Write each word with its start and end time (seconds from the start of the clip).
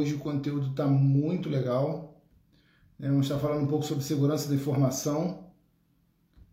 Hoje 0.00 0.14
o 0.14 0.18
conteúdo 0.18 0.70
está 0.70 0.86
muito 0.86 1.50
legal. 1.50 2.18
Né? 2.98 3.10
Vamos 3.10 3.26
estar 3.26 3.38
falando 3.38 3.64
um 3.64 3.66
pouco 3.66 3.84
sobre 3.84 4.02
segurança 4.02 4.48
da 4.48 4.54
informação 4.54 5.44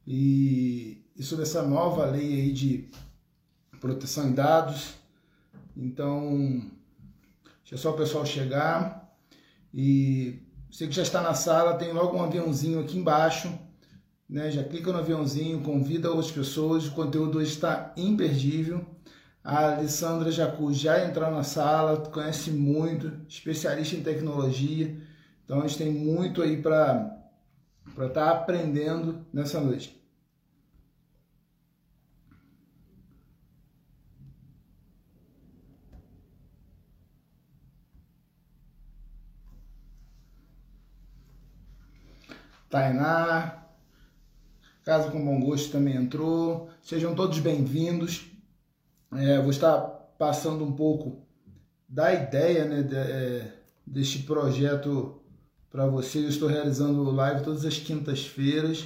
e, 0.06 1.02
e 1.16 1.24
sobre 1.24 1.44
essa 1.44 1.64
nova 1.64 2.04
lei 2.08 2.42
aí 2.42 2.52
de 2.52 2.90
proteção 3.80 4.28
de 4.28 4.36
dados. 4.36 4.96
Então, 5.78 6.62
deixa 7.64 7.78
só 7.78 7.92
o 7.92 7.98
pessoal 7.98 8.26
chegar 8.26 9.18
e 9.74 10.42
você 10.70 10.86
que 10.86 10.94
já 10.94 11.04
está 11.04 11.22
na 11.22 11.34
sala, 11.34 11.76
tem 11.76 11.94
logo 11.94 12.18
um 12.18 12.24
aviãozinho 12.24 12.82
aqui 12.82 12.98
embaixo, 12.98 13.58
né? 14.30 14.52
Já 14.52 14.62
clica 14.62 14.92
no 14.92 15.00
aviãozinho, 15.00 15.62
convida 15.62 16.12
outras 16.12 16.32
pessoas, 16.32 16.86
o 16.88 16.92
conteúdo 16.92 17.38
hoje 17.38 17.52
está 17.52 17.94
imperdível. 17.96 18.86
A 19.48 19.76
Alessandra 19.76 20.30
Jacu 20.30 20.74
já 20.74 21.06
entrou 21.06 21.32
na 21.32 21.42
sala, 21.42 22.02
conhece 22.10 22.52
muito, 22.52 23.14
especialista 23.30 23.96
em 23.96 24.04
tecnologia. 24.04 25.02
Então 25.46 25.62
a 25.62 25.68
gente 25.68 25.78
tem 25.78 25.90
muito 25.90 26.42
aí 26.42 26.62
para 26.62 27.18
estar 27.96 28.10
tá 28.10 28.32
aprendendo 28.32 29.26
nessa 29.32 29.62
noite. 29.62 29.98
Tainá, 42.70 43.64
Casa 44.84 45.10
com 45.10 45.24
Bom 45.24 45.40
Gosto 45.40 45.72
também 45.72 45.96
entrou. 45.96 46.70
Sejam 46.84 47.16
todos 47.16 47.40
bem-vindos. 47.40 48.37
É, 49.14 49.40
vou 49.40 49.52
estar 49.52 49.80
passando 50.18 50.64
um 50.64 50.72
pouco 50.74 51.26
da 51.88 52.14
ideia 52.14 52.66
né, 52.66 52.82
de, 52.82 52.96
é, 52.96 53.54
deste 53.86 54.20
projeto 54.20 55.22
para 55.70 55.88
vocês. 55.88 56.24
Eu 56.24 56.30
estou 56.30 56.50
realizando 56.50 57.10
live 57.12 57.44
todas 57.44 57.66
as 57.66 57.78
quintas-feiras. 57.78 58.86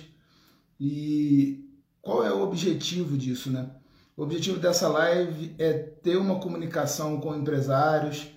E 0.79 1.63
qual 2.01 2.25
é 2.25 2.33
o 2.33 2.41
objetivo 2.41 3.17
disso, 3.17 3.51
né? 3.51 3.69
O 4.17 4.23
objetivo 4.23 4.59
dessa 4.59 4.87
live 4.87 5.55
é 5.57 5.73
ter 5.73 6.17
uma 6.17 6.39
comunicação 6.39 7.19
com 7.19 7.35
empresários, 7.35 8.27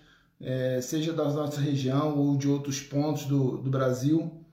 é, 0.40 0.80
seja 0.80 1.12
da 1.12 1.24
nossa 1.24 1.60
região 1.60 2.18
ou 2.18 2.36
de 2.36 2.48
outros 2.48 2.80
pontos 2.80 3.24
do, 3.24 3.58
do 3.58 3.70
Brasil, 3.70 4.43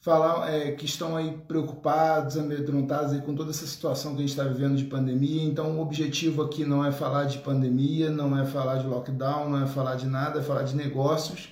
falar 0.00 0.50
é, 0.50 0.72
que 0.72 0.86
estão 0.86 1.14
aí 1.14 1.30
preocupados, 1.46 2.38
amedrontados 2.38 3.12
aí 3.12 3.20
com 3.20 3.34
toda 3.34 3.50
essa 3.50 3.66
situação 3.66 4.12
que 4.12 4.18
a 4.18 4.20
gente 4.20 4.30
está 4.30 4.44
vivendo 4.44 4.76
de 4.76 4.84
pandemia. 4.84 5.44
Então, 5.44 5.76
o 5.76 5.82
objetivo 5.82 6.42
aqui 6.42 6.64
não 6.64 6.84
é 6.84 6.90
falar 6.90 7.24
de 7.24 7.38
pandemia, 7.38 8.10
não 8.10 8.36
é 8.38 8.46
falar 8.46 8.76
de 8.76 8.86
lockdown, 8.86 9.50
não 9.50 9.62
é 9.62 9.66
falar 9.66 9.96
de 9.96 10.06
nada, 10.06 10.40
é 10.40 10.42
falar 10.42 10.62
de 10.62 10.74
negócios. 10.74 11.50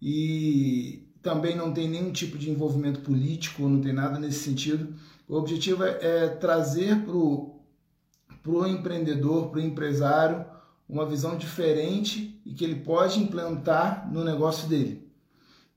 E 0.00 1.08
também 1.20 1.56
não 1.56 1.72
tem 1.72 1.88
nenhum 1.88 2.12
tipo 2.12 2.38
de 2.38 2.50
envolvimento 2.50 3.00
político, 3.00 3.68
não 3.68 3.80
tem 3.80 3.92
nada 3.92 4.16
nesse 4.18 4.44
sentido. 4.44 4.94
O 5.28 5.34
objetivo 5.34 5.82
é, 5.82 5.98
é 6.00 6.28
trazer 6.28 7.04
para 7.04 7.12
o 7.16 8.66
empreendedor, 8.66 9.50
para 9.50 9.58
o 9.58 9.62
empresário, 9.62 10.46
uma 10.88 11.04
visão 11.04 11.36
diferente 11.36 12.40
e 12.46 12.54
que 12.54 12.62
ele 12.62 12.76
pode 12.76 13.18
implantar 13.18 14.08
no 14.12 14.22
negócio 14.22 14.68
dele. 14.68 15.05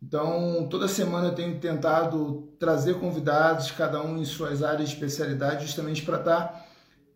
Então, 0.02 0.67
toda 0.70 0.87
semana 0.87 1.27
eu 1.27 1.36
tenho 1.36 1.60
tentado 1.60 2.54
trazer 2.58 2.99
convidados, 2.99 3.70
cada 3.71 4.02
um 4.02 4.17
em 4.17 4.26
suas 4.26 4.64
áreas 4.64 4.89
de 4.89 4.95
especialidade, 4.95 5.65
justamente 5.65 6.04
para 6.04 6.20
estar 6.20 6.48
tá 6.48 6.65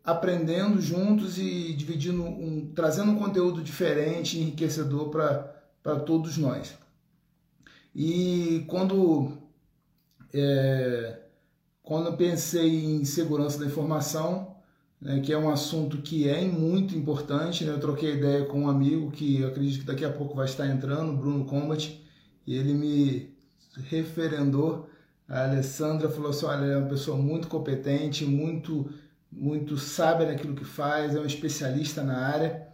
aprendendo 0.03 0.81
juntos 0.81 1.37
e 1.37 1.73
dividindo, 1.73 2.23
um, 2.23 2.71
trazendo 2.75 3.11
um 3.11 3.17
conteúdo 3.17 3.63
diferente, 3.63 4.37
enriquecedor 4.37 5.09
para 5.09 5.99
todos 6.01 6.37
nós. 6.37 6.77
E 7.95 8.65
quando, 8.67 9.31
é, 10.33 11.21
quando 11.81 12.07
eu 12.07 12.17
pensei 12.17 12.95
em 12.95 13.05
segurança 13.05 13.59
da 13.59 13.65
informação, 13.65 14.57
né, 14.99 15.21
que 15.21 15.31
é 15.31 15.37
um 15.37 15.49
assunto 15.49 15.97
que 15.97 16.27
é 16.27 16.41
muito 16.41 16.97
importante, 16.97 17.63
né, 17.63 17.71
eu 17.71 17.79
troquei 17.79 18.15
ideia 18.15 18.45
com 18.45 18.63
um 18.63 18.69
amigo 18.69 19.09
que 19.11 19.43
acredito 19.45 19.81
que 19.81 19.85
daqui 19.85 20.03
a 20.03 20.11
pouco 20.11 20.35
vai 20.35 20.45
estar 20.45 20.67
entrando, 20.67 21.13
Bruno 21.13 21.45
Combat, 21.45 22.02
e 22.45 22.55
ele 22.55 22.73
me 22.73 23.33
referendou. 23.89 24.89
A 25.27 25.45
Alessandra 25.45 26.09
falou 26.09 26.31
assim: 26.31 26.45
olha, 26.45 26.65
é 26.65 26.77
uma 26.77 26.89
pessoa 26.89 27.17
muito 27.17 27.47
competente, 27.47 28.25
muito, 28.25 28.89
muito 29.31 29.77
sábia 29.77 30.27
naquilo 30.27 30.55
que 30.55 30.65
faz, 30.65 31.15
é 31.15 31.19
um 31.19 31.25
especialista 31.25 32.03
na 32.03 32.17
área. 32.17 32.67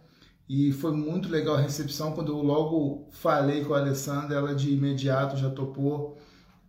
E 0.48 0.72
foi 0.72 0.92
muito 0.92 1.28
legal 1.28 1.54
a 1.54 1.60
recepção. 1.60 2.12
Quando 2.12 2.32
eu 2.32 2.42
logo 2.42 3.08
falei 3.12 3.64
com 3.64 3.72
a 3.72 3.78
Alessandra, 3.78 4.36
ela 4.36 4.54
de 4.54 4.72
imediato 4.72 5.36
já 5.36 5.48
topou 5.48 6.18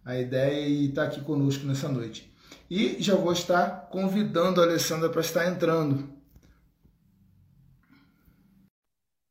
a 0.05 0.17
ideia 0.17 0.67
e 0.67 0.89
está 0.89 1.03
aqui 1.03 1.21
conosco 1.21 1.65
nessa 1.65 1.89
noite. 1.89 2.31
E 2.69 3.01
já 3.01 3.15
vou 3.15 3.33
estar 3.33 3.89
convidando 3.89 4.61
a 4.61 4.65
Alessandra 4.65 5.09
para 5.09 5.21
estar 5.21 5.47
entrando. 5.47 6.09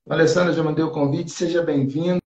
Alessandra, 0.08 0.52
já 0.52 0.62
mandei 0.64 0.84
o 0.84 0.90
convite, 0.90 1.30
seja 1.30 1.62
bem-vinda. 1.62 2.20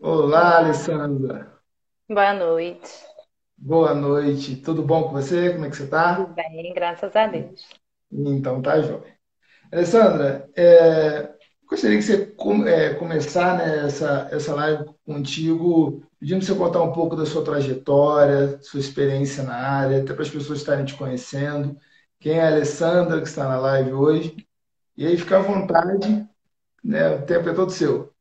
Olá, 0.00 0.58
Alessandra. 0.58 1.52
Boa 2.08 2.32
noite. 2.32 2.88
Boa 3.56 3.92
noite. 3.92 4.54
Tudo 4.56 4.80
bom 4.80 5.04
com 5.04 5.10
você? 5.10 5.52
Como 5.52 5.64
é 5.64 5.70
que 5.70 5.76
você 5.76 5.84
está? 5.84 6.14
Tudo 6.14 6.34
bem, 6.34 6.72
graças 6.72 7.16
a 7.16 7.26
Deus. 7.26 7.68
Então, 8.10 8.62
tá 8.62 8.80
jóia. 8.80 9.18
Alessandra, 9.72 10.48
é, 10.56 11.34
gostaria 11.68 11.96
que 11.96 12.02
você 12.02 12.32
é, 12.68 12.94
começar 12.94 13.58
né, 13.58 13.86
essa, 13.86 14.28
essa 14.30 14.54
live 14.54 14.84
contigo, 15.04 16.00
pedindo 16.20 16.38
para 16.38 16.54
você 16.54 16.58
contar 16.58 16.82
um 16.82 16.92
pouco 16.92 17.16
da 17.16 17.26
sua 17.26 17.44
trajetória, 17.44 18.62
sua 18.62 18.78
experiência 18.78 19.42
na 19.42 19.56
área, 19.56 20.00
até 20.00 20.14
para 20.14 20.22
as 20.22 20.30
pessoas 20.30 20.60
estarem 20.60 20.84
te 20.84 20.94
conhecendo. 20.94 21.76
Quem 22.20 22.38
é 22.38 22.42
a 22.42 22.48
Alessandra, 22.48 23.20
que 23.20 23.26
está 23.26 23.48
na 23.48 23.58
live 23.58 23.92
hoje? 23.92 24.36
E 24.96 25.04
aí, 25.06 25.16
fica 25.16 25.38
à 25.38 25.42
vontade, 25.42 26.24
né, 26.84 27.10
o 27.16 27.26
tempo 27.26 27.48
é 27.48 27.52
todo 27.52 27.72
seu. 27.72 28.14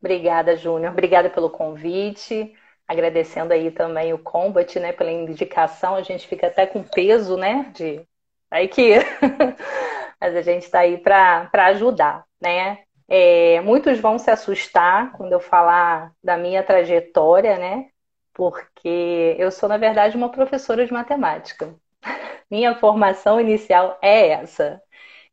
Obrigada, 0.00 0.56
Júnior. 0.56 0.92
Obrigada 0.92 1.28
pelo 1.30 1.50
convite. 1.50 2.54
Agradecendo 2.88 3.52
aí 3.52 3.70
também 3.70 4.12
o 4.12 4.18
Combat, 4.18 4.78
né, 4.80 4.92
pela 4.92 5.10
indicação. 5.12 5.94
A 5.94 6.02
gente 6.02 6.26
fica 6.26 6.46
até 6.48 6.66
com 6.66 6.82
peso, 6.82 7.36
né, 7.36 7.70
de 7.74 8.04
aí 8.50 8.66
que 8.68 8.94
mas 10.20 10.36
a 10.36 10.42
gente 10.42 10.64
está 10.64 10.80
aí 10.80 10.98
para 10.98 11.48
ajudar, 11.68 12.24
né? 12.40 12.78
É, 13.08 13.60
muitos 13.62 13.98
vão 14.00 14.18
se 14.18 14.30
assustar 14.30 15.12
quando 15.12 15.32
eu 15.32 15.40
falar 15.40 16.12
da 16.22 16.36
minha 16.36 16.62
trajetória, 16.62 17.58
né? 17.58 17.88
Porque 18.34 19.36
eu 19.38 19.50
sou, 19.50 19.68
na 19.68 19.76
verdade, 19.76 20.16
uma 20.16 20.30
professora 20.30 20.86
de 20.86 20.92
matemática. 20.92 21.74
Minha 22.50 22.74
formação 22.76 23.40
inicial 23.40 23.98
é 24.02 24.28
essa. 24.30 24.80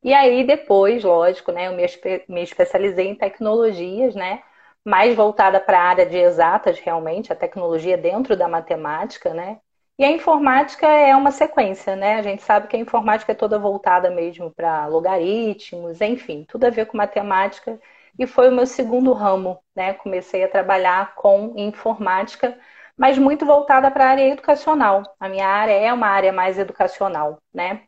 E 0.03 0.13
aí, 0.13 0.45
depois, 0.45 1.03
lógico, 1.03 1.51
né, 1.51 1.67
eu 1.67 1.73
me, 1.73 1.85
me 2.29 2.43
especializei 2.43 3.07
em 3.07 3.15
tecnologias, 3.15 4.15
né? 4.15 4.41
Mais 4.87 5.13
voltada 5.13 5.59
para 5.59 5.77
a 5.77 5.83
área 5.83 6.05
de 6.05 6.15
exatas, 6.17 6.79
realmente, 6.79 7.33
a 7.33 7.35
tecnologia 7.35 7.97
dentro 7.97 8.37
da 8.37 8.47
matemática, 8.47 9.33
né? 9.33 9.59
E 9.99 10.05
a 10.05 10.11
informática 10.11 10.87
é 10.87 11.13
uma 11.13 11.29
sequência, 11.31 11.93
né? 11.93 12.15
A 12.15 12.21
gente 12.21 12.41
sabe 12.41 12.67
que 12.69 12.77
a 12.77 12.79
informática 12.79 13.33
é 13.33 13.35
toda 13.35 13.59
voltada 13.59 14.09
mesmo 14.09 14.49
para 14.49 14.87
logaritmos, 14.87 15.99
enfim, 15.99 16.45
tudo 16.47 16.65
a 16.65 16.69
ver 16.69 16.85
com 16.85 16.95
matemática. 16.95 17.77
E 18.17 18.25
foi 18.25 18.47
o 18.47 18.51
meu 18.53 18.65
segundo 18.65 19.11
ramo, 19.11 19.59
né? 19.75 19.93
Comecei 19.93 20.41
a 20.45 20.49
trabalhar 20.49 21.15
com 21.15 21.53
informática, 21.57 22.57
mas 22.95 23.17
muito 23.17 23.45
voltada 23.45 23.91
para 23.91 24.05
a 24.05 24.09
área 24.11 24.29
educacional. 24.29 25.03
A 25.19 25.27
minha 25.27 25.47
área 25.47 25.73
é 25.73 25.91
uma 25.91 26.07
área 26.07 26.31
mais 26.31 26.57
educacional, 26.57 27.39
né? 27.53 27.81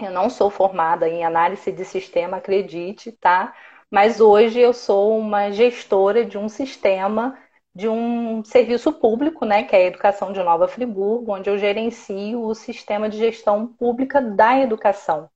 Eu 0.00 0.10
não 0.12 0.30
sou 0.30 0.48
formada 0.48 1.06
em 1.08 1.24
análise 1.26 1.70
de 1.72 1.84
sistema, 1.84 2.38
acredite, 2.38 3.12
tá? 3.12 3.52
Mas 3.90 4.20
hoje 4.20 4.60
eu 4.60 4.72
sou 4.72 5.18
uma 5.18 5.50
gestora 5.50 6.24
de 6.24 6.38
um 6.38 6.48
sistema 6.48 7.38
de 7.74 7.88
um 7.88 8.42
serviço 8.44 8.92
público, 8.92 9.44
né, 9.44 9.62
que 9.62 9.74
é 9.76 9.78
a 9.80 9.86
Educação 9.86 10.32
de 10.32 10.42
Nova 10.42 10.66
Friburgo, 10.66 11.32
onde 11.32 11.48
eu 11.48 11.56
gerencio 11.58 12.42
o 12.42 12.54
sistema 12.54 13.08
de 13.08 13.16
gestão 13.18 13.68
pública 13.68 14.20
da 14.20 14.58
educação. 14.60 15.30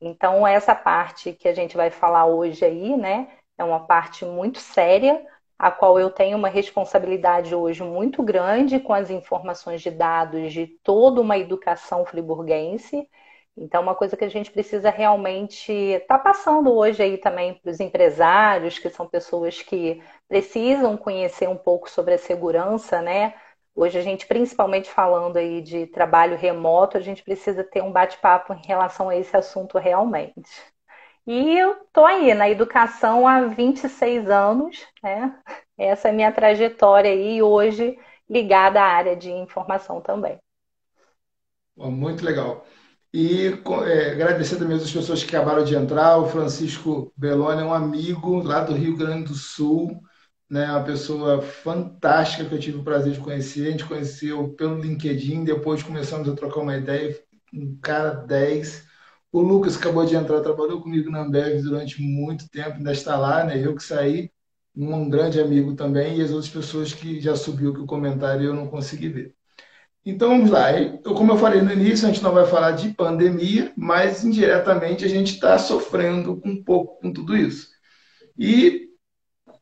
Então, 0.00 0.46
essa 0.46 0.74
parte 0.74 1.32
que 1.32 1.48
a 1.48 1.54
gente 1.54 1.76
vai 1.76 1.90
falar 1.90 2.26
hoje 2.26 2.64
aí, 2.64 2.96
né, 2.96 3.28
é 3.58 3.64
uma 3.64 3.80
parte 3.86 4.24
muito 4.24 4.58
séria, 4.58 5.24
a 5.58 5.70
qual 5.70 5.98
eu 5.98 6.10
tenho 6.10 6.38
uma 6.38 6.48
responsabilidade 6.48 7.54
hoje 7.54 7.82
muito 7.82 8.22
grande 8.22 8.80
com 8.80 8.94
as 8.94 9.10
informações 9.10 9.82
de 9.82 9.90
dados 9.90 10.52
de 10.52 10.66
toda 10.82 11.20
uma 11.20 11.36
educação 11.38 12.04
friburguense 12.06 13.08
então, 13.56 13.82
uma 13.82 13.94
coisa 13.94 14.16
que 14.16 14.24
a 14.24 14.28
gente 14.28 14.50
precisa 14.50 14.90
realmente 14.90 15.72
estar 15.72 16.18
tá 16.18 16.24
passando 16.24 16.72
hoje 16.72 17.02
aí 17.02 17.18
também 17.18 17.54
para 17.54 17.70
os 17.70 17.80
empresários, 17.80 18.78
que 18.78 18.88
são 18.88 19.06
pessoas 19.06 19.60
que 19.62 20.02
precisam 20.28 20.96
conhecer 20.96 21.48
um 21.48 21.56
pouco 21.56 21.90
sobre 21.90 22.14
a 22.14 22.18
segurança, 22.18 23.02
né? 23.02 23.34
Hoje 23.74 23.98
a 23.98 24.02
gente, 24.02 24.26
principalmente 24.26 24.90
falando 24.90 25.36
aí 25.36 25.60
de 25.60 25.86
trabalho 25.88 26.36
remoto, 26.36 26.96
a 26.96 27.00
gente 27.00 27.22
precisa 27.22 27.62
ter 27.64 27.82
um 27.82 27.92
bate-papo 27.92 28.52
em 28.54 28.66
relação 28.66 29.08
a 29.08 29.16
esse 29.16 29.36
assunto 29.36 29.78
realmente. 29.78 30.50
E 31.26 31.56
eu 31.58 31.76
tô 31.92 32.04
aí 32.04 32.32
na 32.34 32.48
educação 32.48 33.26
há 33.28 33.42
26 33.42 34.28
anos, 34.30 34.86
né? 35.02 35.38
Essa 35.78 36.08
é 36.08 36.10
a 36.10 36.14
minha 36.14 36.32
trajetória 36.32 37.10
aí, 37.10 37.42
hoje 37.42 37.98
ligada 38.28 38.80
à 38.80 38.84
área 38.84 39.16
de 39.16 39.30
informação 39.30 40.00
também. 40.00 40.38
Muito 41.76 42.24
legal. 42.24 42.64
E 43.12 43.48
é, 43.86 44.12
agradecer 44.12 44.56
também 44.56 44.76
as 44.76 44.90
pessoas 44.90 45.24
que 45.24 45.34
acabaram 45.34 45.64
de 45.64 45.74
entrar. 45.74 46.18
O 46.18 46.28
Francisco 46.28 47.12
Belloni 47.16 47.60
é 47.62 47.64
um 47.64 47.74
amigo 47.74 48.40
lá 48.42 48.62
do 48.64 48.72
Rio 48.74 48.96
Grande 48.96 49.24
do 49.28 49.34
Sul, 49.34 50.00
né? 50.48 50.70
Uma 50.70 50.84
pessoa 50.84 51.42
fantástica 51.42 52.44
que 52.44 52.54
eu 52.54 52.60
tive 52.60 52.78
o 52.78 52.84
prazer 52.84 53.12
de 53.14 53.20
conhecer. 53.20 53.66
A 53.68 53.70
gente 53.72 53.84
conheceu 53.84 54.50
pelo 54.54 54.80
LinkedIn, 54.80 55.44
depois 55.44 55.82
começamos 55.82 56.28
a 56.28 56.36
trocar 56.36 56.60
uma 56.60 56.76
ideia. 56.76 57.18
Um 57.52 57.76
cara 57.80 58.10
10. 58.14 58.86
O 59.32 59.40
Lucas 59.40 59.76
acabou 59.76 60.04
de 60.06 60.14
entrar, 60.16 60.40
trabalhou 60.40 60.80
comigo 60.82 61.10
na 61.10 61.20
Ambev 61.22 61.62
durante 61.62 62.00
muito 62.02 62.48
tempo, 62.48 62.76
ainda 62.76 62.92
está 62.92 63.16
lá, 63.16 63.44
né? 63.44 63.64
Eu 63.64 63.74
que 63.76 63.82
saí, 63.82 64.30
um 64.74 65.08
grande 65.08 65.40
amigo 65.40 65.74
também, 65.76 66.18
e 66.18 66.22
as 66.22 66.30
outras 66.30 66.50
pessoas 66.52 66.92
que 66.94 67.20
já 67.20 67.34
subiu 67.36 67.72
que 67.74 67.80
o 67.80 67.86
comentário 67.86 68.44
eu 68.46 68.54
não 68.54 68.66
consegui 68.68 69.08
ver. 69.08 69.36
Então 70.04 70.30
vamos 70.30 70.50
lá. 70.50 70.68
Como 71.04 71.32
eu 71.32 71.36
falei 71.38 71.60
no 71.60 71.72
início, 71.72 72.06
a 72.06 72.12
gente 72.12 72.22
não 72.22 72.32
vai 72.32 72.46
falar 72.46 72.72
de 72.72 72.90
pandemia, 72.94 73.72
mas 73.76 74.24
indiretamente 74.24 75.04
a 75.04 75.08
gente 75.08 75.34
está 75.34 75.58
sofrendo 75.58 76.40
um 76.44 76.62
pouco 76.62 77.00
com 77.00 77.12
tudo 77.12 77.36
isso. 77.36 77.68
E 78.38 78.88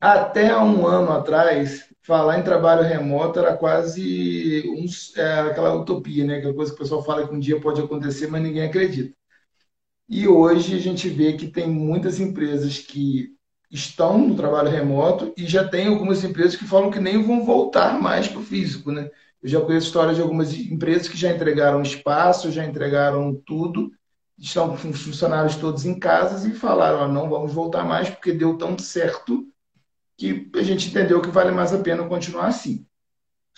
até 0.01 0.57
um 0.59 0.87
ano 0.87 1.13
atrás, 1.13 1.87
falar 2.03 2.39
em 2.39 2.43
trabalho 2.45 2.83
remoto 2.83 3.39
era 3.41 3.57
quase 3.57 4.65
uns, 4.79 5.17
é, 5.17 5.41
aquela 5.41 5.75
utopia, 5.75 6.25
né? 6.25 6.39
Aquela 6.39 6.55
coisa 6.55 6.73
que 6.73 6.77
o 6.77 6.81
pessoal 6.83 7.05
fala 7.05 7.27
que 7.29 7.35
um 7.35 7.41
dia 7.41 7.61
pode 7.61 7.81
acontecer, 7.81 8.29
mas 8.29 8.43
ninguém 8.43 8.65
acredita. 8.65 9.15
E 10.09 10.27
hoje 10.27 10.75
a 10.77 10.81
gente 10.81 11.09
vê 11.09 11.35
que 11.35 11.49
tem 11.49 11.69
muitas 11.69 12.19
empresas 12.21 12.79
que 12.79 13.31
estão 13.71 14.19
no 14.19 14.35
trabalho 14.37 14.71
remoto 14.71 15.33
e 15.37 15.47
já 15.47 15.67
tem 15.69 15.89
algumas 15.89 16.25
empresas 16.25 16.57
que 16.57 16.65
falam 16.65 16.91
que 16.91 16.99
nem 17.01 17.23
vão 17.23 17.45
voltar 17.45 18.01
mais 18.01 18.27
para 18.29 18.41
o 18.41 18.43
físico, 18.45 18.91
né? 18.91 19.11
Eu 19.49 19.53
já 19.53 19.61
conheço 19.63 19.87
histórias 19.87 20.17
de 20.17 20.21
algumas 20.21 20.53
empresas 20.53 21.09
que 21.09 21.17
já 21.17 21.33
entregaram 21.33 21.81
espaço, 21.81 22.53
já 22.53 22.67
entregaram 22.67 23.35
tudo, 23.47 23.91
estão 24.39 24.69
com 24.69 24.93
funcionários 24.93 25.57
todos 25.57 25.87
em 25.87 25.99
casas 25.99 26.45
e 26.45 26.51
falaram: 26.51 27.01
ah, 27.03 27.09
não 27.09 27.31
vamos 27.31 27.55
voltar 27.55 27.83
mais 27.83 28.11
porque 28.11 28.31
deu 28.31 28.59
tão 28.59 28.79
certo 28.79 29.49
que 30.19 30.51
a 30.55 30.63
gente 30.63 30.91
entendeu 30.91 31.23
que 31.23 31.31
vale 31.31 31.51
mais 31.51 31.73
a 31.73 31.79
pena 31.79 32.07
continuar 32.07 32.49
assim. 32.49 32.87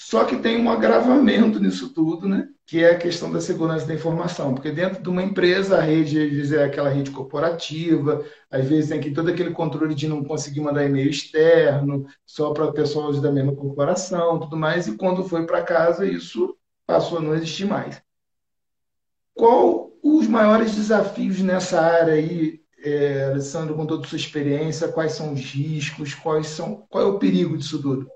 Só 0.02 0.24
que 0.24 0.38
tem 0.38 0.58
um 0.58 0.70
agravamento 0.70 1.60
nisso 1.60 1.92
tudo, 1.92 2.26
né? 2.26 2.48
que 2.64 2.82
é 2.82 2.92
a 2.92 2.98
questão 2.98 3.30
da 3.30 3.38
segurança 3.38 3.84
da 3.84 3.92
informação. 3.92 4.54
Porque 4.54 4.70
dentro 4.70 5.02
de 5.02 5.08
uma 5.10 5.22
empresa, 5.22 5.76
a 5.76 5.82
rede, 5.82 6.18
às 6.18 6.30
vezes, 6.30 6.52
é 6.52 6.64
aquela 6.64 6.88
rede 6.88 7.10
corporativa, 7.10 8.24
às 8.50 8.64
vezes 8.64 8.88
tem 8.88 8.98
que 8.98 9.10
todo 9.10 9.28
aquele 9.28 9.50
controle 9.50 9.94
de 9.94 10.08
não 10.08 10.24
conseguir 10.24 10.62
mandar 10.62 10.86
e-mail 10.86 11.10
externo, 11.10 12.06
só 12.24 12.50
para 12.50 12.72
pessoas 12.72 13.20
da 13.20 13.30
mesma 13.30 13.54
corporação, 13.54 14.40
tudo 14.40 14.56
mais, 14.56 14.88
e 14.88 14.96
quando 14.96 15.28
foi 15.28 15.44
para 15.44 15.62
casa, 15.62 16.06
isso 16.06 16.56
passou 16.86 17.18
a 17.18 17.20
não 17.20 17.34
existir 17.34 17.66
mais. 17.66 18.00
Qual 19.34 19.92
os 20.02 20.26
maiores 20.26 20.74
desafios 20.74 21.40
nessa 21.40 21.78
área 21.78 22.14
aí, 22.14 22.62
é, 22.82 23.24
Alessandro, 23.26 23.74
com 23.74 23.84
toda 23.84 24.06
a 24.06 24.08
sua 24.08 24.16
experiência? 24.16 24.88
Quais 24.88 25.12
são 25.12 25.34
os 25.34 25.40
riscos? 25.40 26.14
Quais 26.14 26.46
são, 26.46 26.86
qual 26.88 27.04
é 27.04 27.06
o 27.06 27.18
perigo 27.18 27.58
disso 27.58 27.82
tudo? 27.82 28.08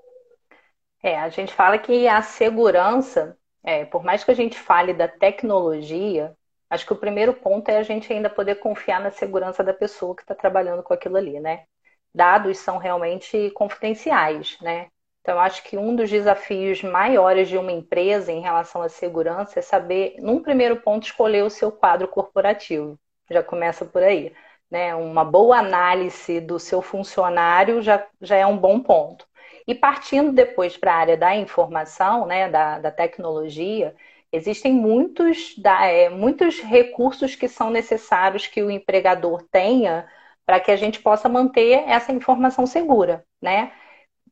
É, 1.05 1.19
a 1.19 1.29
gente 1.29 1.53
fala 1.53 1.77
que 1.77 2.07
a 2.07 2.19
segurança, 2.23 3.37
é, 3.63 3.85
por 3.85 4.03
mais 4.03 4.23
que 4.23 4.31
a 4.31 4.33
gente 4.33 4.57
fale 4.57 4.91
da 4.91 5.07
tecnologia, 5.07 6.35
acho 6.67 6.83
que 6.83 6.93
o 6.93 6.95
primeiro 6.95 7.31
ponto 7.31 7.69
é 7.69 7.77
a 7.77 7.83
gente 7.83 8.11
ainda 8.11 8.27
poder 8.27 8.55
confiar 8.55 8.99
na 8.99 9.11
segurança 9.11 9.63
da 9.63 9.71
pessoa 9.71 10.15
que 10.15 10.23
está 10.23 10.33
trabalhando 10.33 10.81
com 10.81 10.95
aquilo 10.95 11.15
ali, 11.17 11.39
né? 11.39 11.65
Dados 12.11 12.57
são 12.57 12.79
realmente 12.79 13.51
confidenciais, 13.51 14.57
né? 14.61 14.87
Então, 15.21 15.39
acho 15.39 15.61
que 15.63 15.77
um 15.77 15.95
dos 15.95 16.09
desafios 16.09 16.81
maiores 16.81 17.49
de 17.49 17.57
uma 17.59 17.71
empresa 17.71 18.31
em 18.31 18.41
relação 18.41 18.81
à 18.81 18.89
segurança 18.89 19.59
é 19.59 19.61
saber, 19.61 20.15
num 20.19 20.41
primeiro 20.41 20.77
ponto, 20.81 21.05
escolher 21.05 21.43
o 21.43 21.51
seu 21.51 21.71
quadro 21.71 22.07
corporativo. 22.07 22.99
Já 23.29 23.43
começa 23.43 23.85
por 23.85 24.01
aí. 24.01 24.33
Né? 24.71 24.95
Uma 24.95 25.23
boa 25.23 25.59
análise 25.59 26.41
do 26.41 26.57
seu 26.59 26.81
funcionário 26.81 27.79
já, 27.83 28.03
já 28.19 28.37
é 28.37 28.45
um 28.47 28.57
bom 28.57 28.79
ponto. 28.79 29.27
E 29.67 29.73
partindo 29.73 30.31
depois 30.31 30.77
para 30.77 30.93
a 30.93 30.97
área 30.97 31.17
da 31.17 31.35
informação, 31.35 32.25
né, 32.25 32.49
da, 32.49 32.79
da 32.79 32.91
tecnologia, 32.91 33.95
existem 34.31 34.73
muitos, 34.73 35.55
é, 35.65 36.09
muitos 36.09 36.59
recursos 36.61 37.35
que 37.35 37.47
são 37.47 37.69
necessários 37.69 38.47
que 38.47 38.61
o 38.61 38.69
empregador 38.69 39.43
tenha 39.51 40.07
para 40.45 40.59
que 40.59 40.71
a 40.71 40.75
gente 40.75 40.99
possa 41.01 41.27
manter 41.27 41.83
essa 41.87 42.11
informação 42.11 42.67
segura, 42.67 43.25
né? 43.41 43.71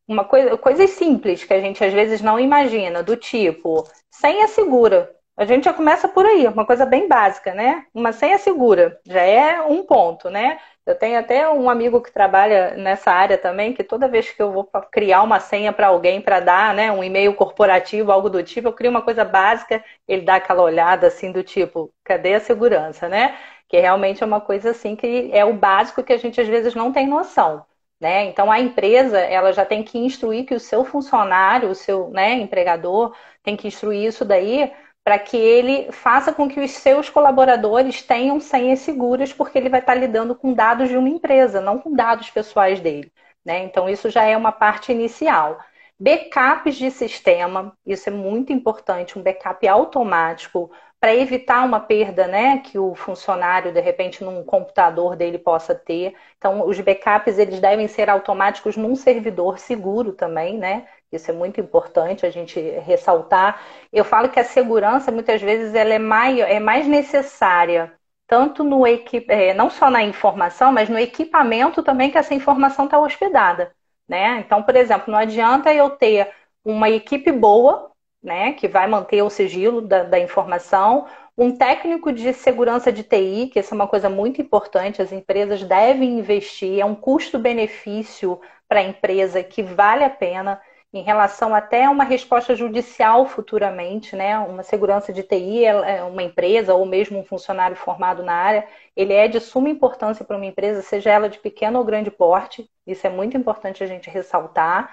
Uma 0.08 0.26
coisa, 0.26 0.58
coisas 0.58 0.92
simples 0.92 1.44
que 1.44 1.54
a 1.54 1.62
gente 1.62 1.84
às 1.84 1.94
vezes 1.94 2.22
não 2.22 2.40
imagina, 2.40 3.02
do 3.02 3.16
tipo 3.18 3.88
senha 4.12 4.48
segura. 4.48 5.16
A 5.36 5.46
gente 5.46 5.64
já 5.66 5.74
começa 5.74 6.08
por 6.08 6.26
aí, 6.26 6.48
uma 6.48 6.66
coisa 6.66 6.86
bem 6.86 7.08
básica, 7.08 7.56
né? 7.56 7.88
Uma 7.94 8.14
senha 8.14 8.38
segura 8.38 9.00
já 9.06 9.22
é 9.22 9.62
um 9.62 9.84
ponto, 9.84 10.30
né? 10.30 10.60
Eu 10.86 10.96
tenho 10.96 11.18
até 11.20 11.50
um 11.50 11.70
amigo 11.70 12.02
que 12.02 12.12
trabalha 12.12 12.76
nessa 12.78 13.12
área 13.12 13.38
também, 13.38 13.74
que 13.74 13.84
toda 13.84 14.08
vez 14.08 14.30
que 14.30 14.42
eu 14.42 14.52
vou 14.52 14.70
criar 14.92 15.24
uma 15.24 15.40
senha 15.40 15.74
para 15.74 15.88
alguém 15.88 16.22
para 16.22 16.40
dar, 16.40 16.74
né, 16.76 16.92
um 16.92 17.04
e-mail 17.04 17.34
corporativo, 17.36 18.12
algo 18.12 18.30
do 18.30 18.44
tipo, 18.44 18.68
eu 18.68 18.74
crio 18.74 18.92
uma 18.92 19.02
coisa 19.02 19.26
básica, 19.26 19.84
ele 20.08 20.22
dá 20.24 20.36
aquela 20.36 20.62
olhada 20.62 21.08
assim 21.08 21.32
do 21.32 21.42
tipo, 21.44 21.92
cadê 22.04 22.36
a 22.36 22.40
segurança, 22.40 23.10
né? 23.10 23.36
Que 23.68 23.80
realmente 23.80 24.22
é 24.24 24.26
uma 24.26 24.42
coisa 24.42 24.70
assim 24.72 24.96
que 24.96 25.32
é 25.34 25.44
o 25.44 25.54
básico 25.54 26.04
que 26.04 26.14
a 26.14 26.18
gente 26.18 26.40
às 26.40 26.48
vezes 26.48 26.76
não 26.76 26.92
tem 26.92 27.08
noção. 27.08 27.66
Né? 28.00 28.26
Então 28.26 28.52
a 28.52 28.60
empresa 28.60 29.18
ela 29.20 29.54
já 29.54 29.66
tem 29.66 29.82
que 29.82 29.98
instruir 29.98 30.46
que 30.46 30.54
o 30.54 30.60
seu 30.60 30.84
funcionário, 30.84 31.70
o 31.70 31.76
seu 31.76 32.10
né, 32.10 32.34
empregador, 32.34 33.16
tem 33.42 33.56
que 33.56 33.68
instruir 33.68 34.04
isso 34.08 34.26
daí 34.26 34.74
para 35.04 35.20
que 35.20 35.38
ele 35.38 35.92
faça 35.92 36.34
com 36.34 36.48
que 36.48 36.60
os 36.60 36.72
seus 36.72 37.10
colaboradores 37.10 38.02
tenham 38.02 38.40
senhas 38.40 38.80
seguras, 38.80 39.34
porque 39.34 39.58
ele 39.58 39.70
vai 39.70 39.82
estar 39.82 39.96
lidando 39.96 40.34
com 40.36 40.54
dados 40.54 40.90
de 40.90 40.98
uma 40.98 41.10
empresa, 41.10 41.60
não 41.62 41.78
com 41.80 41.94
dados 41.94 42.30
pessoais 42.30 42.80
dele. 42.80 43.12
Né? 43.44 43.64
Então, 43.64 43.90
isso 43.90 44.10
já 44.10 44.24
é 44.24 44.38
uma 44.38 44.52
parte 44.52 44.92
inicial. 44.92 45.60
Backups 46.00 46.76
de 46.76 46.90
sistema, 46.92 47.76
isso 47.86 48.10
é 48.10 48.12
muito 48.12 48.52
importante, 48.52 49.18
um 49.18 49.24
backup 49.24 49.68
automático 49.68 50.72
para 51.00 51.14
evitar 51.16 51.66
uma 51.66 51.82
perda, 51.82 52.28
né, 52.28 52.60
que 52.60 52.80
o 52.80 52.96
funcionário 52.96 53.74
de 53.74 53.82
repente 53.82 54.24
num 54.24 54.44
computador 54.44 55.18
dele 55.18 55.38
possa 55.38 55.76
ter. 55.76 56.16
Então, 56.38 56.66
os 56.66 56.80
backups 56.80 57.38
eles 57.38 57.60
devem 57.60 57.90
ser 57.90 58.10
automáticos 58.10 58.78
num 58.78 58.96
servidor 58.96 59.60
seguro 59.60 60.14
também, 60.14 60.58
né? 60.58 60.88
Isso 61.16 61.32
é 61.32 61.34
muito 61.34 61.60
importante 61.62 62.26
a 62.26 62.30
gente 62.32 62.60
ressaltar. 62.60 63.62
Eu 63.92 64.04
falo 64.04 64.30
que 64.30 64.40
a 64.40 64.44
segurança, 64.44 65.12
muitas 65.12 65.42
vezes, 65.42 65.74
ela 65.76 65.94
é 65.94 66.00
mais, 66.00 66.40
é 66.40 66.60
mais 66.60 66.88
necessária, 66.88 67.94
tanto 68.28 68.64
no 68.64 68.86
equip... 68.88 69.30
É, 69.30 69.54
não 69.54 69.70
só 69.70 69.90
na 69.90 70.04
informação, 70.04 70.72
mas 70.72 70.90
no 70.90 71.00
equipamento 71.00 71.84
também 71.84 72.12
que 72.12 72.18
essa 72.18 72.34
informação 72.34 72.86
está 72.86 73.00
hospedada. 73.00 73.74
Né? 74.08 74.40
Então, 74.46 74.64
por 74.64 74.76
exemplo, 74.76 75.12
não 75.12 75.20
adianta 75.20 75.74
eu 75.74 75.90
ter 75.92 76.32
uma 76.66 76.90
equipe 76.90 77.32
boa, 77.32 77.92
né, 78.22 78.54
que 78.54 78.68
vai 78.68 78.88
manter 78.88 79.22
o 79.22 79.30
sigilo 79.30 79.82
da, 79.82 80.04
da 80.04 80.20
informação, 80.20 81.06
um 81.38 81.56
técnico 81.58 82.12
de 82.12 82.32
segurança 82.34 82.92
de 82.92 83.04
TI, 83.04 83.50
que 83.52 83.60
essa 83.60 83.74
é 83.74 83.76
uma 83.76 83.88
coisa 83.88 84.10
muito 84.10 84.42
importante, 84.42 85.02
as 85.02 85.12
empresas 85.12 85.64
devem 85.64 86.20
investir, 86.20 86.80
é 86.80 86.86
um 86.86 86.96
custo-benefício 86.96 88.40
para 88.68 88.80
a 88.80 88.84
empresa 88.84 89.44
que 89.44 89.62
vale 89.62 90.04
a 90.04 90.10
pena 90.10 90.62
em 90.94 91.02
relação 91.02 91.56
até 91.56 91.86
a 91.86 91.90
uma 91.90 92.04
resposta 92.04 92.56
judicial 92.56 93.26
futuramente, 93.26 94.16
né? 94.16 94.38
Uma 94.38 94.62
segurança 94.62 95.12
de 95.12 95.24
TI, 95.24 95.66
é 95.66 96.04
uma 96.04 96.22
empresa 96.22 96.76
ou 96.76 96.86
mesmo 96.86 97.20
um 97.20 97.24
funcionário 97.24 97.76
formado 97.76 98.22
na 98.22 98.34
área, 98.34 98.68
ele 98.96 99.12
é 99.12 99.28
de 99.28 99.40
suma 99.40 99.70
importância 99.70 100.24
para 100.24 100.38
uma 100.38 100.46
empresa, 100.46 100.84
seja 100.84 101.10
ela 101.10 101.28
de 101.28 101.40
pequeno 101.40 101.80
ou 101.80 101.86
grande 101.86 102.12
porte. 102.12 102.70
Isso 102.86 103.08
é 103.08 103.10
muito 103.10 103.36
importante 103.36 103.84
a 103.84 103.88
gente 103.88 104.08
ressaltar. 104.10 104.92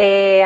É, 0.00 0.42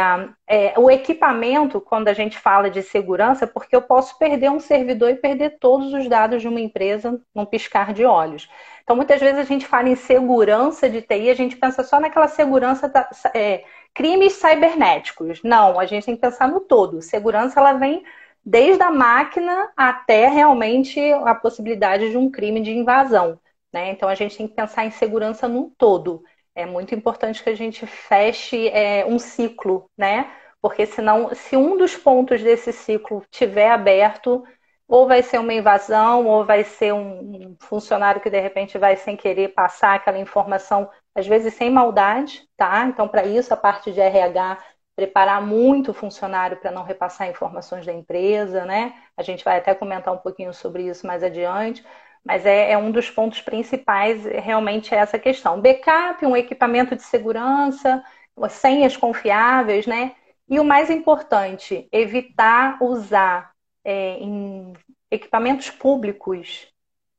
é, 0.46 0.78
o 0.78 0.90
equipamento, 0.90 1.80
quando 1.80 2.08
a 2.08 2.14
gente 2.14 2.38
fala 2.38 2.70
de 2.70 2.80
segurança, 2.80 3.46
porque 3.46 3.74
eu 3.74 3.82
posso 3.82 4.16
perder 4.18 4.50
um 4.50 4.60
servidor 4.60 5.10
e 5.10 5.16
perder 5.16 5.58
todos 5.58 5.92
os 5.92 6.08
dados 6.08 6.40
de 6.40 6.48
uma 6.48 6.60
empresa 6.60 7.20
num 7.34 7.44
piscar 7.44 7.92
de 7.92 8.04
olhos. 8.04 8.48
Então, 8.82 8.96
muitas 8.96 9.20
vezes 9.20 9.38
a 9.38 9.44
gente 9.44 9.66
fala 9.66 9.88
em 9.88 9.96
segurança 9.96 10.88
de 10.88 11.02
TI, 11.02 11.28
a 11.28 11.34
gente 11.34 11.56
pensa 11.56 11.82
só 11.82 12.00
naquela 12.00 12.28
segurança 12.28 12.88
da, 12.88 13.10
é, 13.34 13.64
crimes 13.94 14.34
cibernéticos. 14.34 15.42
Não, 15.42 15.78
a 15.78 15.86
gente 15.86 16.06
tem 16.06 16.14
que 16.14 16.20
pensar 16.20 16.48
no 16.48 16.60
todo. 16.60 17.02
Segurança 17.02 17.60
ela 17.60 17.74
vem 17.74 18.04
desde 18.44 18.82
a 18.82 18.90
máquina 18.90 19.72
até 19.76 20.28
realmente 20.28 21.00
a 21.24 21.34
possibilidade 21.34 22.10
de 22.10 22.16
um 22.16 22.30
crime 22.30 22.60
de 22.60 22.72
invasão. 22.72 23.38
Né? 23.72 23.90
Então 23.90 24.08
a 24.08 24.14
gente 24.14 24.36
tem 24.36 24.48
que 24.48 24.54
pensar 24.54 24.84
em 24.84 24.90
segurança 24.90 25.48
no 25.48 25.70
todo. 25.78 26.22
É 26.54 26.66
muito 26.66 26.94
importante 26.94 27.42
que 27.42 27.48
a 27.50 27.54
gente 27.54 27.86
feche 27.86 28.68
é, 28.68 29.06
um 29.06 29.18
ciclo, 29.18 29.90
né? 29.96 30.30
porque 30.62 30.86
senão, 30.86 31.34
se 31.34 31.56
um 31.56 31.76
dos 31.76 31.96
pontos 31.96 32.40
desse 32.40 32.72
ciclo 32.72 33.24
tiver 33.30 33.68
aberto, 33.70 34.44
ou 34.86 35.08
vai 35.08 35.22
ser 35.22 35.38
uma 35.38 35.52
invasão, 35.52 36.26
ou 36.26 36.44
vai 36.44 36.62
ser 36.64 36.92
um 36.94 37.56
funcionário 37.60 38.20
que 38.20 38.30
de 38.30 38.38
repente 38.40 38.78
vai 38.78 38.96
sem 38.96 39.16
querer 39.16 39.48
passar 39.54 39.94
aquela 39.96 40.18
informação, 40.18 40.88
às 41.14 41.26
vezes 41.26 41.54
sem 41.54 41.70
maldade, 41.70 42.48
tá? 42.56 42.86
Então, 42.86 43.08
para 43.08 43.24
isso, 43.24 43.52
a 43.52 43.56
parte 43.56 43.92
de 43.92 44.00
RH 44.00 44.58
preparar 44.94 45.44
muito 45.44 45.90
o 45.90 45.94
funcionário 45.94 46.58
para 46.58 46.70
não 46.70 46.82
repassar 46.82 47.28
informações 47.28 47.86
da 47.86 47.92
empresa, 47.92 48.64
né? 48.64 48.94
A 49.16 49.22
gente 49.22 49.44
vai 49.44 49.58
até 49.58 49.74
comentar 49.74 50.12
um 50.12 50.18
pouquinho 50.18 50.52
sobre 50.52 50.84
isso 50.84 51.06
mais 51.06 51.22
adiante, 51.22 51.84
mas 52.24 52.46
é, 52.46 52.72
é 52.72 52.78
um 52.78 52.90
dos 52.90 53.10
pontos 53.10 53.40
principais 53.40 54.24
realmente 54.24 54.94
é 54.94 54.98
essa 54.98 55.18
questão. 55.18 55.60
Backup, 55.60 56.24
um 56.24 56.36
equipamento 56.36 56.94
de 56.94 57.02
segurança, 57.02 58.02
senhas 58.50 58.96
confiáveis, 58.96 59.86
né? 59.86 60.14
E 60.48 60.60
o 60.60 60.64
mais 60.64 60.90
importante, 60.90 61.88
evitar 61.90 62.82
usar 62.82 63.52
é, 63.84 64.18
em 64.18 64.72
equipamentos 65.10 65.70
públicos 65.70 66.68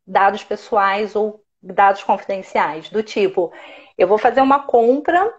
dados 0.05 0.43
pessoais 0.43 1.15
ou 1.15 1.43
dados 1.62 2.03
confidenciais, 2.03 2.89
do 2.89 3.01
tipo, 3.01 3.51
eu 3.97 4.07
vou 4.07 4.17
fazer 4.17 4.41
uma 4.41 4.59
compra 4.59 5.33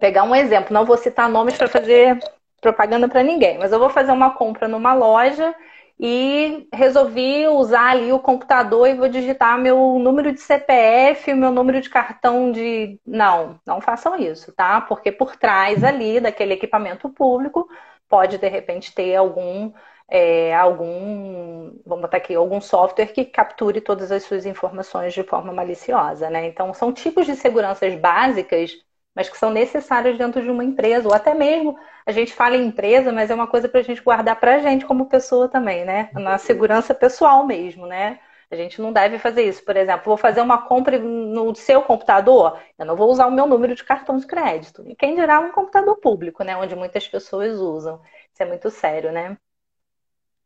pegar 0.00 0.24
um 0.24 0.34
exemplo, 0.34 0.74
não 0.74 0.84
vou 0.84 0.96
citar 0.96 1.28
nomes 1.28 1.56
para 1.56 1.68
fazer 1.68 2.18
propaganda 2.60 3.08
para 3.08 3.22
ninguém, 3.22 3.58
mas 3.58 3.72
eu 3.72 3.78
vou 3.78 3.90
fazer 3.90 4.12
uma 4.12 4.30
compra 4.30 4.66
numa 4.66 4.92
loja 4.94 5.54
e 5.98 6.68
resolvi 6.72 7.46
usar 7.48 7.90
ali 7.90 8.12
o 8.12 8.18
computador 8.18 8.86
e 8.88 8.94
vou 8.94 9.08
digitar 9.08 9.58
meu 9.58 9.98
número 9.98 10.32
de 10.32 10.40
CPF, 10.40 11.32
meu 11.32 11.50
número 11.50 11.80
de 11.80 11.88
cartão 11.88 12.52
de. 12.52 13.00
Não, 13.06 13.58
não 13.66 13.80
façam 13.80 14.16
isso, 14.16 14.52
tá? 14.52 14.80
Porque 14.80 15.10
por 15.10 15.36
trás 15.36 15.82
ali 15.82 16.20
daquele 16.20 16.54
equipamento 16.54 17.08
público 17.08 17.68
pode 18.08 18.38
de 18.38 18.48
repente 18.48 18.94
ter 18.94 19.16
algum. 19.16 19.72
É, 20.08 20.54
algum, 20.54 21.72
vamos 21.84 22.02
botar 22.02 22.18
aqui, 22.18 22.34
algum 22.34 22.60
software 22.60 23.08
que 23.12 23.24
capture 23.24 23.80
todas 23.80 24.12
as 24.12 24.22
suas 24.22 24.46
informações 24.46 25.12
de 25.12 25.22
forma 25.24 25.52
maliciosa, 25.52 26.30
né? 26.30 26.46
Então, 26.46 26.72
são 26.72 26.92
tipos 26.92 27.26
de 27.26 27.34
seguranças 27.36 27.94
básicas 27.98 28.72
mas 29.14 29.30
que 29.30 29.38
são 29.38 29.50
necessárias 29.50 30.18
dentro 30.18 30.42
de 30.42 30.50
uma 30.50 30.62
empresa, 30.62 31.08
ou 31.08 31.14
até 31.14 31.34
mesmo 31.34 31.78
a 32.04 32.12
gente 32.12 32.34
fala 32.34 32.54
em 32.56 32.66
empresa, 32.66 33.10
mas 33.12 33.30
é 33.30 33.34
uma 33.34 33.46
coisa 33.46 33.66
para 33.68 33.80
a 33.80 33.82
gente 33.82 34.02
guardar 34.02 34.38
para 34.38 34.56
a 34.56 34.58
gente 34.58 34.84
como 34.84 35.06
pessoa 35.08 35.48
também, 35.48 35.84
né? 35.86 36.10
Na 36.12 36.36
segurança 36.38 36.94
pessoal 36.94 37.46
mesmo, 37.46 37.86
né? 37.86 38.20
A 38.50 38.54
gente 38.56 38.80
não 38.80 38.92
deve 38.92 39.18
fazer 39.18 39.42
isso. 39.48 39.64
Por 39.64 39.74
exemplo, 39.76 40.04
vou 40.04 40.16
fazer 40.18 40.40
uma 40.42 40.62
compra 40.66 40.98
no 40.98 41.54
seu 41.54 41.80
computador, 41.82 42.60
eu 42.78 42.84
não 42.86 42.94
vou 42.94 43.10
usar 43.10 43.26
o 43.26 43.32
meu 43.32 43.46
número 43.46 43.74
de 43.74 43.82
cartão 43.84 44.18
de 44.18 44.26
crédito. 44.26 44.84
E 44.86 44.94
quem 44.94 45.14
dirá 45.16 45.40
um 45.40 45.50
computador 45.50 45.96
público, 45.96 46.44
né? 46.44 46.54
Onde 46.56 46.76
muitas 46.76 47.08
pessoas 47.08 47.58
usam. 47.58 48.00
Isso 48.32 48.42
é 48.42 48.46
muito 48.46 48.70
sério, 48.70 49.10
né? 49.12 49.36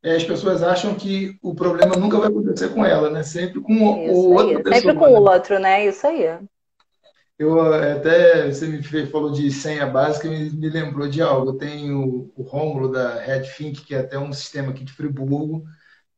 É, 0.03 0.17
as 0.17 0.25
pessoas 0.25 0.63
acham 0.63 0.95
que 0.95 1.37
o 1.43 1.55
problema 1.55 1.95
nunca 1.97 2.19
vai 2.19 2.29
acontecer 2.29 2.71
com 2.71 2.85
ela, 2.85 3.11
né? 3.11 3.23
Sempre 3.23 3.61
com 3.61 3.73
o, 3.73 4.11
o 4.11 4.33
outro 4.33 4.63
pessoa. 4.63 4.75
Sempre 4.75 4.95
com 4.95 5.07
né? 5.07 5.19
o 5.19 5.23
outro, 5.23 5.59
né? 5.59 5.87
Isso 5.87 6.07
aí. 6.07 6.39
Eu 7.39 7.73
até, 7.73 8.51
você 8.51 8.67
me 8.67 8.83
falou 9.07 9.33
de 9.33 9.51
senha 9.51 9.87
básica 9.87 10.29
e 10.29 10.51
me 10.51 10.69
lembrou 10.69 11.09
de 11.09 11.23
algo. 11.23 11.51
Eu 11.51 11.57
tenho 11.57 12.31
o 12.37 12.43
Rômulo 12.43 12.93
da 12.93 13.19
Redfink, 13.19 13.83
que 13.83 13.95
é 13.95 14.01
até 14.01 14.19
um 14.19 14.33
sistema 14.33 14.73
aqui 14.73 14.85
de 14.85 14.93
Friburgo, 14.93 15.65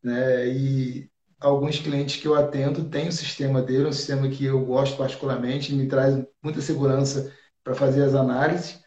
né? 0.03 0.49
E 0.49 1.09
alguns 1.41 1.79
clientes 1.79 2.21
que 2.21 2.27
eu 2.27 2.35
atendo 2.35 2.89
têm 2.89 3.09
o 3.09 3.13
sistema 3.13 3.63
dele, 3.63 3.87
um 3.87 3.93
sistema 3.93 4.29
que 4.29 4.45
eu 4.45 4.65
gosto 4.65 4.97
particularmente, 4.97 5.75
me 5.75 5.87
traz 5.87 6.25
muita 6.43 6.61
segurança 6.61 7.33
para 7.63 7.75
fazer 7.75 8.03
as 8.05 8.15
análises. 8.15 8.81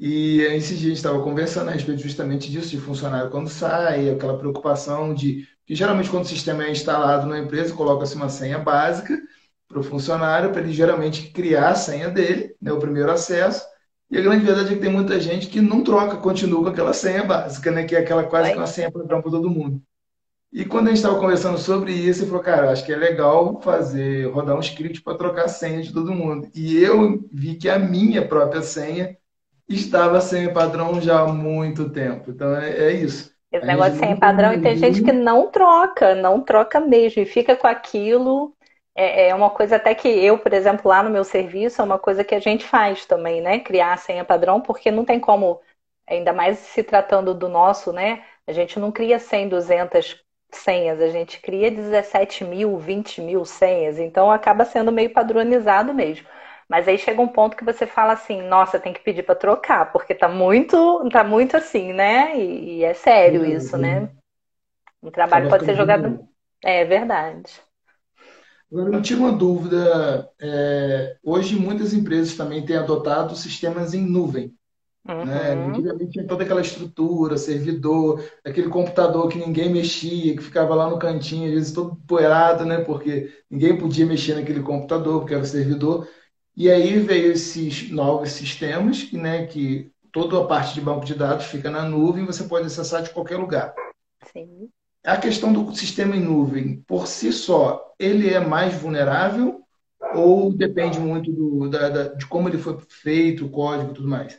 E 0.00 0.42
esses 0.42 0.78
dias 0.78 0.84
a 0.84 0.88
gente 0.90 0.96
estava 0.96 1.22
conversando 1.22 1.70
a 1.70 1.72
respeito 1.72 2.00
justamente 2.00 2.48
disso, 2.48 2.70
de 2.70 2.78
funcionário 2.78 3.30
quando 3.30 3.48
sai, 3.48 4.08
aquela 4.08 4.38
preocupação 4.38 5.12
de 5.12 5.44
que 5.66 5.74
geralmente 5.74 6.08
quando 6.08 6.24
o 6.24 6.28
sistema 6.28 6.64
é 6.64 6.70
instalado 6.70 7.26
na 7.26 7.40
empresa, 7.40 7.74
coloca-se 7.74 8.14
uma 8.14 8.28
senha 8.28 8.60
básica 8.60 9.18
para 9.66 9.80
o 9.80 9.82
funcionário, 9.82 10.50
para 10.52 10.60
ele 10.62 10.72
geralmente 10.72 11.30
criar 11.30 11.70
a 11.70 11.74
senha 11.74 12.08
dele, 12.08 12.54
né, 12.62 12.72
o 12.72 12.78
primeiro 12.78 13.10
acesso. 13.10 13.66
E 14.08 14.16
a 14.16 14.22
grande 14.22 14.44
verdade 14.46 14.70
é 14.70 14.74
que 14.76 14.80
tem 14.80 14.90
muita 14.90 15.18
gente 15.18 15.48
que 15.48 15.60
não 15.60 15.82
troca, 15.82 16.16
continua 16.16 16.62
com 16.62 16.68
aquela 16.68 16.92
senha 16.92 17.24
básica, 17.24 17.70
né, 17.72 17.82
que 17.82 17.96
é 17.96 17.98
aquela 17.98 18.22
quase 18.22 18.52
que 18.52 18.56
uma 18.56 18.68
senha 18.68 18.92
padrão 18.92 19.20
para 19.20 19.32
todo 19.32 19.50
mundo. 19.50 19.82
E 20.52 20.64
quando 20.64 20.86
a 20.86 20.90
gente 20.90 20.98
estava 20.98 21.18
conversando 21.18 21.58
sobre 21.58 21.92
isso, 21.92 22.22
ele 22.22 22.30
falou, 22.30 22.42
cara, 22.42 22.70
acho 22.70 22.86
que 22.86 22.92
é 22.92 22.96
legal 22.96 23.60
fazer, 23.60 24.30
rodar 24.30 24.56
um 24.56 24.60
script 24.60 25.02
para 25.02 25.18
trocar 25.18 25.46
a 25.46 25.48
senha 25.48 25.82
de 25.82 25.92
todo 25.92 26.14
mundo. 26.14 26.48
E 26.54 26.78
eu 26.78 27.28
vi 27.32 27.56
que 27.56 27.68
a 27.68 27.78
minha 27.80 28.26
própria 28.26 28.62
senha 28.62 29.18
estava 29.68 30.20
sem 30.20 30.52
padrão 30.52 31.00
já 31.00 31.20
há 31.20 31.26
muito 31.26 31.90
tempo. 31.90 32.30
Então 32.30 32.56
é, 32.56 32.70
é 32.70 32.92
isso. 32.92 33.32
Esse 33.50 33.66
negócio 33.66 33.92
de 33.94 33.98
senha 33.98 34.16
padrão, 34.16 34.52
e 34.52 34.60
tem 34.60 34.76
gente 34.76 35.02
que 35.02 35.12
não 35.12 35.50
troca, 35.50 36.14
não 36.14 36.40
troca 36.40 36.80
mesmo, 36.80 37.22
e 37.22 37.26
fica 37.26 37.56
com 37.56 37.66
aquilo 37.66 38.54
é, 38.98 39.28
é 39.28 39.34
uma 39.34 39.48
coisa 39.48 39.76
até 39.76 39.94
que 39.94 40.08
eu, 40.08 40.38
por 40.38 40.52
exemplo, 40.52 40.88
lá 40.90 41.04
no 41.04 41.10
meu 41.10 41.22
serviço, 41.22 41.80
é 41.80 41.84
uma 41.84 42.00
coisa 42.00 42.24
que 42.24 42.34
a 42.34 42.40
gente 42.40 42.64
faz 42.64 43.06
também, 43.06 43.40
né? 43.40 43.60
Criar 43.60 43.92
a 43.92 43.96
senha 43.96 44.24
padrão, 44.24 44.60
porque 44.60 44.90
não 44.90 45.04
tem 45.04 45.20
como, 45.20 45.60
ainda 46.06 46.32
mais 46.32 46.58
se 46.58 46.82
tratando 46.82 47.32
do 47.32 47.48
nosso, 47.48 47.92
né? 47.92 48.24
A 48.44 48.52
gente 48.52 48.78
não 48.80 48.90
cria 48.90 49.20
100, 49.20 49.48
200 49.48 50.20
senhas, 50.50 51.00
a 51.00 51.08
gente 51.10 51.40
cria 51.40 51.70
17 51.70 52.42
mil, 52.44 52.76
20 52.78 53.20
mil 53.20 53.44
senhas, 53.44 53.98
então 54.00 54.30
acaba 54.32 54.64
sendo 54.64 54.90
meio 54.90 55.12
padronizado 55.12 55.94
mesmo. 55.94 56.26
Mas 56.68 56.86
aí 56.86 56.98
chega 56.98 57.20
um 57.22 57.28
ponto 57.28 57.56
que 57.56 57.64
você 57.64 57.86
fala 57.86 58.12
assim, 58.12 58.42
nossa, 58.42 58.78
tem 58.78 58.92
que 58.92 59.00
pedir 59.00 59.22
para 59.22 59.34
trocar, 59.34 59.90
porque 59.90 60.14
tá 60.14 60.28
muito, 60.28 61.08
tá 61.10 61.24
muito 61.24 61.56
assim, 61.56 61.92
né? 61.92 62.38
E, 62.38 62.78
e 62.78 62.84
é 62.84 62.92
sério 62.92 63.44
isso, 63.44 63.78
né? 63.78 64.10
O 65.00 65.10
trabalho 65.10 65.48
pode 65.48 65.64
ser 65.64 65.74
jogado. 65.74 66.20
É 66.62 66.84
verdade. 66.84 67.52
Agora, 68.70 68.96
eu 68.96 69.02
tiro 69.02 69.20
uma 69.20 69.32
dúvida. 69.32 70.30
É, 70.38 71.16
hoje, 71.22 71.56
muitas 71.56 71.94
empresas 71.94 72.36
também 72.36 72.64
têm 72.66 72.76
adotado 72.76 73.34
sistemas 73.34 73.94
em 73.94 74.02
nuvem. 74.02 74.54
Né? 75.06 75.14
Uhum. 75.14 75.24
Né? 75.24 75.52
Antigamente 75.52 76.10
tinha 76.12 76.26
toda 76.26 76.44
aquela 76.44 76.60
estrutura, 76.60 77.38
servidor, 77.38 78.22
aquele 78.44 78.68
computador 78.68 79.28
que 79.28 79.38
ninguém 79.38 79.72
mexia, 79.72 80.36
que 80.36 80.42
ficava 80.42 80.74
lá 80.74 80.90
no 80.90 80.98
cantinho, 80.98 81.48
às 81.48 81.54
vezes 81.54 81.72
todo 81.72 81.96
poeirado, 82.06 82.66
né? 82.66 82.78
porque 82.84 83.32
ninguém 83.50 83.78
podia 83.78 84.04
mexer 84.04 84.34
naquele 84.34 84.62
computador, 84.62 85.20
porque 85.20 85.32
era 85.34 85.42
o 85.42 85.46
servidor. 85.46 86.06
E 86.58 86.70
aí 86.70 86.98
veio 86.98 87.32
esses 87.32 87.88
novos 87.90 88.32
sistemas, 88.32 89.10
né? 89.12 89.46
que 89.46 89.90
toda 90.12 90.40
a 90.40 90.46
parte 90.46 90.74
de 90.74 90.80
banco 90.80 91.06
de 91.06 91.14
dados 91.14 91.46
fica 91.46 91.70
na 91.70 91.84
nuvem, 91.84 92.26
você 92.26 92.44
pode 92.44 92.66
acessar 92.66 93.02
de 93.02 93.10
qualquer 93.10 93.36
lugar. 93.36 93.74
Sim 94.32 94.68
a 95.08 95.16
questão 95.16 95.52
do 95.52 95.74
sistema 95.74 96.16
em 96.16 96.20
nuvem, 96.20 96.82
por 96.86 97.06
si 97.06 97.32
só, 97.32 97.94
ele 97.98 98.32
é 98.32 98.40
mais 98.40 98.74
vulnerável 98.74 99.62
ou 100.14 100.52
depende 100.52 100.98
muito 100.98 101.32
do, 101.32 101.68
da, 101.68 101.88
da, 101.88 102.02
de 102.14 102.26
como 102.26 102.48
ele 102.48 102.58
foi 102.58 102.78
feito, 102.88 103.46
o 103.46 103.50
código 103.50 103.92
e 103.92 103.94
tudo 103.94 104.08
mais? 104.08 104.38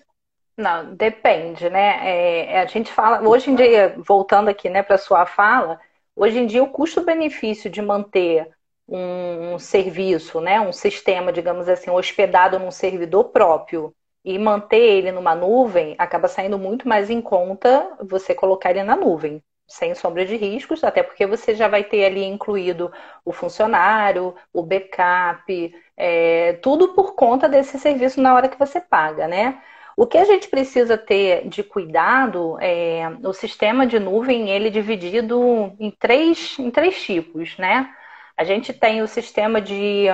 Não, 0.57 0.93
depende, 0.93 1.69
né? 1.69 1.99
É, 2.03 2.61
a 2.61 2.65
gente 2.65 2.91
fala, 2.91 3.27
hoje 3.27 3.49
em 3.49 3.55
dia, 3.55 3.95
voltando 4.05 4.49
aqui 4.49 4.69
né, 4.69 4.83
para 4.83 4.95
a 4.95 4.99
sua 4.99 5.25
fala, 5.25 5.79
hoje 6.15 6.37
em 6.37 6.45
dia 6.45 6.61
o 6.61 6.69
custo-benefício 6.69 7.69
de 7.69 7.81
manter 7.81 8.47
um, 8.91 9.59
serviço, 9.59 10.41
né, 10.41 10.59
um 10.59 10.73
sistema, 10.73 11.31
digamos 11.31 11.67
assim, 11.69 11.89
hospedado 11.89 12.59
num 12.59 12.71
servidor 12.71 13.25
próprio 13.25 13.93
e 14.23 14.37
manter 14.37 14.77
ele 14.77 15.11
numa 15.11 15.35
nuvem 15.35 15.95
acaba 15.97 16.27
saindo 16.27 16.57
muito 16.57 16.87
mais 16.87 17.09
em 17.09 17.21
conta 17.21 17.97
você 18.01 18.33
colocar 18.35 18.71
ele 18.71 18.83
na 18.83 18.95
nuvem 18.95 19.41
sem 19.69 19.93
sombra 19.93 20.25
de 20.25 20.35
riscos, 20.35 20.83
até 20.83 21.03
porque 21.03 21.27
você 21.27 21.53
já 21.53 21.67
vai 21.67 21.83
ter 21.83 22.03
ali 22.05 22.23
incluído 22.23 22.91
o 23.23 23.31
funcionário, 23.31 24.35
o 24.51 24.63
backup, 24.63 25.75
é, 25.95 26.53
tudo 26.53 26.89
por 26.95 27.13
conta 27.13 27.47
desse 27.47 27.77
serviço 27.79 28.19
na 28.19 28.33
hora 28.33 28.49
que 28.49 28.57
você 28.57 28.81
paga, 28.81 29.27
né? 29.27 29.61
O 29.95 30.07
que 30.07 30.17
a 30.17 30.25
gente 30.25 30.47
precisa 30.47 30.97
ter 30.97 31.47
de 31.47 31.61
cuidado 31.61 32.57
é 32.59 33.03
o 33.23 33.33
sistema 33.33 33.85
de 33.85 33.99
nuvem, 33.99 34.49
ele 34.49 34.69
é 34.69 34.71
dividido 34.71 35.75
em 35.79 35.91
três, 35.91 36.57
em 36.57 36.71
três 36.71 37.01
tipos, 37.01 37.57
né? 37.57 37.93
A 38.39 38.45
gente 38.45 38.71
tem 38.71 39.01
o 39.01 39.07
sistema 39.07 39.59
de 39.61 40.05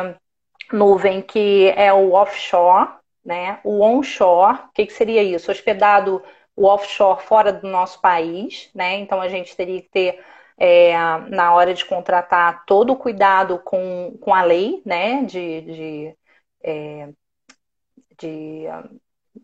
nuvem 0.73 1.21
que 1.21 1.71
é 1.77 1.93
o 1.93 2.13
offshore, 2.13 2.89
né? 3.23 3.59
O 3.63 3.81
onshore, 3.83 4.61
o 4.61 4.71
que, 4.73 4.87
que 4.87 4.93
seria 4.93 5.21
isso? 5.21 5.51
Hospedado 5.51 6.23
o 6.55 6.65
offshore 6.65 7.21
fora 7.21 7.53
do 7.53 7.67
nosso 7.67 8.01
país, 8.01 8.71
né? 8.73 8.95
Então 8.95 9.21
a 9.21 9.29
gente 9.29 9.55
teria 9.55 9.79
que 9.79 9.89
ter 9.89 10.25
é, 10.57 10.97
na 11.29 11.53
hora 11.53 11.71
de 11.71 11.85
contratar 11.85 12.65
todo 12.65 12.93
o 12.93 12.97
cuidado 12.97 13.59
com, 13.59 14.17
com 14.19 14.33
a 14.33 14.41
lei, 14.41 14.81
né? 14.83 15.21
De, 15.23 15.61
de, 15.61 16.17
é, 16.63 17.09
de 18.17 18.63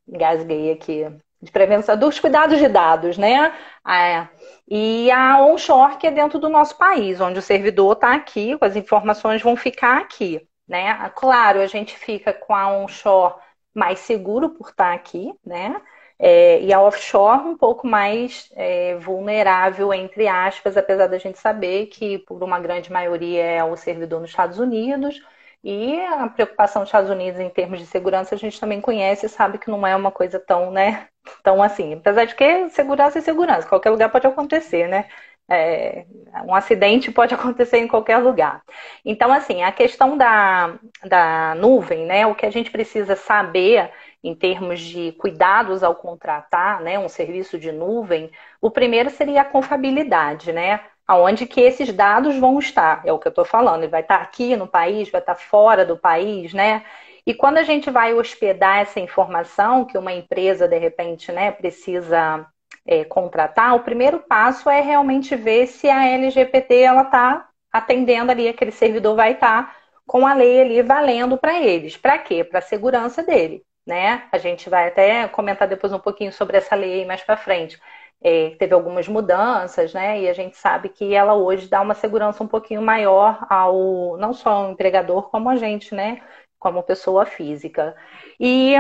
engasguei 0.07 0.71
aqui 0.71 1.05
de 1.41 1.51
prevenção 1.51 1.97
dos 1.97 2.19
cuidados 2.19 2.59
de 2.59 2.67
dados, 2.67 3.17
né? 3.17 3.53
É, 3.87 4.27
e 4.67 5.09
a 5.11 5.41
onshore 5.43 5.97
que 5.97 6.07
é 6.07 6.11
dentro 6.11 6.39
do 6.39 6.49
nosso 6.49 6.77
país, 6.77 7.19
onde 7.19 7.39
o 7.39 7.41
servidor 7.41 7.93
está 7.93 8.13
aqui, 8.13 8.57
as 8.61 8.75
informações 8.75 9.41
vão 9.41 9.55
ficar 9.55 9.97
aqui, 9.97 10.47
né? 10.67 11.09
Claro, 11.15 11.59
a 11.59 11.67
gente 11.67 11.97
fica 11.97 12.31
com 12.31 12.53
a 12.53 12.71
onshore 12.71 13.35
mais 13.73 13.99
seguro 13.99 14.49
por 14.49 14.69
estar 14.69 14.89
tá 14.89 14.93
aqui, 14.93 15.33
né? 15.45 15.81
É, 16.23 16.61
e 16.61 16.71
a 16.71 16.79
offshore 16.79 17.47
um 17.47 17.57
pouco 17.57 17.87
mais 17.87 18.47
é, 18.55 18.95
vulnerável, 18.97 19.91
entre 19.91 20.27
aspas, 20.27 20.77
apesar 20.77 21.07
da 21.07 21.17
gente 21.17 21.39
saber 21.39 21.87
que, 21.87 22.19
por 22.19 22.43
uma 22.43 22.59
grande 22.59 22.91
maioria, 22.91 23.43
é 23.43 23.63
o 23.63 23.75
servidor 23.75 24.21
nos 24.21 24.29
Estados 24.29 24.59
Unidos. 24.59 25.19
E 25.63 25.99
a 26.05 26.27
preocupação 26.29 26.81
dos 26.81 26.89
Estados 26.89 27.09
Unidos 27.09 27.39
em 27.39 27.49
termos 27.49 27.79
de 27.79 27.85
segurança 27.85 28.33
a 28.33 28.37
gente 28.37 28.59
também 28.59 28.81
conhece 28.81 29.27
e 29.27 29.29
sabe 29.29 29.59
que 29.59 29.69
não 29.69 29.85
é 29.85 29.95
uma 29.95 30.11
coisa 30.11 30.39
tão, 30.39 30.71
né, 30.71 31.07
tão 31.43 31.61
assim. 31.61 31.93
Apesar 31.93 32.25
de 32.25 32.35
que 32.35 32.69
segurança 32.69 33.19
é 33.19 33.21
segurança, 33.21 33.67
qualquer 33.67 33.91
lugar 33.91 34.09
pode 34.11 34.25
acontecer, 34.27 34.87
né? 34.87 35.07
É, 35.49 36.05
um 36.45 36.55
acidente 36.55 37.11
pode 37.11 37.33
acontecer 37.35 37.77
em 37.77 37.87
qualquer 37.87 38.17
lugar. 38.17 38.63
Então, 39.05 39.31
assim, 39.31 39.61
a 39.63 39.71
questão 39.71 40.17
da, 40.17 40.79
da 41.05 41.53
nuvem, 41.55 42.05
né? 42.05 42.25
O 42.25 42.35
que 42.35 42.45
a 42.45 42.51
gente 42.51 42.71
precisa 42.71 43.15
saber 43.15 43.91
em 44.23 44.35
termos 44.35 44.79
de 44.79 45.11
cuidados 45.13 45.83
ao 45.83 45.95
contratar 45.95 46.81
né, 46.81 46.97
um 46.99 47.09
serviço 47.09 47.57
de 47.57 47.71
nuvem, 47.71 48.31
o 48.61 48.69
primeiro 48.69 49.09
seria 49.09 49.41
a 49.41 49.45
confiabilidade, 49.45 50.51
né? 50.53 50.79
Aonde 51.11 51.45
que 51.45 51.59
esses 51.59 51.91
dados 51.91 52.37
vão 52.37 52.57
estar, 52.57 53.01
é 53.05 53.11
o 53.11 53.19
que 53.19 53.27
eu 53.27 53.31
estou 53.31 53.43
falando, 53.43 53.83
ele 53.83 53.91
vai 53.91 53.99
estar 53.99 54.21
aqui 54.21 54.55
no 54.55 54.65
país, 54.65 55.09
vai 55.11 55.19
estar 55.19 55.35
fora 55.35 55.85
do 55.85 55.97
país, 55.97 56.53
né? 56.53 56.85
E 57.27 57.33
quando 57.33 57.57
a 57.57 57.63
gente 57.63 57.89
vai 57.91 58.13
hospedar 58.13 58.77
essa 58.79 58.97
informação 58.97 59.83
que 59.83 59.97
uma 59.97 60.13
empresa, 60.13 60.69
de 60.69 60.77
repente, 60.77 61.29
né, 61.29 61.51
precisa 61.51 62.47
é, 62.87 63.03
contratar, 63.03 63.75
o 63.75 63.81
primeiro 63.81 64.19
passo 64.19 64.69
é 64.69 64.79
realmente 64.79 65.35
ver 65.35 65.67
se 65.67 65.89
a 65.89 66.07
LGPT 66.07 66.79
ela 66.79 67.01
está 67.01 67.49
atendendo 67.73 68.31
ali, 68.31 68.47
aquele 68.47 68.71
servidor 68.71 69.13
vai 69.17 69.33
estar 69.33 69.75
com 70.07 70.25
a 70.25 70.33
lei 70.33 70.61
ali 70.61 70.81
valendo 70.81 71.37
para 71.37 71.59
eles. 71.61 71.97
Para 71.97 72.17
quê? 72.19 72.41
Para 72.41 72.59
a 72.59 72.61
segurança 72.61 73.21
dele 73.21 73.65
né? 73.85 74.27
A 74.31 74.37
gente 74.37 74.69
vai 74.69 74.87
até 74.87 75.27
comentar 75.27 75.67
depois 75.67 75.91
um 75.93 75.99
pouquinho 75.99 76.31
sobre 76.31 76.57
essa 76.57 76.75
lei 76.75 77.05
mais 77.05 77.23
para 77.23 77.37
frente. 77.37 77.79
É, 78.23 78.51
teve 78.57 78.73
algumas 78.73 79.07
mudanças, 79.07 79.93
né? 79.93 80.21
E 80.21 80.29
a 80.29 80.33
gente 80.33 80.55
sabe 80.57 80.89
que 80.89 81.13
ela 81.13 81.33
hoje 81.33 81.67
dá 81.67 81.81
uma 81.81 81.95
segurança 81.95 82.43
um 82.43 82.47
pouquinho 82.47 82.81
maior 82.81 83.45
ao 83.49 84.17
não 84.17 84.33
só 84.33 84.49
ao 84.51 84.71
empregador 84.71 85.29
como 85.29 85.49
a 85.49 85.55
gente, 85.55 85.95
né? 85.95 86.21
Como 86.59 86.83
pessoa 86.83 87.25
física. 87.25 87.95
E 88.39 88.75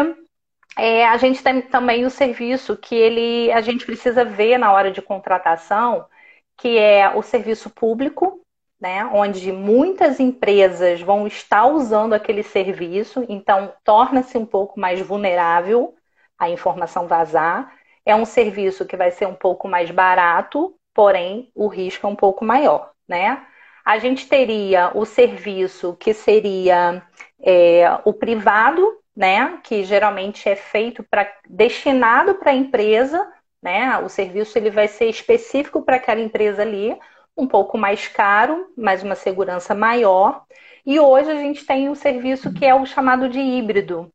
é, 0.77 1.05
a 1.07 1.17
gente 1.17 1.43
tem 1.43 1.61
também 1.61 2.05
o 2.05 2.09
serviço 2.09 2.77
que 2.77 2.95
ele 2.95 3.51
a 3.51 3.61
gente 3.61 3.85
precisa 3.85 4.23
ver 4.23 4.57
na 4.57 4.71
hora 4.71 4.91
de 4.91 5.01
contratação, 5.01 6.05
que 6.57 6.77
é 6.77 7.09
o 7.15 7.21
serviço 7.21 7.69
público, 7.69 8.41
né, 8.79 9.05
onde 9.05 9.51
muitas 9.51 10.19
empresas 10.19 11.01
vão 11.01 11.27
estar 11.27 11.65
usando 11.67 12.13
aquele 12.13 12.41
serviço, 12.43 13.23
então 13.29 13.73
torna-se 13.83 14.37
um 14.37 14.45
pouco 14.45 14.79
mais 14.79 14.99
vulnerável 15.01 15.95
a 16.37 16.49
informação 16.49 17.07
vazar. 17.07 17.71
É 18.05 18.15
um 18.15 18.25
serviço 18.25 18.85
que 18.85 18.97
vai 18.97 19.11
ser 19.11 19.27
um 19.27 19.35
pouco 19.35 19.67
mais 19.67 19.91
barato, 19.91 20.75
porém 20.93 21.51
o 21.55 21.67
risco 21.67 22.05
é 22.05 22.09
um 22.09 22.15
pouco 22.15 22.43
maior, 22.43 22.91
né? 23.07 23.45
A 23.85 23.97
gente 23.97 24.27
teria 24.27 24.91
o 24.93 25.05
serviço 25.05 25.95
que 25.99 26.13
seria 26.13 27.03
é, 27.41 27.85
o 28.05 28.13
privado, 28.13 28.99
né? 29.15 29.59
Que 29.63 29.83
geralmente 29.83 30.47
é 30.47 30.55
feito 30.55 31.03
para 31.09 31.31
destinado 31.49 32.35
para 32.35 32.51
a 32.51 32.55
empresa, 32.55 33.27
né? 33.61 33.97
O 33.99 34.09
serviço 34.09 34.57
ele 34.57 34.69
vai 34.69 34.87
ser 34.87 35.05
específico 35.05 35.81
para 35.83 35.97
aquela 35.97 36.21
empresa 36.21 36.61
ali 36.61 36.97
um 37.37 37.47
pouco 37.47 37.77
mais 37.77 38.07
caro, 38.07 38.71
mas 38.77 39.03
uma 39.03 39.15
segurança 39.15 39.73
maior. 39.73 40.43
E 40.85 40.99
hoje 40.99 41.31
a 41.31 41.35
gente 41.35 41.65
tem 41.65 41.89
um 41.89 41.95
serviço 41.95 42.53
que 42.53 42.65
é 42.65 42.73
o 42.75 42.85
chamado 42.85 43.29
de 43.29 43.39
híbrido, 43.39 44.11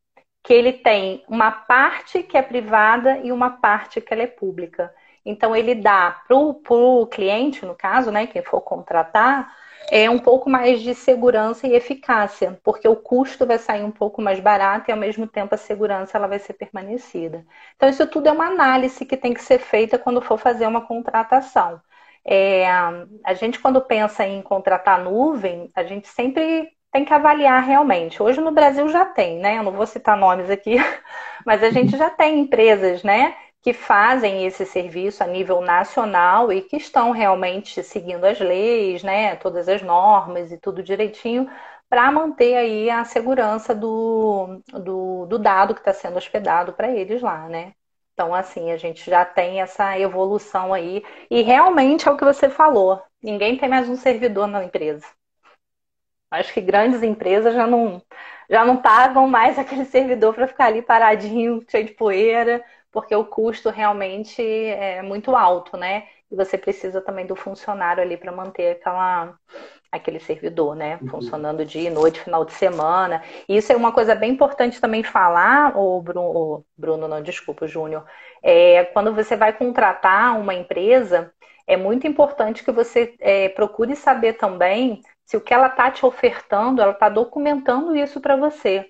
que 0.47 0.53
ele 0.53 0.71
tem 0.71 1.25
uma 1.27 1.51
parte 1.51 2.23
que 2.23 2.37
é 2.37 2.41
privada 2.41 3.17
e 3.17 3.33
uma 3.33 3.49
parte 3.49 3.99
que 3.99 4.13
ela 4.13 4.23
é 4.23 4.27
pública. 4.27 4.95
Então 5.25 5.53
ele 5.53 5.75
dá 5.75 6.21
para 6.25 6.37
o 6.37 7.05
cliente, 7.05 7.65
no 7.65 7.75
caso, 7.75 8.11
né, 8.11 8.27
quem 8.27 8.41
for 8.41 8.61
contratar, 8.61 9.53
é 9.91 10.09
um 10.09 10.17
pouco 10.17 10.49
mais 10.49 10.81
de 10.81 10.95
segurança 10.95 11.67
e 11.67 11.75
eficácia, 11.75 12.57
porque 12.63 12.87
o 12.87 12.95
custo 12.95 13.45
vai 13.45 13.57
sair 13.57 13.83
um 13.83 13.91
pouco 13.91 14.21
mais 14.21 14.39
barato 14.39 14.89
e 14.89 14.93
ao 14.93 14.97
mesmo 14.97 15.27
tempo 15.27 15.53
a 15.53 15.57
segurança 15.57 16.17
ela 16.17 16.27
vai 16.27 16.39
ser 16.39 16.53
permanecida. 16.53 17.45
Então 17.75 17.89
isso 17.89 18.07
tudo 18.07 18.29
é 18.29 18.31
uma 18.31 18.45
análise 18.47 19.05
que 19.05 19.17
tem 19.17 19.33
que 19.33 19.41
ser 19.43 19.59
feita 19.59 19.99
quando 19.99 20.21
for 20.21 20.37
fazer 20.37 20.65
uma 20.65 20.87
contratação. 20.87 21.81
É, 22.23 22.65
a 22.69 23.33
gente, 23.33 23.59
quando 23.59 23.81
pensa 23.81 24.25
em 24.25 24.41
contratar 24.41 25.03
nuvem, 25.03 25.69
a 25.75 25.83
gente 25.83 26.07
sempre 26.07 26.69
tem 26.97 27.05
que 27.05 27.13
avaliar 27.13 27.63
realmente. 27.63 28.21
Hoje 28.23 28.41
no 28.41 28.51
Brasil 28.51 28.89
já 28.89 29.05
tem, 29.05 29.37
né? 29.39 29.59
Eu 29.59 29.63
não 29.63 29.71
vou 29.71 29.85
citar 29.85 30.17
nomes 30.17 30.49
aqui, 30.49 30.77
mas 31.45 31.61
a 31.63 31.69
gente 31.69 31.95
já 31.95 32.09
tem 32.09 32.39
empresas, 32.39 33.03
né? 33.03 33.35
Que 33.61 33.71
fazem 33.73 34.45
esse 34.47 34.65
serviço 34.65 35.23
a 35.23 35.27
nível 35.27 35.61
nacional 35.61 36.51
e 36.51 36.61
que 36.61 36.77
estão 36.77 37.11
realmente 37.11 37.83
seguindo 37.83 38.25
as 38.25 38.39
leis, 38.39 39.03
né? 39.03 39.35
Todas 39.35 39.69
as 39.69 39.81
normas 39.83 40.51
e 40.51 40.57
tudo 40.57 40.81
direitinho 40.81 41.47
para 41.87 42.11
manter 42.11 42.55
aí 42.55 42.89
a 42.89 43.03
segurança 43.05 43.75
do, 43.75 44.59
do, 44.83 45.25
do 45.27 45.37
dado 45.39 45.73
que 45.75 45.81
está 45.81 45.93
sendo 45.93 46.17
hospedado 46.17 46.73
para 46.73 46.89
eles 46.91 47.21
lá, 47.21 47.47
né? 47.47 47.73
Então, 48.13 48.33
assim, 48.33 48.71
a 48.71 48.77
gente 48.77 49.07
já 49.09 49.23
tem 49.23 49.61
essa 49.61 49.97
evolução 49.99 50.73
aí. 50.73 51.03
E 51.29 51.43
realmente 51.43 52.07
é 52.07 52.11
o 52.11 52.17
que 52.17 52.25
você 52.25 52.49
falou: 52.49 53.01
ninguém 53.21 53.55
tem 53.57 53.69
mais 53.69 53.87
um 53.87 53.95
servidor 53.95 54.47
na 54.47 54.63
empresa. 54.63 55.05
Acho 56.29 56.53
que 56.53 56.61
grandes 56.61 57.03
empresas 57.03 57.53
já 57.53 57.65
não, 57.65 58.01
já 58.49 58.65
não 58.65 58.77
pagam 58.77 59.27
mais 59.27 59.57
aquele 59.59 59.85
servidor 59.85 60.33
para 60.33 60.47
ficar 60.47 60.65
ali 60.65 60.81
paradinho, 60.81 61.63
cheio 61.67 61.85
de 61.85 61.93
poeira, 61.93 62.63
porque 62.91 63.15
o 63.15 63.25
custo 63.25 63.69
realmente 63.69 64.41
é 64.41 65.01
muito 65.01 65.35
alto, 65.35 65.77
né? 65.77 66.07
E 66.29 66.35
você 66.35 66.57
precisa 66.57 66.99
também 67.01 67.25
do 67.25 67.35
funcionário 67.35 68.03
ali 68.03 68.17
para 68.17 68.31
manter 68.31 68.71
aquela, 68.71 69.37
aquele 69.91 70.19
servidor, 70.19 70.75
né? 70.75 70.99
Uhum. 71.01 71.07
Funcionando 71.07 71.63
dia 71.63 71.89
e 71.89 71.93
noite, 71.93 72.19
final 72.19 72.43
de 72.43 72.53
semana. 72.53 73.23
E 73.47 73.55
isso 73.55 73.71
é 73.71 73.75
uma 73.75 73.93
coisa 73.93 74.13
bem 74.13 74.31
importante 74.31 74.81
também 74.81 75.03
falar, 75.03 75.77
o 75.77 76.01
Bruno, 76.01 76.65
Bruno 76.77 77.07
não, 77.07 77.21
desculpa, 77.21 77.67
Júnior. 77.67 78.05
É, 78.43 78.85
quando 78.85 79.13
você 79.13 79.37
vai 79.37 79.53
contratar 79.53 80.37
uma 80.37 80.53
empresa, 80.53 81.31
é 81.65 81.77
muito 81.77 82.07
importante 82.07 82.63
que 82.63 82.71
você 82.71 83.15
é, 83.19 83.49
procure 83.49 83.95
saber 83.95 84.33
também 84.33 85.01
se 85.27 85.37
o 85.37 85.41
que 85.41 85.53
ela 85.53 85.67
está 85.67 85.91
te 85.91 86.05
ofertando, 86.05 86.81
ela 86.81 86.93
está 86.93 87.09
documentando 87.09 87.95
isso 87.95 88.19
para 88.19 88.35
você. 88.35 88.89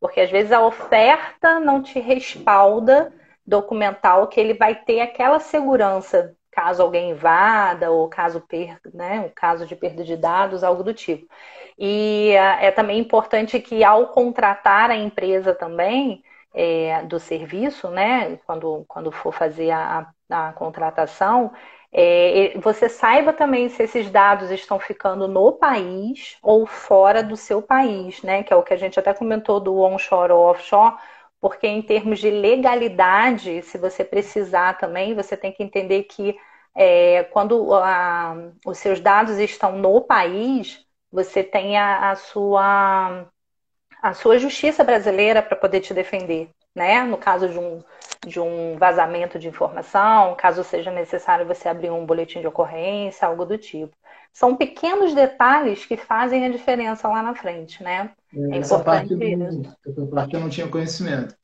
Porque 0.00 0.20
às 0.20 0.30
vezes 0.30 0.52
a 0.52 0.64
oferta 0.64 1.60
não 1.60 1.82
te 1.82 2.00
respalda 2.00 3.12
documental 3.46 4.28
que 4.28 4.40
ele 4.40 4.54
vai 4.54 4.74
ter 4.76 5.00
aquela 5.00 5.40
segurança 5.40 6.34
caso 6.52 6.82
alguém 6.82 7.10
invada 7.10 7.90
ou 7.90 8.08
caso 8.08 8.40
perda, 8.42 8.90
né, 8.92 9.30
caso 9.34 9.66
de 9.66 9.74
perda 9.74 10.04
de 10.04 10.16
dados, 10.16 10.62
algo 10.62 10.84
do 10.84 10.92
tipo. 10.94 11.26
E 11.78 12.30
é, 12.32 12.66
é 12.66 12.70
também 12.70 12.98
importante 12.98 13.58
que 13.58 13.82
ao 13.82 14.08
contratar 14.08 14.90
a 14.90 14.96
empresa 14.96 15.54
também 15.54 16.22
é, 16.54 17.02
do 17.04 17.18
serviço, 17.18 17.88
né, 17.90 18.36
quando, 18.46 18.84
quando 18.86 19.10
for 19.10 19.32
fazer 19.32 19.70
a, 19.70 20.06
a 20.30 20.52
contratação, 20.52 21.50
é, 21.92 22.58
você 22.58 22.88
saiba 22.88 23.32
também 23.32 23.68
se 23.68 23.82
esses 23.82 24.10
dados 24.10 24.50
estão 24.50 24.80
ficando 24.80 25.28
no 25.28 25.52
país 25.52 26.38
ou 26.42 26.66
fora 26.66 27.22
do 27.22 27.36
seu 27.36 27.60
país, 27.60 28.22
né? 28.22 28.42
Que 28.42 28.52
é 28.52 28.56
o 28.56 28.62
que 28.62 28.72
a 28.72 28.76
gente 28.78 28.98
até 28.98 29.12
comentou 29.12 29.60
do 29.60 29.78
onshore 29.78 30.32
ou 30.32 30.40
offshore, 30.50 30.96
porque 31.40 31.66
em 31.66 31.82
termos 31.82 32.18
de 32.18 32.30
legalidade, 32.30 33.62
se 33.62 33.76
você 33.76 34.04
precisar 34.04 34.78
também, 34.78 35.14
você 35.14 35.36
tem 35.36 35.52
que 35.52 35.62
entender 35.62 36.04
que 36.04 36.36
é, 36.74 37.24
quando 37.24 37.74
a, 37.74 38.36
os 38.64 38.78
seus 38.78 39.00
dados 39.00 39.38
estão 39.38 39.76
no 39.76 40.00
país, 40.00 40.86
você 41.10 41.42
tem 41.44 41.76
a, 41.76 42.12
a 42.12 42.16
sua, 42.16 43.26
a 44.02 44.14
sua 44.14 44.38
justiça 44.38 44.82
brasileira 44.82 45.42
para 45.42 45.56
poder 45.56 45.80
te 45.80 45.92
defender. 45.92 46.50
Né? 46.74 47.02
No 47.02 47.18
caso 47.18 47.48
de 47.48 47.58
um, 47.58 47.82
de 48.26 48.38
um 48.38 48.76
vazamento 48.76 49.38
de 49.38 49.48
informação, 49.48 50.36
caso 50.36 50.62
seja 50.62 50.90
necessário 50.90 51.46
você 51.46 51.68
abrir 51.68 51.90
um 51.90 52.06
boletim 52.06 52.40
de 52.40 52.46
ocorrência, 52.46 53.26
algo 53.26 53.44
do 53.44 53.58
tipo. 53.58 53.94
São 54.32 54.56
pequenos 54.56 55.14
detalhes 55.14 55.84
que 55.84 55.96
fazem 55.96 56.46
a 56.46 56.48
diferença 56.48 57.08
lá 57.08 57.22
na 57.22 57.34
frente, 57.34 57.82
né? 57.82 58.12
É, 58.34 58.56
é 58.56 58.58
essa 58.58 58.78
parte, 58.78 59.14
do, 59.14 59.22
essa 59.86 60.06
parte 60.06 60.34
eu 60.34 60.40
não 60.40 60.48
tinha 60.48 60.68
conhecimento. 60.68 61.34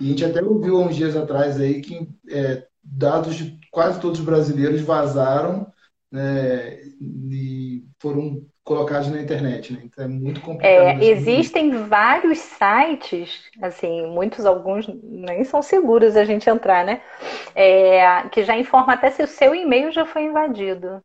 E 0.00 0.06
a 0.06 0.08
gente 0.10 0.24
até 0.24 0.42
ouviu 0.42 0.80
uns 0.80 0.96
dias 0.96 1.16
atrás 1.16 1.60
aí 1.60 1.80
que 1.80 2.08
é, 2.28 2.66
dados 2.82 3.36
de 3.36 3.58
quase 3.70 4.00
todos 4.00 4.18
os 4.18 4.26
brasileiros 4.26 4.82
vazaram 4.82 5.72
né, 6.10 6.80
e 7.00 7.84
foram 7.98 8.44
colocados 8.64 9.08
na 9.08 9.20
internet, 9.20 9.72
né? 9.72 9.82
Então 9.84 10.04
é 10.04 10.08
muito 10.08 10.40
complicado. 10.40 10.72
É, 10.72 11.04
existem 11.04 11.70
vários 11.86 12.38
sites, 12.38 13.50
assim, 13.60 14.06
muitos, 14.06 14.46
alguns 14.46 14.88
nem 15.02 15.44
são 15.44 15.60
seguros 15.60 16.16
a 16.16 16.24
gente 16.24 16.48
entrar, 16.48 16.84
né? 16.84 17.02
É, 17.54 18.26
que 18.30 18.42
já 18.42 18.56
informam 18.56 18.90
até 18.90 19.10
se 19.10 19.22
o 19.22 19.28
seu 19.28 19.54
e-mail 19.54 19.92
já 19.92 20.06
foi 20.06 20.22
invadido. 20.22 21.02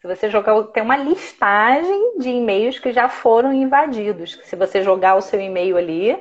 Se 0.00 0.08
você 0.08 0.30
jogar, 0.30 0.62
tem 0.68 0.82
uma 0.82 0.96
listagem 0.96 2.18
de 2.18 2.30
e-mails 2.30 2.78
que 2.78 2.90
já 2.90 3.06
foram 3.06 3.52
invadidos. 3.52 4.40
Se 4.44 4.56
você 4.56 4.82
jogar 4.82 5.16
o 5.16 5.20
seu 5.20 5.38
e-mail 5.38 5.76
ali, 5.76 6.18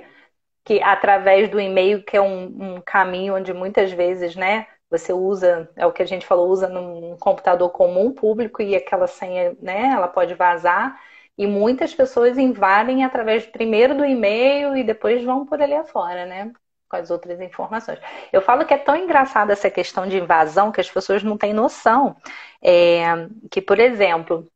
que 0.66 0.82
através 0.84 1.50
do 1.50 1.62
e-mail, 1.62 2.04
que 2.04 2.18
é 2.18 2.22
um, 2.22 2.76
um 2.76 2.82
caminho 2.82 3.36
onde 3.36 3.54
muitas 3.54 3.90
vezes, 3.94 4.36
né, 4.36 4.68
você 4.89 5.13
usa, 5.13 5.69
é 5.75 5.86
o 5.86 5.91
que 5.91 6.02
a 6.02 6.06
gente 6.06 6.25
falou, 6.25 6.49
usa 6.49 6.67
num 6.67 7.15
computador 7.17 7.69
comum 7.69 8.12
público 8.12 8.62
e 8.62 8.75
aquela 8.75 9.08
senha, 9.08 9.56
né, 9.62 9.91
ela 9.93 10.08
pode 10.08 10.34
vazar. 10.34 10.99
E 11.38 11.47
muitas 11.47 11.93
pessoas 11.93 12.38
invadem 12.38 13.06
através 13.06 13.45
primeiro 13.45 13.95
do 13.95 14.04
e-mail 14.04 14.75
e 14.75 14.84
depois 14.84 15.23
vão 15.23 15.45
por 15.45 15.62
ali 15.62 15.73
afora, 15.73 16.25
né? 16.25 16.52
Com 16.89 16.97
as 16.97 17.10
outras 17.10 17.39
informações. 17.39 17.97
Eu 18.34 18.41
falo 18.41 18.65
que 18.65 18.73
é 18.73 18.78
tão 18.78 18.95
engraçada 18.95 19.54
essa 19.54 19.69
questão 19.69 20.06
de 20.06 20.17
invasão 20.17 20.71
que 20.71 20.82
as 20.82 20.91
pessoas 20.91 21.23
não 21.23 21.38
têm 21.38 21.54
noção. 21.54 22.17
É, 22.62 23.30
que, 23.49 23.62
por 23.62 23.80
exemplo, 23.80 24.52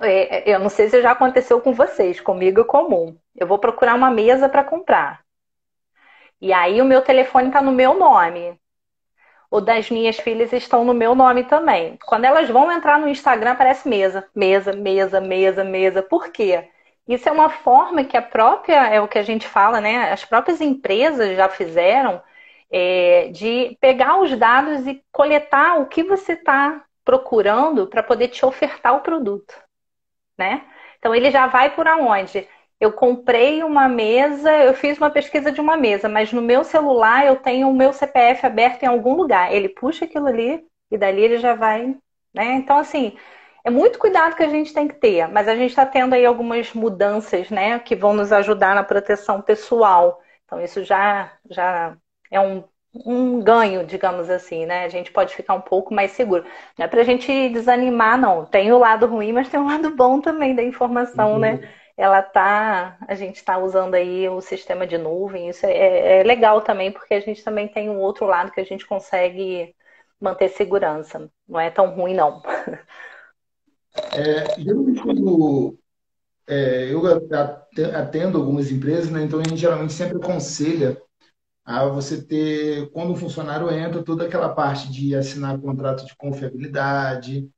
é, 0.00 0.50
eu 0.50 0.58
não 0.58 0.70
sei 0.70 0.88
se 0.88 1.02
já 1.02 1.10
aconteceu 1.12 1.60
com 1.60 1.74
vocês, 1.74 2.20
comigo 2.20 2.62
é 2.62 2.64
comum. 2.64 3.16
Eu 3.36 3.46
vou 3.46 3.58
procurar 3.58 3.94
uma 3.94 4.10
mesa 4.10 4.48
para 4.48 4.64
comprar. 4.64 5.22
E 6.40 6.52
aí 6.52 6.80
o 6.80 6.84
meu 6.84 7.02
telefone 7.02 7.48
está 7.48 7.60
no 7.60 7.72
meu 7.72 7.94
nome. 7.98 8.58
O 9.54 9.60
das 9.60 9.90
minhas 9.90 10.18
filhas 10.18 10.52
estão 10.52 10.84
no 10.84 10.94
meu 10.94 11.14
nome 11.14 11.44
também. 11.44 11.96
Quando 12.06 12.24
elas 12.24 12.48
vão 12.50 12.72
entrar 12.72 12.98
no 12.98 13.08
Instagram, 13.08 13.52
aparece 13.52 13.88
mesa, 13.88 14.28
mesa, 14.34 14.72
mesa, 14.72 15.20
mesa, 15.20 15.64
mesa. 15.64 16.02
Por 16.02 16.30
quê? 16.30 16.68
Isso 17.06 17.28
é 17.28 17.32
uma 17.32 17.48
forma 17.50 18.04
que 18.04 18.16
a 18.16 18.22
própria, 18.22 18.88
é 18.88 19.00
o 19.00 19.08
que 19.08 19.18
a 19.18 19.22
gente 19.22 19.46
fala, 19.46 19.80
né? 19.80 20.12
As 20.12 20.24
próprias 20.24 20.60
empresas 20.60 21.36
já 21.36 21.48
fizeram 21.48 22.22
é, 22.70 23.28
de 23.28 23.76
pegar 23.80 24.20
os 24.20 24.36
dados 24.36 24.86
e 24.86 25.02
coletar 25.12 25.80
o 25.80 25.86
que 25.86 26.02
você 26.02 26.32
está 26.32 26.84
procurando 27.04 27.86
para 27.86 28.02
poder 28.02 28.28
te 28.28 28.44
ofertar 28.44 28.96
o 28.96 29.00
produto 29.00 29.54
né? 30.36 30.64
Então 30.98 31.14
ele 31.14 31.30
já 31.30 31.46
vai 31.46 31.74
por 31.74 31.86
aonde? 31.86 32.48
Eu 32.84 32.92
comprei 32.92 33.62
uma 33.62 33.88
mesa, 33.88 34.52
eu 34.62 34.74
fiz 34.74 34.98
uma 34.98 35.10
pesquisa 35.10 35.50
de 35.50 35.60
uma 35.60 35.76
mesa, 35.76 36.06
mas 36.08 36.32
no 36.32 36.42
meu 36.42 36.62
celular 36.64 37.26
eu 37.26 37.36
tenho 37.36 37.68
o 37.68 37.74
meu 37.74 37.92
CPF 37.94 38.44
aberto 38.44 38.82
em 38.82 38.86
algum 38.86 39.14
lugar. 39.14 39.52
Ele 39.52 39.70
puxa 39.70 40.04
aquilo 40.04 40.26
ali 40.26 40.62
e 40.90 40.98
dali 40.98 41.22
ele 41.22 41.38
já 41.38 41.54
vai, 41.54 41.96
né? 42.34 42.54
Então 42.56 42.76
assim, 42.76 43.16
é 43.64 43.70
muito 43.70 43.98
cuidado 43.98 44.36
que 44.36 44.42
a 44.42 44.48
gente 44.48 44.74
tem 44.74 44.86
que 44.86 44.94
ter, 44.96 45.26
mas 45.28 45.48
a 45.48 45.56
gente 45.56 45.70
está 45.70 45.86
tendo 45.86 46.14
aí 46.14 46.26
algumas 46.26 46.74
mudanças, 46.74 47.50
né, 47.50 47.78
que 47.78 47.96
vão 47.96 48.12
nos 48.12 48.32
ajudar 48.32 48.74
na 48.74 48.84
proteção 48.84 49.40
pessoal. 49.40 50.20
Então 50.44 50.60
isso 50.60 50.84
já 50.84 51.32
já 51.50 51.96
é 52.30 52.40
um 52.40 52.64
um 53.04 53.40
ganho, 53.42 53.84
digamos 53.84 54.30
assim, 54.30 54.66
né? 54.66 54.84
A 54.84 54.88
gente 54.88 55.10
pode 55.10 55.34
ficar 55.34 55.54
um 55.54 55.60
pouco 55.60 55.92
mais 55.92 56.12
seguro. 56.12 56.44
Não 56.78 56.84
é 56.86 56.88
para 56.88 57.00
a 57.00 57.04
gente 57.04 57.48
desanimar, 57.48 58.16
não. 58.18 58.44
Tem 58.46 58.72
o 58.72 58.78
lado 58.78 59.06
ruim, 59.06 59.32
mas 59.32 59.48
tem 59.48 59.58
o 59.58 59.66
lado 59.66 59.90
bom 59.96 60.20
também 60.20 60.54
da 60.54 60.62
informação, 60.62 61.38
né? 61.38 61.54
uhum. 61.54 61.60
né? 61.60 61.68
Ela 61.96 62.22
tá, 62.22 62.98
a 63.06 63.14
gente 63.14 63.36
está 63.36 63.56
usando 63.58 63.94
aí 63.94 64.28
o 64.28 64.40
sistema 64.40 64.86
de 64.86 64.98
nuvem. 64.98 65.48
Isso 65.48 65.64
é, 65.64 66.20
é, 66.20 66.22
legal 66.24 66.60
também, 66.60 66.90
porque 66.90 67.14
a 67.14 67.20
gente 67.20 67.44
também 67.44 67.68
tem 67.68 67.88
um 67.88 68.00
outro 68.00 68.26
lado 68.26 68.50
que 68.50 68.60
a 68.60 68.64
gente 68.64 68.86
consegue 68.86 69.74
manter 70.20 70.48
segurança. 70.48 71.30
Não 71.46 71.60
é 71.60 71.70
tão 71.70 71.94
ruim, 71.94 72.14
não. 72.14 72.42
É, 74.12 74.60
geralmente 74.60 75.00
quando 75.00 75.78
é, 76.48 76.92
eu 76.92 77.00
atendo 77.96 78.38
algumas 78.38 78.70
empresas, 78.70 79.10
né? 79.10 79.22
Então 79.22 79.38
a 79.38 79.44
gente 79.44 79.56
geralmente 79.56 79.92
sempre 79.92 80.16
aconselha 80.16 81.00
a 81.64 81.86
você 81.86 82.22
ter, 82.22 82.90
quando 82.90 83.12
o 83.12 83.16
funcionário 83.16 83.70
entra, 83.70 84.02
toda 84.02 84.26
aquela 84.26 84.50
parte 84.50 84.92
de 84.92 85.14
assinar 85.14 85.60
contrato 85.60 86.04
de 86.04 86.14
confiabilidade, 86.16 87.48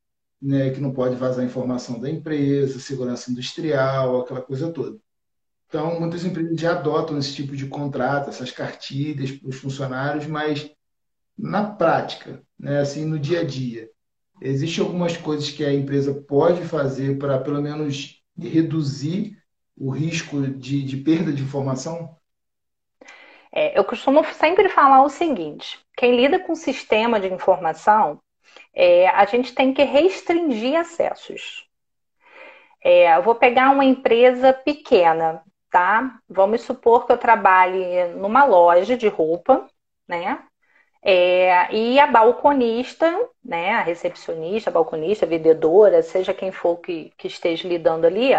né, 0.40 0.70
que 0.70 0.80
não 0.80 0.92
pode 0.92 1.16
vazar 1.16 1.44
informação 1.44 1.98
da 1.98 2.10
empresa, 2.10 2.78
segurança 2.78 3.30
industrial, 3.30 4.20
aquela 4.20 4.42
coisa 4.42 4.72
toda. 4.72 4.98
Então, 5.68 5.98
muitas 5.98 6.24
empresas 6.24 6.60
já 6.60 6.72
adotam 6.72 7.18
esse 7.18 7.34
tipo 7.34 7.56
de 7.56 7.66
contrato, 7.66 8.28
essas 8.28 8.50
cartilhas 8.50 9.32
para 9.32 9.48
os 9.48 9.56
funcionários, 9.56 10.26
mas 10.26 10.70
na 11.36 11.64
prática, 11.64 12.42
né, 12.58 12.80
assim, 12.80 13.04
no 13.04 13.18
dia 13.18 13.40
a 13.40 13.44
dia, 13.44 13.90
existem 14.40 14.84
algumas 14.84 15.16
coisas 15.16 15.50
que 15.50 15.64
a 15.64 15.74
empresa 15.74 16.14
pode 16.14 16.62
fazer 16.64 17.18
para, 17.18 17.38
pelo 17.40 17.60
menos, 17.60 18.22
reduzir 18.38 19.36
o 19.76 19.90
risco 19.90 20.40
de, 20.40 20.82
de 20.82 20.96
perda 20.98 21.32
de 21.32 21.42
informação? 21.42 22.16
É, 23.52 23.78
eu 23.78 23.84
costumo 23.84 24.24
sempre 24.34 24.68
falar 24.68 25.02
o 25.02 25.08
seguinte: 25.08 25.78
quem 25.96 26.16
lida 26.16 26.38
com 26.38 26.54
sistema 26.54 27.20
de 27.20 27.28
informação, 27.28 28.20
é, 28.74 29.08
a 29.08 29.24
gente 29.24 29.54
tem 29.54 29.72
que 29.74 29.82
restringir 29.82 30.78
acessos. 30.78 31.66
É, 32.82 33.16
eu 33.16 33.22
vou 33.22 33.34
pegar 33.34 33.70
uma 33.70 33.84
empresa 33.84 34.52
pequena, 34.52 35.42
tá? 35.70 36.18
Vamos 36.28 36.62
supor 36.62 37.06
que 37.06 37.12
eu 37.12 37.18
trabalhe 37.18 38.06
numa 38.14 38.44
loja 38.44 38.96
de 38.96 39.08
roupa, 39.08 39.66
né? 40.08 40.42
É, 41.02 41.72
e 41.74 42.00
a 42.00 42.06
balconista, 42.06 43.12
né, 43.44 43.74
a 43.74 43.82
recepcionista, 43.82 44.70
a 44.70 44.72
balconista, 44.72 45.24
a 45.24 45.28
vendedora, 45.28 46.02
seja 46.02 46.34
quem 46.34 46.50
for 46.50 46.78
que, 46.78 47.12
que 47.16 47.28
esteja 47.28 47.68
lidando 47.68 48.06
ali, 48.06 48.32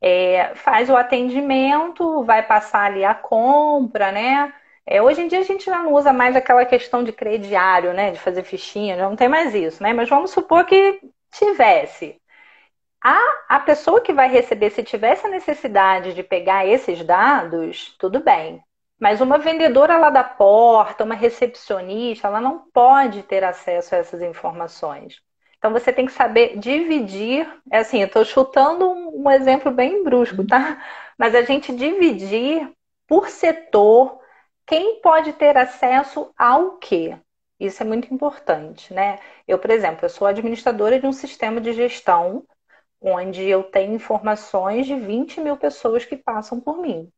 é, 0.00 0.54
faz 0.56 0.90
o 0.90 0.96
atendimento, 0.96 2.22
vai 2.24 2.42
passar 2.46 2.86
ali 2.86 3.04
a 3.04 3.14
compra, 3.14 4.12
né? 4.12 4.52
É, 4.86 5.02
hoje 5.02 5.20
em 5.22 5.28
dia 5.28 5.40
a 5.40 5.42
gente 5.42 5.64
já 5.66 5.82
não 5.82 5.92
usa 5.94 6.12
mais 6.12 6.36
aquela 6.36 6.64
questão 6.64 7.02
de 7.02 7.12
crediário, 7.12 7.92
né? 7.92 8.12
De 8.12 8.18
fazer 8.20 8.44
fichinha, 8.44 8.96
já 8.96 9.08
não 9.08 9.16
tem 9.16 9.28
mais 9.28 9.54
isso, 9.54 9.82
né? 9.82 9.92
Mas 9.92 10.08
vamos 10.08 10.30
supor 10.30 10.64
que 10.64 11.00
tivesse. 11.32 12.20
A, 13.02 13.18
a 13.48 13.60
pessoa 13.60 14.00
que 14.00 14.12
vai 14.12 14.28
receber, 14.28 14.70
se 14.70 14.82
tivesse 14.82 15.26
a 15.26 15.30
necessidade 15.30 16.14
de 16.14 16.22
pegar 16.22 16.66
esses 16.66 17.04
dados, 17.04 17.94
tudo 17.98 18.20
bem. 18.20 18.62
Mas 19.00 19.20
uma 19.20 19.38
vendedora 19.38 19.98
lá 19.98 20.10
da 20.10 20.24
porta, 20.24 21.04
uma 21.04 21.14
recepcionista, 21.14 22.28
ela 22.28 22.40
não 22.40 22.60
pode 22.72 23.22
ter 23.24 23.44
acesso 23.44 23.94
a 23.94 23.98
essas 23.98 24.22
informações. 24.22 25.20
Então 25.58 25.72
você 25.72 25.92
tem 25.92 26.06
que 26.06 26.12
saber 26.12 26.58
dividir. 26.58 27.48
É 27.70 27.78
assim, 27.78 28.00
eu 28.00 28.06
estou 28.06 28.24
chutando 28.24 28.90
um, 28.90 29.24
um 29.26 29.30
exemplo 29.30 29.70
bem 29.70 30.02
brusco, 30.02 30.46
tá? 30.46 30.82
Mas 31.18 31.34
a 31.34 31.42
gente 31.42 31.74
dividir 31.74 32.70
por 33.06 33.28
setor 33.28 34.18
quem 34.66 35.00
pode 35.00 35.32
ter 35.34 35.56
acesso 35.56 36.32
ao 36.36 36.78
quê. 36.78 37.16
Isso 37.58 37.82
é 37.82 37.86
muito 37.86 38.12
importante, 38.12 38.92
né? 38.92 39.18
Eu, 39.48 39.58
por 39.58 39.70
exemplo, 39.70 40.04
eu 40.04 40.10
sou 40.10 40.26
administradora 40.26 41.00
de 41.00 41.06
um 41.06 41.12
sistema 41.12 41.60
de 41.60 41.72
gestão 41.72 42.44
onde 43.00 43.44
eu 43.44 43.62
tenho 43.64 43.94
informações 43.94 44.86
de 44.86 44.96
20 44.96 45.40
mil 45.40 45.56
pessoas 45.56 46.04
que 46.04 46.16
passam 46.16 46.60
por 46.60 46.78
mim. 46.78 47.10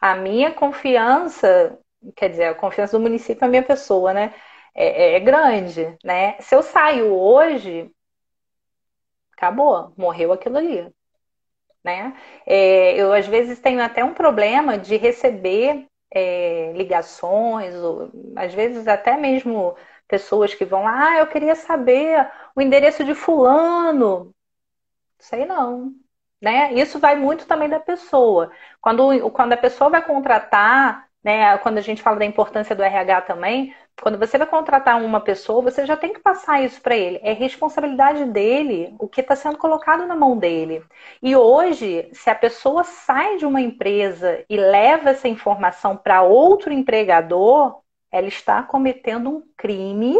A 0.00 0.16
minha 0.16 0.52
confiança, 0.52 1.78
quer 2.16 2.30
dizer, 2.30 2.44
a 2.46 2.54
confiança 2.54 2.98
do 2.98 3.02
município 3.02 3.44
é 3.44 3.46
a 3.46 3.50
minha 3.50 3.62
pessoa, 3.62 4.12
né? 4.12 4.34
é, 4.74 5.14
é 5.16 5.20
grande, 5.20 5.96
né? 6.04 6.36
Se 6.40 6.54
eu 6.54 6.62
saio 6.62 7.12
hoje, 7.14 7.90
acabou, 9.32 9.92
morreu 9.96 10.32
aquilo 10.32 10.58
ali. 10.58 10.92
Né? 11.82 12.14
É, 12.46 12.94
eu 12.94 13.12
às 13.12 13.26
vezes 13.26 13.58
tenho 13.58 13.82
até 13.82 14.04
um 14.04 14.12
problema 14.12 14.76
de 14.78 14.96
receber 14.96 15.86
é, 16.12 16.72
ligações, 16.74 17.74
ou, 17.76 18.10
às 18.36 18.52
vezes 18.54 18.86
até 18.88 19.16
mesmo 19.16 19.76
pessoas 20.08 20.54
que 20.54 20.64
vão 20.64 20.84
lá, 20.84 21.10
ah, 21.12 21.18
eu 21.18 21.26
queria 21.28 21.54
saber 21.54 22.30
o 22.54 22.60
endereço 22.60 23.04
de 23.04 23.14
fulano. 23.14 24.34
Sei 25.18 25.44
não. 25.46 25.94
Né? 26.40 26.72
Isso 26.74 26.98
vai 26.98 27.16
muito 27.16 27.46
também 27.46 27.68
da 27.68 27.80
pessoa. 27.80 28.50
Quando, 28.80 29.30
quando 29.30 29.52
a 29.52 29.56
pessoa 29.56 29.90
vai 29.90 30.04
contratar, 30.04 31.09
né, 31.22 31.56
quando 31.58 31.78
a 31.78 31.80
gente 31.82 32.02
fala 32.02 32.18
da 32.18 32.24
importância 32.24 32.74
do 32.74 32.82
RH 32.82 33.22
também, 33.22 33.74
quando 34.00 34.18
você 34.18 34.38
vai 34.38 34.46
contratar 34.46 35.02
uma 35.02 35.20
pessoa, 35.20 35.62
você 35.62 35.84
já 35.86 35.96
tem 35.96 36.12
que 36.12 36.20
passar 36.20 36.62
isso 36.62 36.80
para 36.80 36.96
ele. 36.96 37.20
É 37.22 37.32
responsabilidade 37.32 38.24
dele 38.26 38.94
o 38.98 39.06
que 39.08 39.20
está 39.20 39.36
sendo 39.36 39.58
colocado 39.58 40.06
na 40.06 40.16
mão 40.16 40.38
dele. 40.38 40.82
E 41.22 41.36
hoje, 41.36 42.08
se 42.12 42.30
a 42.30 42.34
pessoa 42.34 42.82
sai 42.84 43.36
de 43.36 43.44
uma 43.46 43.60
empresa 43.60 44.44
e 44.48 44.56
leva 44.56 45.10
essa 45.10 45.28
informação 45.28 45.96
para 45.96 46.22
outro 46.22 46.72
empregador, 46.72 47.82
ela 48.10 48.26
está 48.28 48.62
cometendo 48.62 49.30
um 49.30 49.42
crime. 49.56 50.16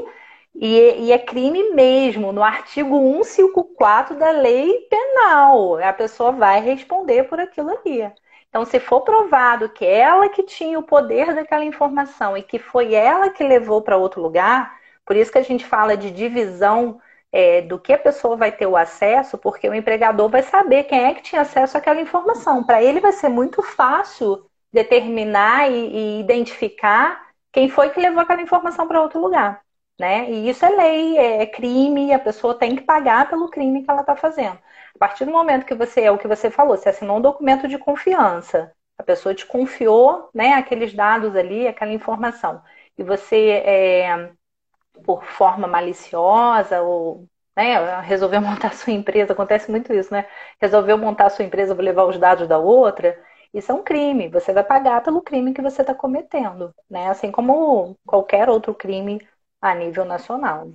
E, 0.54 1.06
e 1.06 1.12
é 1.12 1.18
crime 1.18 1.70
mesmo, 1.74 2.32
no 2.32 2.42
artigo 2.42 2.96
154 2.98 4.18
da 4.18 4.30
lei 4.30 4.86
penal. 4.90 5.76
A 5.78 5.92
pessoa 5.92 6.32
vai 6.32 6.60
responder 6.60 7.24
por 7.24 7.40
aquilo 7.40 7.70
ali. 7.70 8.12
Então, 8.50 8.64
se 8.64 8.80
for 8.80 9.02
provado 9.02 9.68
que 9.68 9.84
ela 9.86 10.28
que 10.28 10.42
tinha 10.42 10.78
o 10.78 10.82
poder 10.82 11.34
daquela 11.34 11.64
informação 11.64 12.36
e 12.36 12.42
que 12.42 12.58
foi 12.58 12.94
ela 12.94 13.30
que 13.30 13.44
levou 13.44 13.80
para 13.80 13.96
outro 13.96 14.20
lugar, 14.20 14.76
por 15.04 15.16
isso 15.16 15.30
que 15.32 15.38
a 15.38 15.42
gente 15.42 15.64
fala 15.64 15.96
de 15.96 16.10
divisão 16.10 17.00
é, 17.32 17.62
do 17.62 17.78
que 17.78 17.92
a 17.92 17.98
pessoa 17.98 18.36
vai 18.36 18.50
ter 18.52 18.66
o 18.66 18.76
acesso, 18.76 19.38
porque 19.38 19.68
o 19.68 19.74
empregador 19.74 20.28
vai 20.28 20.42
saber 20.42 20.84
quem 20.84 21.04
é 21.04 21.14
que 21.14 21.22
tinha 21.22 21.42
acesso 21.42 21.78
àquela 21.78 22.00
informação. 22.00 22.64
Para 22.64 22.82
ele 22.82 23.00
vai 23.00 23.12
ser 23.12 23.28
muito 23.28 23.62
fácil 23.62 24.44
determinar 24.72 25.70
e, 25.70 26.18
e 26.18 26.20
identificar 26.20 27.30
quem 27.52 27.68
foi 27.68 27.90
que 27.90 28.00
levou 28.00 28.20
aquela 28.20 28.42
informação 28.42 28.86
para 28.86 29.00
outro 29.00 29.20
lugar. 29.20 29.62
Né? 29.98 30.30
E 30.30 30.48
isso 30.48 30.64
é 30.64 30.70
lei, 30.70 31.18
é 31.18 31.46
crime, 31.46 32.08
e 32.08 32.12
a 32.12 32.18
pessoa 32.18 32.54
tem 32.54 32.74
que 32.74 32.82
pagar 32.82 33.28
pelo 33.28 33.48
crime 33.50 33.84
que 33.84 33.90
ela 33.90 34.00
está 34.00 34.16
fazendo. 34.16 34.58
A 34.94 34.98
partir 34.98 35.24
do 35.24 35.32
momento 35.32 35.66
que 35.66 35.74
você 35.74 36.02
é 36.02 36.10
o 36.10 36.18
que 36.18 36.28
você 36.28 36.50
falou, 36.50 36.76
você 36.76 36.88
assinou 36.90 37.18
um 37.18 37.20
documento 37.20 37.66
de 37.68 37.78
confiança, 37.78 38.72
A 38.98 39.02
pessoa 39.02 39.34
te 39.34 39.46
confiou, 39.46 40.28
né, 40.34 40.54
aqueles 40.54 40.92
dados 40.94 41.34
ali, 41.36 41.66
aquela 41.66 41.92
informação. 41.92 42.62
E 42.98 43.02
você, 43.02 43.62
é, 43.64 44.32
por 45.04 45.24
forma 45.24 45.66
maliciosa 45.66 46.82
ou 46.82 47.26
né, 47.56 48.00
resolveu 48.00 48.40
montar 48.42 48.74
sua 48.74 48.92
empresa, 48.92 49.32
acontece 49.32 49.70
muito 49.70 49.92
isso, 49.92 50.12
né? 50.12 50.26
Resolveu 50.60 50.98
montar 50.98 51.30
sua 51.30 51.44
empresa, 51.44 51.74
vou 51.74 51.84
levar 51.84 52.04
os 52.04 52.18
dados 52.18 52.46
da 52.48 52.58
outra. 52.58 53.18
Isso 53.52 53.72
é 53.72 53.74
um 53.74 53.82
crime. 53.82 54.28
Você 54.28 54.52
vai 54.52 54.64
pagar 54.64 55.02
pelo 55.02 55.22
crime 55.22 55.52
que 55.54 55.62
você 55.62 55.82
está 55.82 55.94
cometendo, 55.94 56.74
né? 56.88 57.08
Assim 57.08 57.30
como 57.32 57.96
qualquer 58.06 58.48
outro 58.48 58.74
crime 58.74 59.20
a 59.60 59.74
nível 59.74 60.04
nacional. 60.04 60.68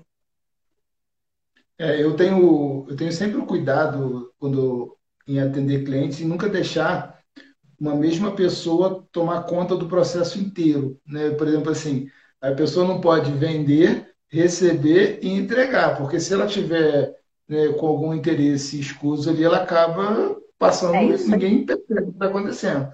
É, 1.78 2.02
eu 2.02 2.16
tenho, 2.16 2.86
eu 2.90 2.96
tenho 2.96 3.12
sempre 3.12 3.38
o 3.38 3.46
cuidado 3.46 4.34
quando 4.40 4.96
em 5.28 5.40
atender 5.40 5.84
clientes 5.84 6.20
e 6.20 6.26
nunca 6.26 6.48
deixar 6.48 7.20
uma 7.80 7.96
mesma 7.96 8.36
pessoa 8.36 9.06
tomar 9.12 9.44
conta 9.44 9.76
do 9.76 9.88
processo 9.88 10.40
inteiro, 10.40 11.00
né? 11.06 11.32
Por 11.32 11.48
exemplo, 11.48 11.72
assim, 11.72 12.10
a 12.42 12.52
pessoa 12.52 12.88
não 12.88 13.02
pode 13.02 13.32
vender, 13.32 14.14
receber 14.30 15.20
e 15.22 15.30
entregar, 15.30 15.98
porque 15.98 16.20
se 16.20 16.34
ela 16.34 16.48
tiver 16.48 17.14
né, 17.48 17.70
com 17.74 17.88
algum 17.88 18.14
interesse 18.14 18.80
escuso 18.80 19.30
ali, 19.30 19.44
ela 19.44 19.58
acaba 19.58 20.38
passando 20.58 20.96
é 20.96 21.18
e 21.18 21.24
ninguém 21.30 21.66
percebe 21.66 22.02
o 22.02 22.06
que 22.06 22.12
está 22.12 22.26
acontecendo. 22.28 22.92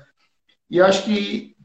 E 0.69 0.77
eu 0.77 0.85
acho 0.85 1.03
que 1.03 1.55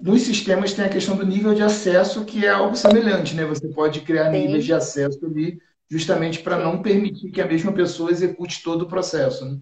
nos 0.00 0.22
sistemas 0.22 0.72
tem 0.72 0.84
a 0.84 0.88
questão 0.88 1.16
do 1.16 1.26
nível 1.26 1.54
de 1.54 1.62
acesso, 1.62 2.24
que 2.24 2.44
é 2.44 2.50
algo 2.50 2.76
semelhante, 2.76 3.34
né? 3.34 3.44
Você 3.44 3.68
pode 3.68 4.00
criar 4.00 4.30
Sim. 4.30 4.46
níveis 4.46 4.64
de 4.64 4.72
acesso 4.72 5.24
ali, 5.24 5.58
justamente 5.92 6.40
para 6.42 6.56
não 6.56 6.80
permitir 6.80 7.30
que 7.30 7.42
a 7.42 7.44
mesma 7.44 7.70
pessoa 7.70 8.10
execute 8.10 8.62
todo 8.62 8.82
o 8.82 8.88
processo. 8.88 9.44
Né? 9.44 9.58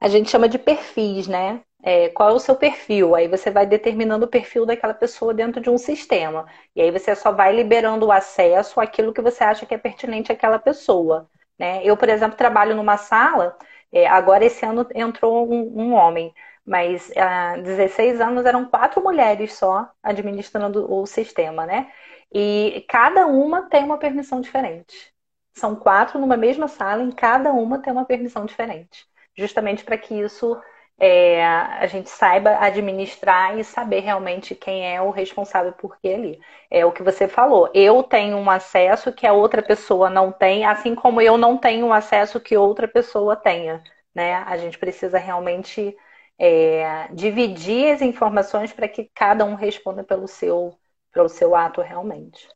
A 0.00 0.08
gente 0.08 0.28
chama 0.28 0.48
de 0.48 0.58
perfis, 0.58 1.28
né? 1.28 1.60
É, 1.80 2.08
qual 2.08 2.30
é 2.30 2.32
o 2.32 2.40
seu 2.40 2.56
perfil? 2.56 3.14
Aí 3.14 3.28
você 3.28 3.48
vai 3.48 3.64
determinando 3.64 4.24
o 4.24 4.28
perfil 4.28 4.66
daquela 4.66 4.92
pessoa 4.92 5.32
dentro 5.32 5.60
de 5.60 5.70
um 5.70 5.78
sistema. 5.78 6.46
E 6.74 6.82
aí 6.82 6.90
você 6.90 7.14
só 7.14 7.30
vai 7.30 7.54
liberando 7.54 8.06
o 8.06 8.10
acesso 8.10 8.80
àquilo 8.80 9.12
que 9.12 9.22
você 9.22 9.44
acha 9.44 9.64
que 9.64 9.72
é 9.72 9.78
pertinente 9.78 10.32
àquela 10.32 10.58
pessoa. 10.58 11.30
Né? 11.56 11.80
Eu, 11.84 11.96
por 11.96 12.08
exemplo, 12.08 12.36
trabalho 12.36 12.74
numa 12.74 12.96
sala, 12.96 13.56
é, 13.92 14.04
agora 14.08 14.44
esse 14.44 14.66
ano 14.66 14.84
entrou 14.92 15.48
um, 15.48 15.80
um 15.80 15.92
homem, 15.94 16.34
mas 16.66 17.12
há 17.16 17.56
16 17.56 18.20
anos 18.20 18.44
eram 18.44 18.64
quatro 18.68 19.00
mulheres 19.00 19.54
só 19.54 19.88
administrando 20.02 20.92
o 20.92 21.06
sistema, 21.06 21.64
né? 21.64 21.88
E 22.34 22.84
cada 22.88 23.26
uma 23.28 23.68
tem 23.68 23.84
uma 23.84 23.96
permissão 23.96 24.40
diferente. 24.40 25.16
São 25.58 25.76
quatro 25.76 26.18
numa 26.18 26.36
mesma 26.36 26.68
sala, 26.68 27.02
em 27.02 27.10
cada 27.10 27.52
uma 27.52 27.80
tem 27.80 27.92
uma 27.92 28.04
permissão 28.04 28.46
diferente. 28.46 29.06
Justamente 29.36 29.84
para 29.84 29.98
que 29.98 30.14
isso 30.14 30.56
é, 30.98 31.44
a 31.46 31.86
gente 31.86 32.10
saiba 32.10 32.58
administrar 32.58 33.56
e 33.58 33.64
saber 33.64 34.00
realmente 34.00 34.54
quem 34.54 34.92
é 34.94 35.00
o 35.00 35.10
responsável 35.10 35.72
por 35.72 35.98
que 36.00 36.08
ali. 36.12 36.40
É 36.70 36.84
o 36.84 36.92
que 36.92 37.02
você 37.02 37.28
falou. 37.28 37.70
Eu 37.74 38.02
tenho 38.02 38.36
um 38.36 38.50
acesso 38.50 39.12
que 39.12 39.26
a 39.26 39.32
outra 39.32 39.62
pessoa 39.62 40.10
não 40.10 40.32
tem, 40.32 40.64
assim 40.64 40.94
como 40.94 41.20
eu 41.20 41.38
não 41.38 41.56
tenho 41.56 41.86
um 41.86 41.92
acesso 41.92 42.40
que 42.40 42.56
outra 42.56 42.88
pessoa 42.88 43.36
tenha. 43.36 43.82
Né? 44.14 44.34
A 44.34 44.56
gente 44.56 44.78
precisa 44.78 45.18
realmente 45.18 45.96
é, 46.38 47.08
dividir 47.12 47.92
as 47.92 48.02
informações 48.02 48.72
para 48.72 48.88
que 48.88 49.10
cada 49.14 49.44
um 49.44 49.54
responda 49.54 50.02
pelo 50.04 50.26
seu, 50.26 50.76
pelo 51.12 51.28
seu 51.28 51.54
ato 51.54 51.80
realmente. 51.80 52.48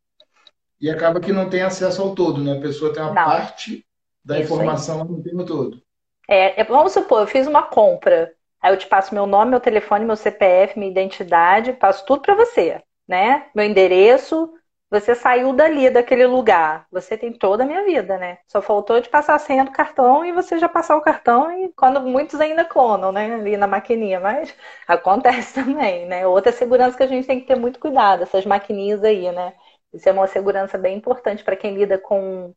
E 0.83 0.91
acaba 0.91 1.21
que 1.21 1.33
não 1.33 1.49
tem 1.49 1.63
acesso 1.63 2.03
ao 2.03 2.13
todo, 2.13 2.43
né? 2.43 2.59
A 2.59 2.61
pessoa 2.61 2.93
tem 2.93 3.01
uma 3.01 3.15
não. 3.15 3.25
parte 3.25 3.87
da 4.25 4.41
Isso 4.41 4.53
informação, 4.53 4.99
mas 4.99 5.09
não 5.09 5.23
tem 5.23 5.33
o 5.33 5.47
todo. 5.47 5.81
É, 6.29 6.61
é, 6.61 6.65
vamos 6.65 6.93
supor, 6.93 7.21
eu 7.21 7.27
fiz 7.29 7.47
uma 7.47 7.63
compra, 7.63 8.33
aí 8.61 8.73
eu 8.73 8.77
te 8.77 8.87
passo 8.89 9.15
meu 9.15 9.25
nome, 9.25 9.53
meu 9.53 9.61
telefone, 9.61 10.05
meu 10.05 10.17
CPF, 10.17 10.77
minha 10.77 10.91
identidade, 10.91 11.73
passo 11.73 12.05
tudo 12.05 12.23
para 12.23 12.35
você, 12.35 12.83
né? 13.07 13.47
Meu 13.55 13.65
endereço, 13.65 14.53
você 14.91 15.15
saiu 15.15 15.53
dali, 15.53 15.89
daquele 15.89 16.27
lugar, 16.27 16.87
você 16.91 17.17
tem 17.17 17.33
toda 17.33 17.63
a 17.63 17.67
minha 17.67 17.85
vida, 17.85 18.19
né? 18.19 18.39
Só 18.47 18.61
faltou 18.61 19.01
de 19.01 19.09
passar 19.09 19.35
a 19.37 19.39
senha 19.39 19.65
do 19.65 19.71
cartão 19.71 20.25
e 20.25 20.33
você 20.33 20.59
já 20.59 20.69
passar 20.69 20.97
o 20.97 21.01
cartão 21.01 21.51
e 21.65 21.73
quando 21.75 22.01
muitos 22.03 22.41
ainda 22.41 22.65
clonam, 22.65 23.11
né? 23.13 23.35
Ali 23.35 23.57
na 23.57 23.67
maquininha, 23.67 24.21
mas 24.21 24.55
acontece 24.87 25.55
também, 25.55 26.07
né? 26.07 26.27
Outra 26.27 26.53
segurança 26.53 26.97
que 26.97 27.03
a 27.05 27.07
gente 27.07 27.27
tem 27.27 27.41
que 27.41 27.47
ter 27.47 27.57
muito 27.57 27.79
cuidado, 27.81 28.23
essas 28.25 28.45
maquininhas 28.45 29.03
aí, 29.03 29.31
né? 29.33 29.55
Isso 29.93 30.09
é 30.09 30.13
uma 30.13 30.27
segurança 30.27 30.79
bem 30.79 30.97
importante 30.97 31.45
para 31.45 31.57
quem 31.57 31.75
lida 31.75 31.99
com, 31.99 32.55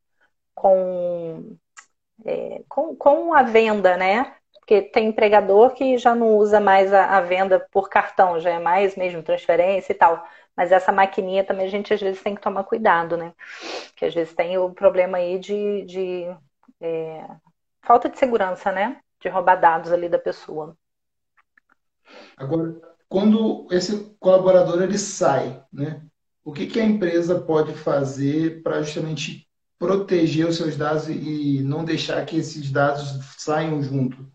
com 0.53 1.57
é, 2.23 2.63
com, 2.69 2.95
com 2.95 3.33
a 3.33 3.43
venda, 3.43 3.97
né? 3.97 4.35
Porque 4.53 4.81
tem 4.81 5.09
empregador 5.09 5.73
que 5.73 5.97
já 5.97 6.15
não 6.15 6.37
usa 6.37 6.59
mais 6.59 6.93
a, 6.93 7.17
a, 7.17 7.21
venda 7.21 7.59
por 7.71 7.89
cartão, 7.89 8.39
já 8.39 8.51
é 8.51 8.59
mais 8.59 8.95
mesmo 8.95 9.21
transferência 9.21 9.91
e 9.91 9.95
tal. 9.95 10.27
Mas 10.55 10.71
essa 10.71 10.91
maquininha 10.91 11.43
também 11.43 11.67
a 11.67 11.69
gente 11.69 11.93
às 11.93 12.01
vezes 12.01 12.21
tem 12.21 12.33
que 12.33 12.41
tomar 12.41 12.63
cuidado, 12.63 13.17
né? 13.17 13.33
Que 13.95 14.05
às 14.05 14.13
vezes 14.13 14.33
tem 14.33 14.57
o 14.57 14.73
problema 14.73 15.17
aí 15.17 15.37
de, 15.37 15.83
de 15.85 16.35
é, 16.81 17.27
falta 17.83 18.09
de 18.09 18.17
segurança, 18.17 18.71
né? 18.71 18.99
De 19.19 19.29
roubar 19.29 19.55
dados 19.55 19.91
ali 19.91 20.09
da 20.09 20.17
pessoa. 20.17 20.75
Agora, 22.37 22.75
quando 23.07 23.67
esse 23.71 24.15
colaborador 24.19 24.81
ele 24.81 24.97
sai, 24.97 25.63
né? 25.71 26.01
O 26.45 26.53
que, 26.53 26.67
que 26.67 26.79
a 26.79 26.85
empresa 26.85 27.41
pode 27.41 27.73
fazer 27.73 28.61
para 28.61 28.83
justamente 28.83 29.49
proteger 29.79 30.47
os 30.47 30.57
seus 30.57 30.77
dados 30.77 31.09
e 31.09 31.59
não 31.63 31.83
deixar 31.83 32.23
que 32.23 32.37
esses 32.37 32.71
dados 32.71 33.19
saiam 33.35 33.81
junto? 33.81 34.31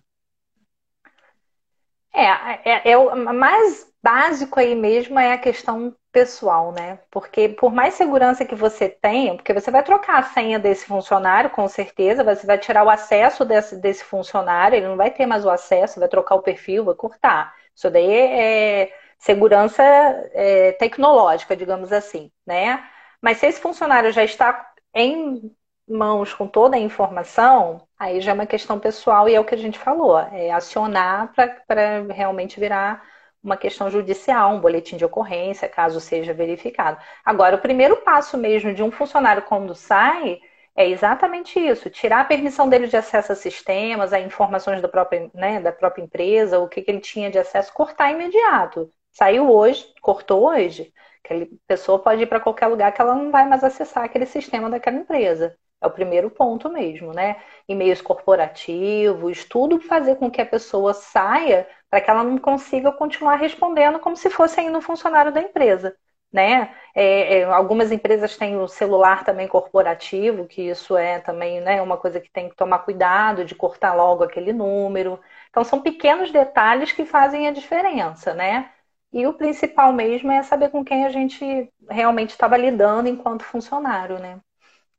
É, 2.13 2.25
é, 2.69 2.91
é, 2.91 2.99
o 2.99 3.15
mais 3.33 3.87
básico 4.03 4.59
aí 4.59 4.75
mesmo 4.75 5.21
é 5.21 5.33
a 5.33 5.39
questão 5.39 5.95
pessoal, 6.11 6.73
né? 6.73 6.99
Porque 7.13 7.49
por 7.49 7.73
mais 7.73 7.95
segurança 7.95 8.45
que 8.45 8.57
você 8.57 8.89
tenha, 8.89 9.37
porque 9.37 9.55
você 9.55 9.71
vai 9.71 9.85
trocar 9.85 10.19
a 10.19 10.25
senha 10.25 10.59
desse 10.59 10.87
funcionário, 10.87 11.51
com 11.51 11.69
certeza, 11.69 12.25
você 12.25 12.45
vai 12.45 12.59
tirar 12.59 12.83
o 12.83 12.91
acesso 12.91 13.45
desse, 13.45 13.77
desse 13.77 14.03
funcionário, 14.03 14.77
ele 14.77 14.89
não 14.89 14.97
vai 14.97 15.13
ter 15.13 15.27
mais 15.27 15.45
o 15.45 15.51
acesso, 15.51 16.01
vai 16.01 16.09
trocar 16.09 16.35
o 16.35 16.43
perfil, 16.43 16.85
vai 16.85 16.95
cortar. 16.97 17.55
Isso 17.73 17.89
daí 17.89 18.11
é 18.11 19.00
segurança 19.21 19.83
é, 19.83 20.73
tecnológica, 20.73 21.57
digamos 21.57 21.93
assim, 21.93 22.33
né? 22.47 22.83
Mas 23.23 23.39
se 23.39 23.47
esse 23.47 23.61
funcionário 23.61 24.11
já 24.13 24.25
está 24.25 24.73
em 24.95 25.55
mãos 25.87 26.33
com 26.35 26.47
toda 26.49 26.77
a 26.77 26.81
informação, 26.81 27.87
aí 27.99 28.21
já 28.21 28.31
é 28.33 28.35
uma 28.35 28.47
questão 28.47 28.79
pessoal 28.81 29.29
e 29.29 29.35
é 29.35 29.41
o 29.41 29.45
que 29.45 29.55
a 29.55 29.59
gente 29.59 29.79
falou, 29.79 30.19
é 30.19 30.51
acionar 30.51 31.33
para 31.35 32.03
realmente 32.13 32.59
virar 32.59 33.05
uma 33.43 33.57
questão 33.57 33.91
judicial, 33.91 34.55
um 34.55 34.61
boletim 34.61 34.97
de 34.97 35.05
ocorrência, 35.05 35.69
caso 35.69 36.01
seja 36.01 36.33
verificado. 36.35 36.99
Agora, 37.25 37.57
o 37.57 37.61
primeiro 37.61 37.97
passo 37.99 38.37
mesmo 38.39 38.73
de 38.75 38.83
um 38.83 38.91
funcionário 38.91 39.43
quando 39.43 39.75
sai 39.75 40.41
é 40.77 40.89
exatamente 40.89 41.59
isso, 41.59 41.91
tirar 41.91 42.21
a 42.21 42.25
permissão 42.25 42.69
dele 42.69 42.87
de 42.87 42.97
acesso 42.97 43.33
a 43.33 43.35
sistemas, 43.35 44.13
a 44.13 44.21
informações 44.21 44.81
da 44.81 44.89
própria, 44.89 45.31
né, 45.35 45.61
da 45.61 45.73
própria 45.73 46.03
empresa, 46.03 46.59
o 46.59 46.69
que, 46.69 46.83
que 46.83 46.91
ele 46.91 47.01
tinha 47.01 47.31
de 47.31 47.39
acesso, 47.39 47.73
cortar 47.73 48.11
imediato. 48.13 48.91
Saiu 49.13 49.51
hoje, 49.51 49.93
cortou 50.01 50.49
hoje, 50.49 50.93
Aquela 51.25 51.47
pessoa 51.67 51.99
pode 51.99 52.23
ir 52.23 52.27
para 52.27 52.41
qualquer 52.41 52.67
lugar 52.67 52.93
que 52.93 53.01
ela 53.01 53.15
não 53.15 53.31
vai 53.31 53.47
mais 53.49 53.63
acessar 53.63 54.05
aquele 54.05 54.27
sistema 54.27 54.69
daquela 54.69 54.97
empresa. 54.97 55.57
É 55.81 55.87
o 55.87 55.91
primeiro 55.91 56.31
ponto 56.31 56.69
mesmo, 56.69 57.13
né? 57.13 57.37
E-mails 57.69 58.03
corporativos, 58.03 59.45
tudo 59.45 59.81
fazer 59.81 60.17
com 60.17 60.31
que 60.31 60.41
a 60.43 60.47
pessoa 60.47 60.93
saia 60.93 61.67
para 61.89 62.01
que 62.01 62.11
ela 62.11 62.23
não 62.25 62.37
consiga 62.37 62.93
continuar 62.93 63.37
respondendo 63.37 63.99
como 64.01 64.17
se 64.17 64.29
fosse 64.29 64.61
ainda 64.61 64.79
um 64.79 64.83
funcionário 64.83 65.33
da 65.33 65.41
empresa. 65.41 65.97
Né? 66.33 66.73
É, 66.95 67.39
é, 67.39 67.45
algumas 67.45 67.91
empresas 67.91 68.37
têm 68.37 68.57
o 68.57 68.69
celular 68.69 69.25
também 69.25 69.49
corporativo, 69.49 70.47
que 70.47 70.63
isso 70.63 70.97
é 70.97 71.19
também 71.21 71.61
né, 71.61 71.83
uma 71.83 71.97
coisa 71.97 72.21
que 72.21 72.31
tem 72.31 72.49
que 72.49 72.55
tomar 72.55 72.81
cuidado 72.81 73.45
de 73.45 73.55
cortar 73.55 73.95
logo 73.95 74.23
aquele 74.23 74.53
número. 74.53 75.19
Então 75.49 75.65
são 75.65 75.81
pequenos 75.83 76.31
detalhes 76.31 76.93
que 76.93 77.05
fazem 77.05 77.49
a 77.49 77.53
diferença, 77.53 78.33
né? 78.35 78.71
E 79.13 79.27
o 79.27 79.35
principal 79.35 79.93
mesmo 79.93 80.31
é 80.31 80.43
saber 80.43 80.71
com 80.71 80.85
quem 80.85 81.05
a 81.05 81.11
gente 81.11 81.73
realmente 81.89 82.31
estava 82.31 82.57
lidando 82.57 83.09
enquanto 83.09 83.43
funcionário, 83.43 84.19
né? 84.21 84.41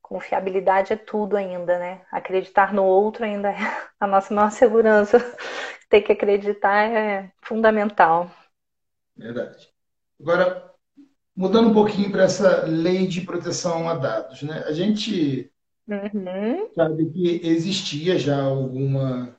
Confiabilidade 0.02 0.92
é 0.92 0.98
tudo 0.98 1.38
ainda, 1.38 1.80
né? 1.80 2.02
Acreditar 2.12 2.74
no 2.74 2.84
outro 2.84 3.24
ainda 3.24 3.50
é 3.50 3.58
a 4.00 4.06
nossa 4.06 4.34
maior 4.34 4.52
segurança. 4.52 5.18
Ter 5.90 6.02
que 6.02 6.12
acreditar 6.12 6.90
é 6.90 7.32
fundamental. 7.42 8.30
Verdade. 9.16 9.70
Agora, 10.20 10.72
mudando 11.36 11.70
um 11.70 11.74
pouquinho 11.74 12.12
para 12.12 12.24
essa 12.24 12.66
lei 12.66 13.08
de 13.08 13.22
proteção 13.22 13.90
a 13.90 13.96
dados, 13.96 14.42
né? 14.44 14.64
A 14.68 14.74
gente 14.74 15.52
uhum. 15.88 16.70
sabe 16.74 17.10
que 17.12 17.42
existia 17.44 18.18
já 18.18 18.42
alguma 18.42 19.36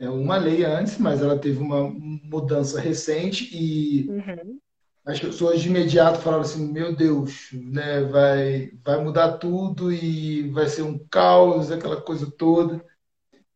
é 0.00 0.08
uma 0.08 0.38
lei 0.38 0.64
antes, 0.64 0.96
mas 0.96 1.20
ela 1.20 1.38
teve 1.38 1.58
uma 1.58 1.90
mudança 1.90 2.80
recente 2.80 3.50
e 3.52 4.08
uhum. 4.08 4.58
as 5.04 5.20
pessoas 5.20 5.60
de 5.60 5.68
imediato 5.68 6.20
falaram 6.20 6.42
assim, 6.42 6.72
meu 6.72 6.96
Deus, 6.96 7.50
né, 7.52 8.00
vai, 8.04 8.72
vai 8.82 9.04
mudar 9.04 9.32
tudo 9.32 9.92
e 9.92 10.48
vai 10.50 10.66
ser 10.68 10.82
um 10.82 10.98
caos, 11.10 11.70
aquela 11.70 12.00
coisa 12.00 12.30
toda. 12.30 12.82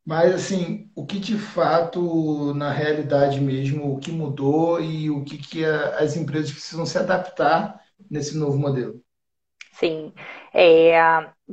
Mas 0.04 0.34
assim, 0.34 0.90
o 0.94 1.06
que 1.06 1.18
de 1.18 1.38
fato, 1.38 2.52
na 2.52 2.70
realidade 2.70 3.40
mesmo, 3.40 3.94
o 3.94 3.98
que 3.98 4.12
mudou 4.12 4.78
e 4.82 5.08
o 5.10 5.24
que, 5.24 5.38
que 5.38 5.64
as 5.64 6.14
empresas 6.14 6.52
precisam 6.52 6.84
se 6.84 6.98
adaptar 6.98 7.80
nesse 8.10 8.36
novo 8.36 8.58
modelo? 8.58 9.02
Sim. 9.78 10.12
É, 10.52 10.94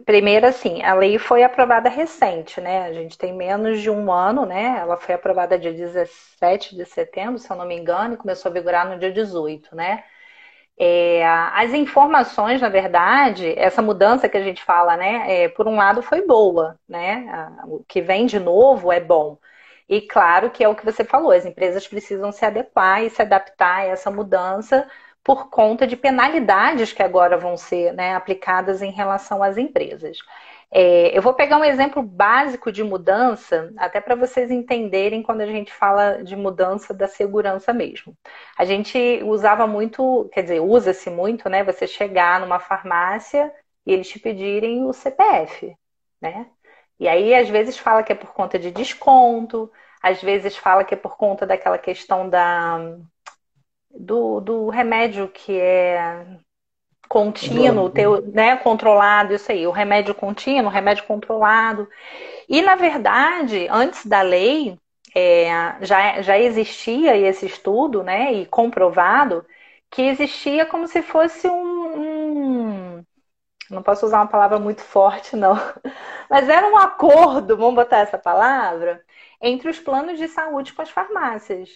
primeiro, 0.05 0.45
assim, 0.45 0.81
a 0.83 0.93
lei 0.93 1.17
foi 1.17 1.43
aprovada 1.43 1.89
recente, 1.89 2.61
né? 2.61 2.83
A 2.85 2.93
gente 2.93 3.17
tem 3.17 3.33
menos 3.33 3.81
de 3.81 3.89
um 3.89 4.11
ano, 4.11 4.45
né? 4.45 4.77
Ela 4.79 4.95
foi 4.97 5.15
aprovada 5.15 5.57
dia 5.57 5.73
17 5.73 6.75
de 6.75 6.85
setembro, 6.85 7.39
se 7.39 7.49
eu 7.51 7.57
não 7.57 7.65
me 7.65 7.75
engano, 7.75 8.13
e 8.13 8.17
começou 8.17 8.49
a 8.49 8.53
vigorar 8.53 8.87
no 8.87 8.99
dia 8.99 9.11
18, 9.11 9.75
né? 9.75 10.03
É, 10.79 11.25
as 11.27 11.73
informações, 11.73 12.61
na 12.61 12.69
verdade, 12.69 13.53
essa 13.57 13.81
mudança 13.81 14.29
que 14.29 14.37
a 14.37 14.43
gente 14.43 14.63
fala, 14.63 14.97
né, 14.97 15.43
é, 15.45 15.49
por 15.49 15.67
um 15.67 15.75
lado 15.77 16.01
foi 16.03 16.25
boa, 16.25 16.79
né? 16.89 17.25
O 17.67 17.83
que 17.85 18.01
vem 18.01 18.25
de 18.27 18.39
novo 18.39 18.91
é 18.91 18.99
bom. 18.99 19.37
E 19.89 20.01
claro 20.01 20.49
que 20.51 20.63
é 20.63 20.69
o 20.69 20.75
que 20.75 20.85
você 20.85 21.03
falou, 21.03 21.31
as 21.31 21.45
empresas 21.45 21.87
precisam 21.87 22.31
se 22.31 22.45
adequar 22.45 23.03
e 23.03 23.09
se 23.09 23.21
adaptar 23.21 23.79
a 23.81 23.85
essa 23.85 24.09
mudança 24.11 24.87
por 25.23 25.49
conta 25.49 25.85
de 25.85 25.95
penalidades 25.95 26.93
que 26.93 27.03
agora 27.03 27.37
vão 27.37 27.55
ser 27.57 27.93
né, 27.93 28.15
aplicadas 28.15 28.81
em 28.81 28.91
relação 28.91 29.43
às 29.43 29.57
empresas. 29.57 30.17
É, 30.73 31.15
eu 31.15 31.21
vou 31.21 31.33
pegar 31.33 31.57
um 31.57 31.65
exemplo 31.65 32.01
básico 32.01 32.71
de 32.71 32.83
mudança, 32.83 33.73
até 33.77 33.99
para 33.99 34.15
vocês 34.15 34.49
entenderem 34.49 35.21
quando 35.21 35.41
a 35.41 35.45
gente 35.45 35.71
fala 35.73 36.23
de 36.23 36.35
mudança 36.35 36.93
da 36.93 37.07
segurança 37.07 37.73
mesmo. 37.73 38.17
A 38.57 38.63
gente 38.63 39.21
usava 39.23 39.67
muito, 39.67 40.29
quer 40.33 40.43
dizer, 40.43 40.61
usa-se 40.61 41.09
muito, 41.09 41.49
né? 41.49 41.63
Você 41.65 41.85
chegar 41.85 42.39
numa 42.39 42.59
farmácia 42.59 43.53
e 43.85 43.91
eles 43.91 44.07
te 44.07 44.17
pedirem 44.19 44.85
o 44.85 44.93
CPF, 44.93 45.75
né? 46.21 46.47
E 46.99 47.07
aí, 47.07 47.35
às 47.35 47.49
vezes, 47.49 47.77
fala 47.77 48.03
que 48.03 48.13
é 48.13 48.15
por 48.15 48.33
conta 48.33 48.57
de 48.59 48.71
desconto, 48.71 49.71
às 50.01 50.21
vezes 50.21 50.55
fala 50.55 50.83
que 50.85 50.93
é 50.93 50.97
por 50.97 51.17
conta 51.17 51.45
daquela 51.45 51.77
questão 51.77 52.29
da, 52.29 52.79
do, 53.93 54.39
do 54.41 54.69
remédio 54.69 55.27
que 55.29 55.57
é 55.59 56.25
contínuo, 57.09 57.89
teu, 57.89 58.21
né, 58.31 58.55
controlado, 58.57 59.33
isso 59.33 59.51
aí, 59.51 59.67
o 59.67 59.71
remédio 59.71 60.15
contínuo, 60.15 60.67
o 60.67 60.73
remédio 60.73 61.05
controlado. 61.05 61.87
E, 62.49 62.61
na 62.61 62.75
verdade, 62.75 63.67
antes 63.69 64.05
da 64.05 64.21
lei, 64.21 64.79
é, 65.15 65.77
já, 65.81 66.21
já 66.21 66.39
existia 66.39 67.17
esse 67.17 67.45
estudo, 67.45 68.03
né, 68.03 68.33
e 68.33 68.45
comprovado, 68.47 69.45
que 69.89 70.01
existia 70.03 70.65
como 70.65 70.87
se 70.87 71.01
fosse 71.01 71.47
um, 71.49 72.97
um, 72.99 73.05
Não 73.69 73.83
posso 73.83 74.05
usar 74.05 74.19
uma 74.19 74.27
palavra 74.27 74.59
muito 74.59 74.81
forte, 74.83 75.35
não. 75.35 75.55
Mas 76.29 76.49
era 76.49 76.67
um 76.67 76.77
acordo, 76.77 77.57
vamos 77.57 77.75
botar 77.75 77.99
essa 77.99 78.17
palavra, 78.19 79.03
entre 79.41 79.69
os 79.69 79.79
planos 79.79 80.19
de 80.19 80.27
saúde 80.27 80.73
com 80.73 80.81
as 80.81 80.89
farmácias. 80.91 81.69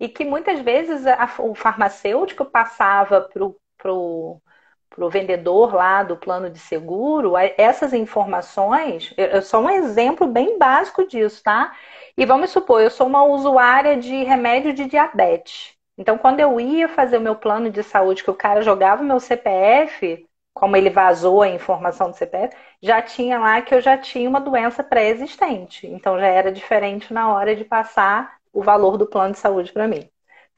E 0.00 0.08
que 0.08 0.24
muitas 0.24 0.60
vezes 0.60 1.06
a, 1.06 1.26
o 1.40 1.54
farmacêutico 1.54 2.44
passava 2.44 3.22
para 3.22 3.44
o 3.44 4.40
para 4.88 5.04
o 5.04 5.10
vendedor 5.10 5.74
lá 5.74 6.02
do 6.02 6.16
plano 6.16 6.48
de 6.50 6.58
seguro, 6.58 7.34
essas 7.58 7.92
informações, 7.92 9.12
eu 9.16 9.42
sou 9.42 9.62
um 9.62 9.70
exemplo 9.70 10.26
bem 10.26 10.58
básico 10.58 11.06
disso, 11.06 11.42
tá? 11.42 11.74
E 12.16 12.24
vamos 12.24 12.50
supor, 12.50 12.80
eu 12.80 12.90
sou 12.90 13.06
uma 13.06 13.22
usuária 13.24 13.96
de 13.96 14.22
remédio 14.24 14.72
de 14.72 14.86
diabetes. 14.86 15.74
Então, 15.98 16.18
quando 16.18 16.40
eu 16.40 16.60
ia 16.60 16.88
fazer 16.88 17.18
o 17.18 17.20
meu 17.20 17.36
plano 17.36 17.70
de 17.70 17.82
saúde, 17.82 18.22
que 18.24 18.30
o 18.30 18.34
cara 18.34 18.62
jogava 18.62 19.02
o 19.02 19.04
meu 19.06 19.20
CPF, 19.20 20.26
como 20.54 20.76
ele 20.76 20.90
vazou 20.90 21.42
a 21.42 21.48
informação 21.48 22.10
do 22.10 22.16
CPF, 22.16 22.56
já 22.82 23.02
tinha 23.02 23.38
lá 23.38 23.60
que 23.62 23.74
eu 23.74 23.80
já 23.80 23.96
tinha 23.98 24.28
uma 24.28 24.40
doença 24.40 24.82
pré-existente. 24.82 25.86
Então, 25.86 26.18
já 26.18 26.26
era 26.26 26.52
diferente 26.52 27.12
na 27.12 27.32
hora 27.32 27.54
de 27.54 27.64
passar 27.64 28.35
o 28.56 28.62
valor 28.62 28.96
do 28.96 29.06
plano 29.06 29.34
de 29.34 29.38
saúde 29.38 29.70
para 29.70 29.86
mim. 29.86 30.08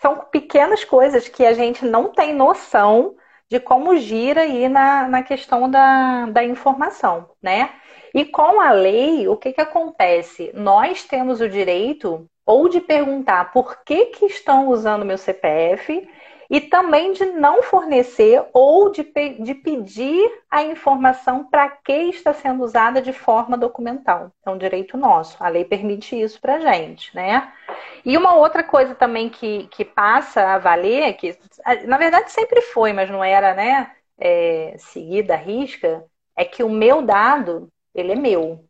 São 0.00 0.18
pequenas 0.30 0.84
coisas 0.84 1.28
que 1.28 1.44
a 1.44 1.52
gente 1.52 1.84
não 1.84 2.12
tem 2.12 2.32
noção 2.32 3.16
de 3.50 3.58
como 3.58 3.96
gira 3.96 4.42
aí 4.42 4.68
na, 4.68 5.08
na 5.08 5.22
questão 5.22 5.68
da, 5.68 6.26
da 6.26 6.44
informação, 6.44 7.30
né? 7.42 7.70
E 8.14 8.24
com 8.24 8.60
a 8.60 8.70
lei, 8.70 9.26
o 9.26 9.36
que, 9.36 9.52
que 9.52 9.60
acontece? 9.60 10.52
Nós 10.54 11.02
temos 11.02 11.40
o 11.40 11.48
direito 11.48 12.28
ou 12.46 12.68
de 12.68 12.80
perguntar 12.80 13.52
por 13.52 13.82
que, 13.84 14.06
que 14.06 14.26
estão 14.26 14.68
usando 14.68 15.04
meu 15.04 15.18
CPF 15.18 16.08
e 16.50 16.60
também 16.60 17.12
de 17.12 17.26
não 17.26 17.62
fornecer 17.62 18.42
ou 18.52 18.90
de, 18.90 19.02
de 19.02 19.54
pedir 19.54 20.30
a 20.50 20.62
informação 20.62 21.44
para 21.44 21.68
que 21.68 21.92
está 21.92 22.32
sendo 22.32 22.64
usada 22.64 23.02
de 23.02 23.12
forma 23.12 23.56
documental. 23.56 24.32
É 24.44 24.50
um 24.50 24.56
direito 24.56 24.96
nosso. 24.96 25.36
A 25.40 25.48
lei 25.48 25.64
permite 25.64 26.18
isso 26.18 26.40
para 26.40 26.58
gente, 26.58 27.14
né? 27.14 27.52
E 28.04 28.16
uma 28.16 28.34
outra 28.34 28.62
coisa 28.62 28.94
também 28.94 29.28
que, 29.28 29.68
que 29.68 29.84
passa 29.84 30.54
a 30.54 30.58
valer, 30.58 31.14
que 31.14 31.38
na 31.86 31.98
verdade 31.98 32.32
sempre 32.32 32.62
foi, 32.62 32.92
mas 32.92 33.10
não 33.10 33.22
era, 33.22 33.52
né, 33.54 33.92
é, 34.16 34.74
seguida 34.78 35.34
a 35.34 35.36
risca, 35.36 36.04
é 36.34 36.44
que 36.44 36.62
o 36.62 36.70
meu 36.70 37.02
dado, 37.02 37.68
ele 37.94 38.12
é 38.12 38.16
meu. 38.16 38.64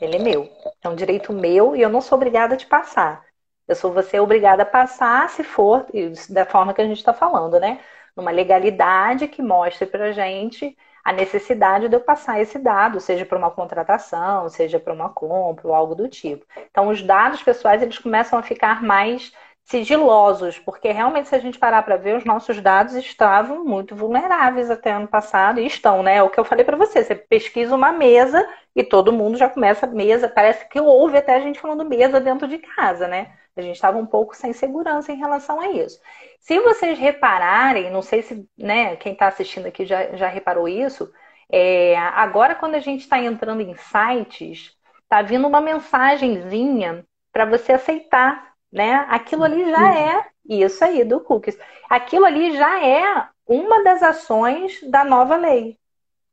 Ele 0.00 0.16
é 0.16 0.18
meu. 0.18 0.48
É 0.82 0.88
um 0.88 0.94
direito 0.94 1.32
meu 1.32 1.74
e 1.74 1.82
eu 1.82 1.88
não 1.88 2.00
sou 2.00 2.16
obrigada 2.16 2.54
a 2.54 2.56
te 2.56 2.66
passar. 2.66 3.24
Eu 3.68 3.74
sou 3.76 3.92
você 3.92 4.18
obrigada 4.18 4.62
a 4.62 4.66
passar, 4.66 5.28
se 5.28 5.44
for 5.44 5.86
da 6.30 6.46
forma 6.46 6.74
que 6.74 6.80
a 6.80 6.86
gente 6.86 6.98
está 6.98 7.12
falando, 7.12 7.60
né? 7.60 7.80
Numa 8.16 8.30
legalidade 8.30 9.28
que 9.28 9.42
mostre 9.42 9.86
para 9.86 10.12
gente 10.12 10.76
a 11.04 11.12
necessidade 11.12 11.88
de 11.88 11.96
eu 11.96 12.00
passar 12.00 12.40
esse 12.40 12.58
dado, 12.58 13.00
seja 13.00 13.24
para 13.24 13.38
uma 13.38 13.50
contratação, 13.50 14.48
seja 14.48 14.78
para 14.80 14.92
uma 14.92 15.08
compra 15.08 15.68
ou 15.68 15.74
algo 15.74 15.94
do 15.94 16.08
tipo. 16.08 16.44
Então, 16.70 16.88
os 16.88 17.02
dados 17.02 17.42
pessoais 17.42 17.82
eles 17.82 17.98
começam 17.98 18.38
a 18.38 18.42
ficar 18.42 18.82
mais 18.82 19.32
sigilosos, 19.64 20.58
porque 20.58 20.90
realmente 20.90 21.28
se 21.28 21.34
a 21.34 21.38
gente 21.38 21.58
parar 21.58 21.82
para 21.82 21.96
ver, 21.96 22.16
os 22.16 22.24
nossos 22.24 22.58
dados 22.60 22.94
estavam 22.94 23.64
muito 23.64 23.94
vulneráveis 23.94 24.70
até 24.70 24.92
ano 24.92 25.06
passado 25.06 25.60
e 25.60 25.66
estão, 25.66 26.02
né? 26.02 26.16
É 26.16 26.22
o 26.22 26.30
que 26.30 26.40
eu 26.40 26.44
falei 26.44 26.64
para 26.64 26.76
você, 26.76 27.04
você 27.04 27.14
pesquisa 27.14 27.74
uma 27.76 27.92
mesa 27.92 28.46
e 28.74 28.82
todo 28.82 29.12
mundo 29.12 29.36
já 29.36 29.48
começa 29.48 29.86
mesa, 29.86 30.28
parece 30.28 30.66
que 30.68 30.80
houve 30.80 31.18
até 31.18 31.36
a 31.36 31.40
gente 31.40 31.60
falando 31.60 31.84
mesa 31.84 32.18
dentro 32.20 32.48
de 32.48 32.58
casa, 32.58 33.06
né? 33.06 33.36
A 33.60 33.64
gente 33.64 33.76
estava 33.76 33.98
um 33.98 34.06
pouco 34.06 34.36
sem 34.36 34.52
segurança 34.52 35.12
em 35.12 35.16
relação 35.16 35.60
a 35.60 35.68
isso. 35.70 36.00
Se 36.40 36.58
vocês 36.60 36.98
repararem, 36.98 37.90
não 37.90 38.02
sei 38.02 38.22
se 38.22 38.48
né, 38.56 38.96
quem 38.96 39.12
está 39.12 39.28
assistindo 39.28 39.66
aqui 39.66 39.84
já, 39.84 40.16
já 40.16 40.28
reparou 40.28 40.68
isso, 40.68 41.12
é, 41.50 41.96
agora 41.96 42.54
quando 42.54 42.74
a 42.74 42.80
gente 42.80 43.00
está 43.00 43.18
entrando 43.18 43.60
em 43.60 43.74
sites, 43.74 44.76
está 45.02 45.22
vindo 45.22 45.46
uma 45.46 45.60
mensagenzinha 45.60 47.04
para 47.32 47.44
você 47.44 47.72
aceitar, 47.72 48.52
né? 48.70 49.06
Aquilo 49.08 49.44
ali 49.44 49.70
já 49.70 49.98
é 49.98 50.26
isso 50.48 50.84
aí 50.84 51.04
do 51.04 51.20
cookies. 51.20 51.58
Aquilo 51.88 52.24
ali 52.24 52.56
já 52.56 52.84
é 52.84 53.28
uma 53.46 53.82
das 53.82 54.02
ações 54.02 54.78
da 54.90 55.04
nova 55.04 55.36
lei, 55.36 55.78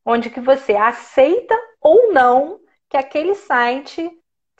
onde 0.06 0.30
que 0.30 0.42
você 0.42 0.76
aceita 0.76 1.56
ou 1.80 2.12
não 2.12 2.60
que 2.90 2.98
aquele 2.98 3.36
site 3.36 4.12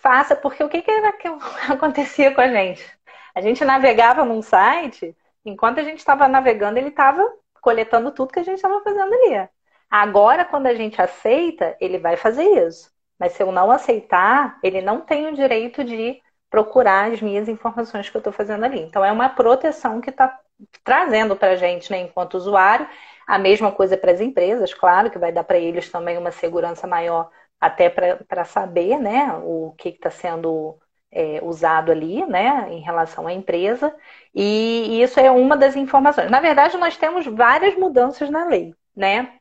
faça, 0.06 0.36
porque 0.36 0.64
o 0.64 0.70
que, 0.70 0.84
que 0.84 0.92
era 0.92 1.12
que 1.14 1.28
acontecia 1.68 2.32
com 2.32 2.40
a 2.40 2.48
gente? 2.48 2.86
A 3.34 3.42
gente 3.42 3.66
navegava 3.66 4.24
num 4.24 4.40
site, 4.40 5.18
enquanto 5.44 5.80
a 5.80 5.84
gente 5.84 5.98
estava 5.98 6.28
navegando, 6.28 6.78
ele 6.78 6.90
estava 6.90 7.28
coletando 7.60 8.12
tudo 8.12 8.32
que 8.32 8.40
a 8.40 8.44
gente 8.44 8.58
estava 8.58 8.84
fazendo 8.84 9.12
ali. 9.12 9.50
Agora, 9.90 10.46
quando 10.46 10.68
a 10.68 10.76
gente 10.76 11.02
aceita, 11.02 11.76
ele 11.82 11.98
vai 11.98 12.16
fazer 12.18 12.44
isso. 12.68 12.92
Mas 13.18 13.32
se 13.34 13.42
eu 13.42 13.52
não 13.52 13.72
aceitar, 13.72 14.60
ele 14.62 14.80
não 14.80 15.02
tem 15.02 15.28
o 15.28 15.34
direito 15.34 15.84
de 15.84 16.22
procurar 16.52 17.12
as 17.12 17.20
minhas 17.20 17.50
informações 17.50 18.08
que 18.08 18.16
eu 18.16 18.20
estou 18.20 18.32
fazendo 18.32 18.64
ali. 18.64 18.80
Então, 18.82 19.04
é 19.04 19.12
uma 19.12 19.30
proteção 19.30 20.00
que 20.00 20.12
está 20.12 20.40
trazendo 20.84 21.36
para 21.36 21.52
a 21.52 21.56
gente, 21.56 21.92
né, 21.92 22.00
enquanto 22.02 22.36
usuário. 22.36 22.88
A 23.26 23.40
mesma 23.40 23.72
coisa 23.72 23.98
para 23.98 24.12
as 24.12 24.22
empresas, 24.22 24.72
claro, 24.74 25.10
que 25.10 25.18
vai 25.18 25.32
dar 25.32 25.44
para 25.44 25.58
eles 25.58 25.90
também 25.90 26.18
uma 26.18 26.32
segurança 26.32 26.86
maior 26.86 27.32
até 27.66 27.90
para 27.90 28.46
saber 28.46 29.00
né, 29.00 29.34
o 29.44 29.74
que 29.78 29.90
está 29.90 30.12
sendo 30.12 30.78
é, 31.12 31.40
usado 31.44 31.92
ali, 31.92 32.24
né, 32.28 32.68
em 32.70 32.80
relação 32.80 33.26
à 33.26 33.34
empresa, 33.34 33.96
e, 34.34 35.02
isso 35.02 35.20
é 35.20 35.32
uma 35.32 35.58
das 35.58 35.76
informações. 35.76 36.30
Na 36.30 36.40
verdade, 36.40 36.78
nós 36.78 36.96
temos 36.96 37.26
várias 37.26 37.76
mudanças 37.76 38.30
na 38.30 38.46
lei, 38.46 38.76
né? 38.96 39.34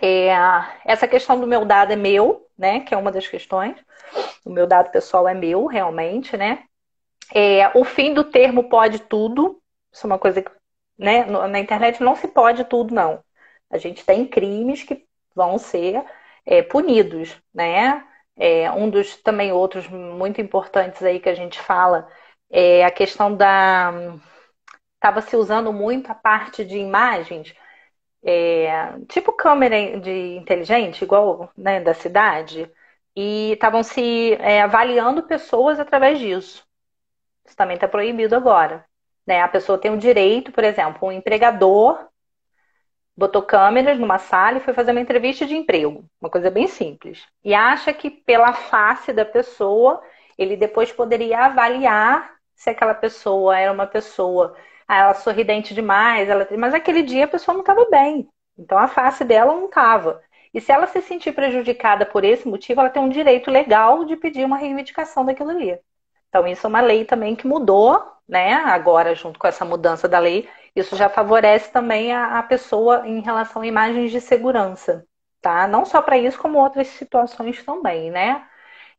É, 0.00 0.30
essa 0.84 1.06
questão 1.06 1.38
do 1.38 1.46
meu 1.46 1.64
dado 1.66 1.92
é 1.92 1.96
meu, 1.96 2.46
né, 2.56 2.80
que 2.80 2.94
é 2.94 2.96
uma 2.96 3.12
das 3.12 3.26
questões. 3.26 3.76
O 4.46 4.50
meu 4.50 4.66
dado 4.66 4.90
pessoal 4.90 5.28
é 5.28 5.34
meu, 5.34 5.66
realmente, 5.66 6.36
né? 6.36 6.64
É, 7.34 7.68
o 7.76 7.84
fim 7.84 8.14
do 8.14 8.24
termo 8.24 8.70
pode 8.70 9.00
tudo, 9.00 9.60
isso 9.92 10.06
é 10.06 10.08
uma 10.08 10.18
coisa 10.18 10.40
que, 10.40 10.50
né, 10.96 11.26
na 11.26 11.58
internet 11.58 12.02
não 12.02 12.16
se 12.16 12.28
pode 12.28 12.64
tudo, 12.64 12.94
não. 12.94 13.22
A 13.68 13.76
gente 13.76 14.04
tem 14.06 14.24
crimes 14.26 14.82
que 14.82 15.04
vão 15.34 15.58
ser 15.58 16.02
é, 16.48 16.62
punidos, 16.62 17.36
né? 17.54 18.04
É, 18.36 18.70
um 18.72 18.88
dos 18.88 19.16
também 19.18 19.52
outros 19.52 19.86
muito 19.88 20.40
importantes 20.40 21.02
aí 21.02 21.20
que 21.20 21.28
a 21.28 21.34
gente 21.34 21.60
fala 21.60 22.08
é 22.50 22.84
a 22.84 22.90
questão 22.90 23.34
da 23.36 23.92
estava 24.94 25.20
se 25.22 25.36
usando 25.36 25.72
muito 25.72 26.10
a 26.10 26.14
parte 26.14 26.64
de 26.64 26.78
imagens, 26.78 27.54
é, 28.24 28.92
tipo 29.08 29.32
câmera 29.32 30.00
de 30.00 30.36
inteligente, 30.36 31.02
igual 31.04 31.50
né, 31.56 31.80
da 31.80 31.94
cidade. 31.94 32.70
e 33.16 33.52
estavam 33.52 33.82
se 33.82 34.34
é, 34.34 34.62
avaliando 34.62 35.24
pessoas 35.24 35.80
através 35.80 36.18
disso. 36.20 36.66
Isso 37.46 37.56
também 37.56 37.76
está 37.76 37.88
proibido 37.88 38.36
agora. 38.36 38.84
Né? 39.26 39.42
A 39.42 39.48
pessoa 39.48 39.78
tem 39.78 39.92
o 39.92 39.98
direito, 39.98 40.52
por 40.52 40.64
exemplo, 40.64 41.08
um 41.08 41.12
empregador 41.12 42.08
botou 43.18 43.42
câmeras 43.42 43.98
numa 43.98 44.16
sala 44.16 44.58
e 44.58 44.60
foi 44.60 44.72
fazer 44.72 44.92
uma 44.92 45.00
entrevista 45.00 45.44
de 45.44 45.56
emprego, 45.56 46.04
uma 46.20 46.30
coisa 46.30 46.52
bem 46.52 46.68
simples. 46.68 47.26
E 47.44 47.52
acha 47.52 47.92
que 47.92 48.08
pela 48.08 48.52
face 48.52 49.12
da 49.12 49.24
pessoa, 49.24 50.00
ele 50.38 50.56
depois 50.56 50.92
poderia 50.92 51.46
avaliar 51.46 52.32
se 52.54 52.70
aquela 52.70 52.94
pessoa 52.94 53.58
era 53.58 53.72
uma 53.72 53.88
pessoa, 53.88 54.54
ah, 54.86 54.98
ela 54.98 55.14
sorridente 55.14 55.74
demais, 55.74 56.28
ela... 56.28 56.46
mas 56.56 56.72
aquele 56.72 57.02
dia 57.02 57.24
a 57.24 57.28
pessoa 57.28 57.54
não 57.54 57.62
estava 57.62 57.84
bem. 57.90 58.28
Então 58.56 58.78
a 58.78 58.86
face 58.86 59.24
dela 59.24 59.52
não 59.52 59.66
estava. 59.66 60.22
E 60.54 60.60
se 60.60 60.70
ela 60.70 60.86
se 60.86 61.02
sentir 61.02 61.32
prejudicada 61.32 62.06
por 62.06 62.24
esse 62.24 62.46
motivo, 62.46 62.80
ela 62.80 62.90
tem 62.90 63.02
um 63.02 63.08
direito 63.08 63.50
legal 63.50 64.04
de 64.04 64.14
pedir 64.16 64.44
uma 64.44 64.56
reivindicação 64.56 65.24
daquilo 65.24 65.50
ali. 65.50 65.76
Então 66.28 66.46
isso 66.46 66.64
é 66.66 66.68
uma 66.68 66.80
lei 66.80 67.04
também 67.04 67.34
que 67.34 67.48
mudou, 67.48 68.00
né? 68.28 68.54
Agora 68.54 69.12
junto 69.16 69.40
com 69.40 69.46
essa 69.48 69.64
mudança 69.64 70.08
da 70.08 70.20
lei, 70.20 70.48
isso 70.80 70.96
já 70.96 71.08
favorece 71.08 71.72
também 71.72 72.12
a, 72.12 72.38
a 72.38 72.42
pessoa 72.42 73.06
em 73.06 73.20
relação 73.20 73.62
a 73.62 73.66
imagens 73.66 74.10
de 74.10 74.20
segurança, 74.20 75.06
tá? 75.40 75.66
Não 75.68 75.84
só 75.84 76.02
para 76.02 76.18
isso, 76.18 76.38
como 76.38 76.58
outras 76.58 76.88
situações 76.88 77.62
também, 77.62 78.10
né? 78.10 78.46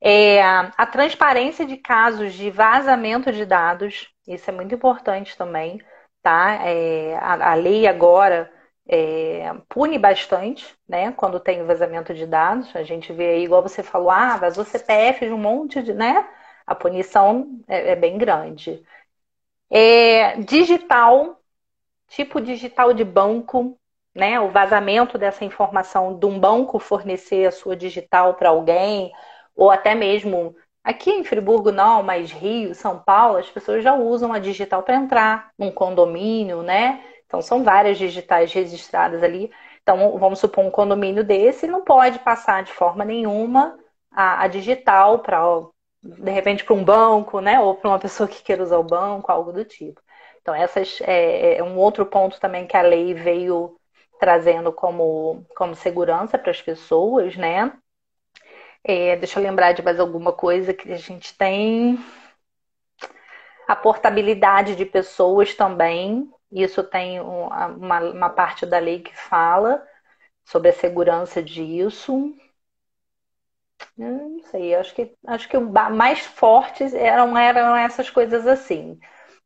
É, 0.02 0.42
a 0.42 0.86
transparência 0.86 1.66
de 1.66 1.78
casos 1.78 2.34
de 2.34 2.50
vazamento 2.50 3.32
de 3.34 3.46
dados, 3.46 4.10
isso 4.28 4.50
é 4.50 4.54
muito 4.54 4.74
importante 4.74 5.38
também, 5.38 5.82
tá? 6.22 6.60
É, 6.66 7.16
a, 7.18 7.52
a, 7.52 7.56
lei 7.56 7.86
agora 7.88 8.52
é, 8.88 9.54
pune 9.68 10.00
bastante, 10.00 10.76
né? 10.88 11.12
Quando 11.14 11.40
tem 11.40 11.66
vazamento 11.66 12.14
de 12.14 12.26
dados, 12.26 12.74
a 12.76 12.84
gente 12.84 13.12
vê 13.14 13.28
aí, 13.32 13.44
igual 13.44 13.62
você 13.62 13.84
falou, 13.84 14.10
ah, 14.10 14.38
vazou 14.38 14.64
CPF 14.66 15.26
de 15.26 15.34
um 15.34 15.38
monte 15.38 15.82
de, 15.84 15.94
né? 15.94 16.28
A 16.66 16.76
punição 16.76 17.60
é, 17.68 17.92
é 17.92 17.96
bem 17.96 18.18
grande. 18.18 18.84
É, 19.70 20.38
digital 20.42 21.39
tipo 22.10 22.42
digital 22.42 22.94
de 22.94 23.04
banco, 23.04 23.78
né? 24.16 24.40
O 24.40 24.50
vazamento 24.52 25.18
dessa 25.18 25.46
informação 25.46 26.18
de 26.18 26.26
um 26.26 26.40
banco 26.40 26.80
fornecer 26.80 27.46
a 27.48 27.52
sua 27.52 27.76
digital 27.76 28.34
para 28.36 28.50
alguém, 28.50 29.12
ou 29.56 29.72
até 29.72 29.96
mesmo 29.96 30.56
aqui 30.84 31.12
em 31.12 31.24
Friburgo 31.24 31.72
não, 31.72 32.02
mas 32.04 32.32
Rio, 32.32 32.74
São 32.76 33.00
Paulo, 33.00 33.38
as 33.38 33.50
pessoas 33.50 33.84
já 33.84 33.94
usam 33.94 34.34
a 34.34 34.40
digital 34.40 34.84
para 34.84 34.96
entrar 34.96 35.52
num 35.58 35.72
condomínio, 35.72 36.64
né? 36.64 37.04
Então 37.26 37.42
são 37.42 37.64
várias 37.64 37.98
digitais 37.98 38.52
registradas 38.52 39.22
ali. 39.24 39.52
Então, 39.82 40.18
vamos 40.18 40.40
supor 40.40 40.64
um 40.66 40.72
condomínio 40.72 41.24
desse, 41.24 41.68
não 41.68 41.84
pode 41.84 42.20
passar 42.20 42.64
de 42.64 42.72
forma 42.74 43.04
nenhuma 43.06 43.78
a, 44.12 44.44
a 44.44 44.48
digital 44.48 45.20
para 45.20 45.40
de 46.02 46.32
repente 46.32 46.64
para 46.64 46.74
um 46.76 46.84
banco, 46.84 47.40
né? 47.42 47.60
Ou 47.60 47.76
para 47.76 47.90
uma 47.90 48.00
pessoa 48.00 48.28
que 48.28 48.42
queira 48.44 48.64
usar 48.64 48.78
o 48.78 48.84
banco, 48.84 49.32
algo 49.32 49.52
do 49.52 49.66
tipo. 49.66 50.02
Então, 50.42 50.54
essas 50.56 51.00
é, 51.02 51.58
é 51.58 51.64
um 51.64 51.78
outro 51.78 52.06
ponto 52.06 52.40
também 52.40 52.66
que 52.68 52.76
a 52.78 52.82
lei 52.82 53.14
veio 53.14 53.78
trazendo 54.20 54.72
como, 54.72 55.46
como 55.56 55.76
segurança 55.76 56.38
para 56.38 56.52
as 56.52 56.62
pessoas, 56.62 57.36
né? 57.38 57.72
É, 58.84 59.16
deixa 59.18 59.40
eu 59.40 59.44
lembrar 59.44 59.74
de 59.74 59.82
mais 59.82 60.00
alguma 60.00 60.32
coisa 60.32 60.74
que 60.74 60.92
a 60.92 60.98
gente 60.98 61.36
tem. 61.38 61.98
A 63.68 63.76
portabilidade 63.76 64.76
de 64.76 64.86
pessoas 64.86 65.54
também. 65.54 66.30
Isso 66.52 66.84
tem 66.84 67.20
uma, 67.20 68.00
uma 68.00 68.30
parte 68.30 68.66
da 68.66 68.80
lei 68.80 69.02
que 69.02 69.16
fala 69.16 69.86
sobre 70.46 70.70
a 70.70 70.74
segurança 70.74 71.44
disso. 71.44 72.34
Não 73.98 74.40
sei, 74.44 74.74
acho 74.76 74.96
que 74.96 75.14
acho 75.28 75.48
que 75.48 75.58
mais 75.60 76.20
fortes 76.22 76.94
eram, 76.94 77.38
eram 77.38 77.76
essas 77.76 78.10
coisas 78.10 78.48
assim 78.48 79.00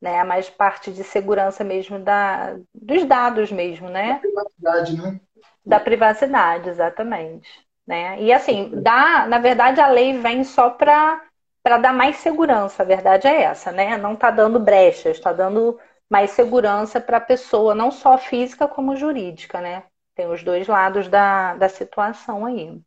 né? 0.03 0.21
Mais 0.25 0.49
parte 0.49 0.91
de 0.91 1.01
segurança 1.01 1.63
mesmo 1.63 1.97
da, 1.97 2.57
dos 2.75 3.05
dados 3.05 3.49
mesmo, 3.51 3.89
né? 3.89 4.15
Da 4.15 4.19
privacidade, 4.19 4.97
né? 4.97 5.21
Da 5.65 5.79
privacidade, 5.79 6.69
exatamente. 6.69 7.49
Né? 7.87 8.21
E 8.21 8.31
assim, 8.33 8.69
dá, 8.81 9.25
na 9.27 9.39
verdade, 9.39 9.79
a 9.79 9.87
lei 9.87 10.19
vem 10.19 10.43
só 10.43 10.69
para 10.69 11.21
para 11.63 11.77
dar 11.77 11.93
mais 11.93 12.17
segurança, 12.17 12.83
a 12.83 12.85
verdade 12.85 13.25
é 13.25 13.43
essa, 13.43 13.71
né? 13.71 13.97
Não 13.97 14.15
está 14.15 14.29
dando 14.29 14.59
brechas, 14.59 15.15
está 15.15 15.31
dando 15.31 15.79
mais 16.09 16.31
segurança 16.31 16.99
para 16.99 17.15
a 17.15 17.21
pessoa, 17.21 17.73
não 17.73 17.89
só 17.89 18.17
física 18.17 18.67
como 18.67 18.97
jurídica, 18.97 19.61
né? 19.61 19.83
Tem 20.13 20.27
os 20.29 20.43
dois 20.43 20.67
lados 20.67 21.07
da, 21.07 21.55
da 21.55 21.69
situação 21.69 22.45
aí. 22.45 22.81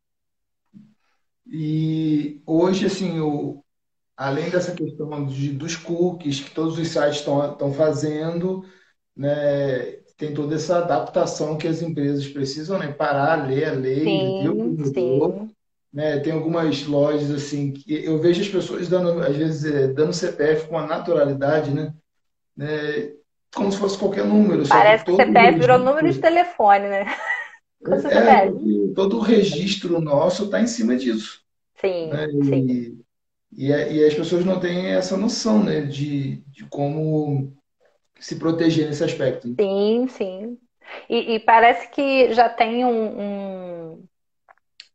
E 1.47 2.43
hoje, 2.45 2.85
assim, 2.85 3.19
o, 3.19 3.64
além 4.17 4.49
dessa 4.49 4.73
questão 4.73 5.27
de, 5.27 5.51
dos 5.51 5.77
cookies 5.77 6.41
que 6.41 6.51
todos 6.51 6.79
os 6.79 6.89
sites 6.89 7.19
estão 7.19 7.73
fazendo, 7.75 8.64
né, 9.14 9.99
tem 10.17 10.33
toda 10.33 10.55
essa 10.55 10.79
adaptação 10.79 11.59
que 11.59 11.69
as 11.69 11.83
empresas 11.83 12.27
precisam, 12.27 12.79
né, 12.79 12.89
parar, 12.89 13.47
ler 13.47 13.69
a 13.69 13.73
lei, 13.73 14.05
sim, 14.05 14.77
consumidor. 14.79 15.49
Né, 15.93 16.19
tem 16.19 16.33
algumas 16.33 16.85
lojas 16.87 17.31
assim 17.31 17.73
que 17.73 18.05
eu 18.05 18.19
vejo 18.19 18.41
as 18.41 18.49
pessoas 18.49 18.89
dando, 18.89 19.21
às 19.21 19.37
vezes, 19.37 19.73
é, 19.73 19.89
dando 19.89 20.12
CPF 20.12 20.69
com 20.69 20.79
a 20.79 20.87
naturalidade, 20.87 21.71
né, 21.71 21.93
né, 22.57 23.12
como 23.55 23.71
se 23.71 23.79
fosse 23.79 23.99
qualquer 23.99 24.25
número. 24.25 24.67
Parece 24.69 25.05
que, 25.05 25.11
que 25.11 25.17
CPF 25.17 25.59
virou 25.59 25.79
número 25.79 26.11
de 26.11 26.19
telefone, 26.19 26.89
né? 26.89 27.07
É, 28.11 28.51
todo 28.95 29.19
o 29.19 29.21
registro 29.21 30.01
nosso 30.01 30.47
está 30.47 30.61
em 30.61 30.67
cima 30.67 30.97
disso. 30.97 31.41
Sim, 31.81 32.09
né? 32.09 32.27
sim. 32.43 32.67
E, 32.67 33.06
e 33.57 34.05
as 34.05 34.15
pessoas 34.15 34.45
não 34.45 34.61
têm 34.61 34.89
essa 34.89 35.17
noção, 35.17 35.63
né, 35.65 35.81
de, 35.81 36.43
de 36.49 36.65
como 36.67 37.53
se 38.19 38.39
proteger 38.39 38.87
nesse 38.87 39.03
aspecto. 39.03 39.49
Sim, 39.59 40.07
sim. 40.09 40.59
E, 41.09 41.35
e 41.35 41.41
parece 41.41 41.89
que 41.91 42.33
já 42.33 42.49
tem 42.49 42.85
um, 42.85 43.21
um 43.21 44.05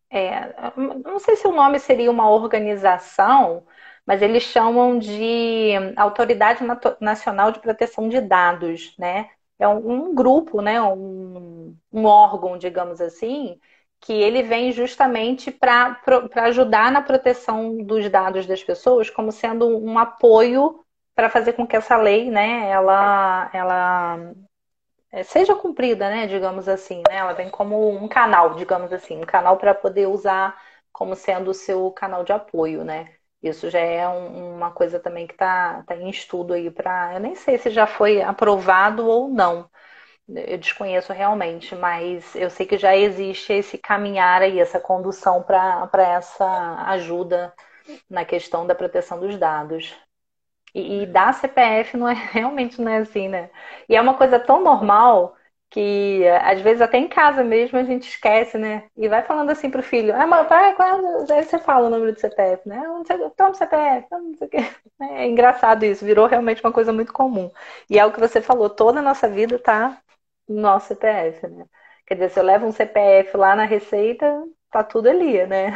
é, 0.10 0.54
não 1.06 1.20
sei 1.20 1.38
se 1.38 1.48
o 1.48 1.54
nome 1.54 1.80
seria 1.80 2.12
uma 2.12 2.30
organização, 2.30 3.66
mas 4.06 4.22
eles 4.22 4.44
chamam 4.44 5.00
de 5.00 5.72
Autoridade 5.96 6.62
Nacional 7.00 7.52
de 7.52 7.62
Proteção 7.62 8.10
de 8.10 8.20
Dados, 8.20 8.94
né? 8.98 9.30
É 9.58 9.68
um, 9.68 10.10
um 10.10 10.16
grupo, 10.16 10.62
né? 10.62 10.82
Um, 10.82 11.78
um 11.92 12.06
órgão, 12.06 12.58
digamos 12.58 13.00
assim, 13.00 13.60
que 14.02 14.14
ele 14.14 14.44
vem 14.44 14.72
justamente 14.72 15.52
para 15.52 16.02
ajudar 16.46 16.92
na 16.92 17.02
proteção 17.02 17.78
dos 17.84 18.10
dados 18.10 18.46
das 18.48 18.64
pessoas, 18.64 19.10
como 19.10 19.32
sendo 19.32 19.68
um 19.78 19.98
apoio 20.00 20.84
para 21.16 21.30
fazer 21.30 21.54
com 21.54 21.68
que 21.68 21.76
essa 21.76 21.98
lei, 21.98 22.32
né, 22.32 22.70
ela, 22.70 23.50
ela 23.54 24.34
é, 25.12 25.24
seja 25.24 25.56
cumprida, 25.56 26.10
né, 26.10 26.28
digamos 26.28 26.68
assim, 26.68 27.04
né? 27.10 27.18
Ela 27.18 27.34
vem 27.34 27.50
como 27.50 27.90
um 27.90 28.08
canal, 28.08 28.56
digamos 28.56 28.92
assim, 28.94 29.18
um 29.18 29.26
canal 29.26 29.58
para 29.58 29.74
poder 29.76 30.08
usar 30.08 30.60
como 30.92 31.16
sendo 31.16 31.52
o 31.52 31.54
seu 31.54 31.92
canal 31.92 32.24
de 32.24 32.34
apoio, 32.34 32.84
né? 32.84 33.14
Isso 33.42 33.70
já 33.70 33.80
é 33.80 34.08
um, 34.08 34.56
uma 34.56 34.72
coisa 34.72 35.00
também 35.00 35.28
que 35.28 35.34
está 35.34 35.84
tá 35.84 35.96
em 35.96 36.10
estudo 36.10 36.54
aí 36.54 36.70
para. 36.72 37.16
Eu 37.16 37.20
nem 37.20 37.36
sei 37.36 37.58
se 37.58 37.70
já 37.72 37.88
foi 37.88 38.22
aprovado 38.22 39.08
ou 39.08 39.28
não, 39.28 39.70
eu 40.36 40.58
desconheço 40.58 41.14
realmente, 41.14 41.76
mas 41.76 42.36
eu 42.36 42.50
sei 42.50 42.66
que 42.66 42.78
já 42.78 42.96
existe 42.96 43.54
esse 43.54 43.78
caminhar 43.78 44.42
aí, 44.42 44.60
essa 44.60 44.80
condução 44.80 45.44
para 45.44 45.90
essa 46.04 46.86
ajuda 46.88 47.54
na 48.10 48.26
questão 48.26 48.66
da 48.68 48.76
proteção 48.76 49.20
dos 49.20 49.38
dados. 49.38 49.96
E, 50.74 51.04
e 51.04 51.06
dar 51.06 51.34
CPF 51.34 51.98
não 51.98 52.08
é 52.08 52.14
realmente 52.32 52.82
não 52.82 52.92
é 52.92 53.00
assim, 53.00 53.28
né? 53.30 53.50
E 53.90 53.96
é 53.96 54.02
uma 54.02 54.16
coisa 54.16 54.40
tão 54.40 54.64
normal 54.64 55.36
que 55.70 56.28
às 56.44 56.60
vezes 56.62 56.82
até 56.82 56.98
em 56.98 57.08
casa 57.08 57.44
mesmo 57.44 57.78
a 57.80 57.84
gente 57.84 58.10
esquece, 58.10 58.58
né? 58.58 58.90
E 58.98 59.08
vai 59.08 59.24
falando 59.24 59.50
assim 59.52 59.70
pro 59.70 59.82
filho, 59.82 60.14
ah, 60.14 60.28
mas 60.28 60.48
vai, 60.50 60.76
aí 61.32 61.44
você 61.44 61.58
fala 61.60 61.88
o 61.88 61.90
número 61.90 62.14
do 62.14 62.20
CPF, 62.20 62.68
né? 62.68 62.84
Toma 63.38 63.54
CPF, 63.54 64.08
não 64.12 64.36
sei 64.36 64.48
o 64.48 64.50
quê. 64.50 64.58
É 65.02 65.28
engraçado 65.28 65.84
isso, 65.84 66.06
virou 66.06 66.28
realmente 66.28 66.64
uma 66.64 66.72
coisa 66.72 66.94
muito 66.94 67.12
comum. 67.14 67.50
E 67.90 67.98
é 67.98 68.06
o 68.06 68.12
que 68.12 68.20
você 68.20 68.42
falou, 68.42 68.70
toda 68.70 69.00
a 69.00 69.02
nossa 69.04 69.28
vida 69.30 69.58
tá 69.58 70.00
nosso 70.48 70.88
CPF, 70.90 71.48
né? 71.48 71.66
Quer 72.06 72.16
dizer, 72.16 72.30
se 72.32 72.40
eu 72.40 72.44
levo 72.44 72.68
um 72.68 72.72
CPF 72.72 73.38
lá 73.38 73.56
na 73.56 73.66
Receita, 73.66 74.44
tá 74.72 74.84
tudo 74.84 75.10
ali, 75.10 75.46
né? 75.48 75.72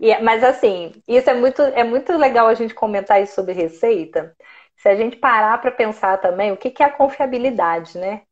E, 0.00 0.16
mas 0.22 0.44
assim, 0.44 0.92
isso 1.06 1.28
é 1.28 1.34
muito, 1.34 1.62
é 1.62 1.84
muito 1.84 2.12
legal 2.16 2.46
a 2.48 2.54
gente 2.54 2.74
comentar 2.74 3.20
isso 3.22 3.34
sobre 3.34 3.52
Receita. 3.52 4.36
Se 4.76 4.88
a 4.88 4.94
gente 4.96 5.16
parar 5.16 5.60
para 5.60 5.72
pensar 5.72 6.18
também 6.18 6.52
o 6.52 6.56
que, 6.56 6.70
que 6.70 6.82
é 6.82 6.86
a 6.86 6.92
confiabilidade, 6.92 7.98
né? 7.98 8.22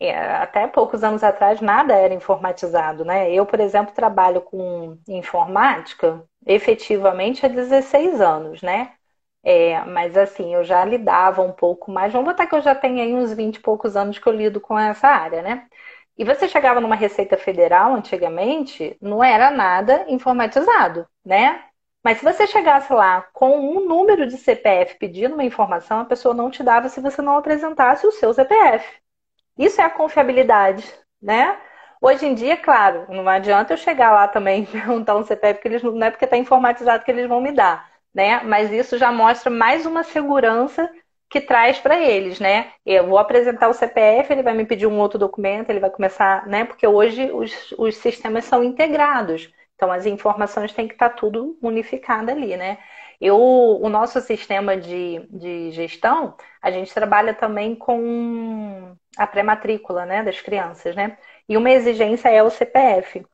É, 0.00 0.14
até 0.36 0.66
poucos 0.68 1.04
anos 1.04 1.24
atrás 1.24 1.60
nada 1.60 1.94
era 1.94 2.14
informatizado, 2.14 3.04
né? 3.04 3.32
Eu, 3.32 3.46
por 3.46 3.60
exemplo, 3.60 3.94
trabalho 3.94 4.42
com 4.42 4.98
informática 5.08 6.22
efetivamente 6.46 7.46
há 7.46 7.48
16 7.48 8.20
anos, 8.20 8.62
né? 8.62 8.95
É, 9.48 9.84
mas 9.84 10.16
assim, 10.16 10.52
eu 10.54 10.64
já 10.64 10.84
lidava 10.84 11.40
um 11.40 11.52
pouco 11.52 11.88
mais. 11.90 12.12
Vamos 12.12 12.26
botar 12.28 12.46
que 12.48 12.54
eu 12.56 12.60
já 12.60 12.74
tenho 12.74 13.00
aí 13.00 13.14
uns 13.14 13.32
20 13.32 13.56
e 13.56 13.60
poucos 13.60 13.96
anos 13.96 14.18
que 14.18 14.26
eu 14.26 14.32
lido 14.32 14.60
com 14.60 14.76
essa 14.76 15.06
área, 15.06 15.40
né? 15.40 15.68
E 16.18 16.24
você 16.24 16.48
chegava 16.48 16.80
numa 16.80 16.96
Receita 16.96 17.36
Federal 17.36 17.94
antigamente, 17.94 18.96
não 19.00 19.22
era 19.22 19.50
nada 19.52 20.04
informatizado, 20.08 21.06
né? 21.24 21.64
Mas 22.02 22.18
se 22.18 22.24
você 22.24 22.46
chegasse 22.46 22.92
lá 22.92 23.22
com 23.32 23.56
um 23.58 23.86
número 23.86 24.26
de 24.26 24.36
CPF 24.36 24.98
pedindo 24.98 25.34
uma 25.34 25.44
informação, 25.44 26.00
a 26.00 26.04
pessoa 26.04 26.34
não 26.34 26.50
te 26.50 26.62
dava 26.64 26.88
se 26.88 27.00
você 27.00 27.22
não 27.22 27.36
apresentasse 27.36 28.04
o 28.06 28.12
seu 28.12 28.34
CPF. 28.34 28.84
Isso 29.58 29.80
é 29.80 29.84
a 29.84 29.90
confiabilidade, 29.90 30.84
né? 31.22 31.58
Hoje 32.00 32.26
em 32.26 32.34
dia, 32.34 32.56
claro, 32.56 33.06
não 33.08 33.28
adianta 33.28 33.72
eu 33.74 33.76
chegar 33.76 34.12
lá 34.12 34.28
também 34.28 34.62
e 34.64 34.66
perguntar 34.66 35.16
um 35.16 35.24
CPF, 35.24 35.60
que 35.60 35.68
eles 35.68 35.82
não 35.82 36.02
é 36.04 36.10
porque 36.10 36.24
está 36.24 36.36
informatizado 36.36 37.04
que 37.04 37.10
eles 37.10 37.28
vão 37.28 37.40
me 37.40 37.52
dar, 37.52 37.90
né? 38.16 38.42
Mas 38.44 38.72
isso 38.72 38.96
já 38.96 39.12
mostra 39.12 39.50
mais 39.50 39.84
uma 39.84 40.02
segurança 40.02 40.90
que 41.28 41.38
traz 41.38 41.78
para 41.78 42.00
eles, 42.00 42.40
né? 42.40 42.72
Eu 42.84 43.06
vou 43.08 43.18
apresentar 43.18 43.68
o 43.68 43.74
CPF, 43.74 44.32
ele 44.32 44.42
vai 44.42 44.54
me 44.54 44.64
pedir 44.64 44.86
um 44.86 44.98
outro 44.98 45.18
documento, 45.18 45.68
ele 45.68 45.80
vai 45.80 45.90
começar, 45.90 46.46
né? 46.46 46.64
Porque 46.64 46.86
hoje 46.86 47.30
os, 47.30 47.74
os 47.76 47.96
sistemas 47.98 48.46
são 48.46 48.64
integrados. 48.64 49.52
Então 49.74 49.92
as 49.92 50.06
informações 50.06 50.72
têm 50.72 50.88
que 50.88 50.94
estar 50.94 51.10
tá 51.10 51.14
tudo 51.14 51.58
unificado 51.60 52.30
ali, 52.30 52.56
né? 52.56 52.78
Eu, 53.20 53.38
o 53.38 53.88
nosso 53.90 54.18
sistema 54.22 54.76
de, 54.78 55.26
de 55.30 55.70
gestão, 55.72 56.36
a 56.62 56.70
gente 56.70 56.92
trabalha 56.94 57.34
também 57.34 57.74
com 57.74 58.94
a 59.18 59.26
pré-matrícula 59.26 60.06
né, 60.06 60.22
das 60.22 60.40
crianças, 60.40 60.96
né? 60.96 61.18
E 61.48 61.56
uma 61.56 61.70
exigência 61.70 62.30
é 62.30 62.42
o 62.42 62.50
CPF. 62.50 63.26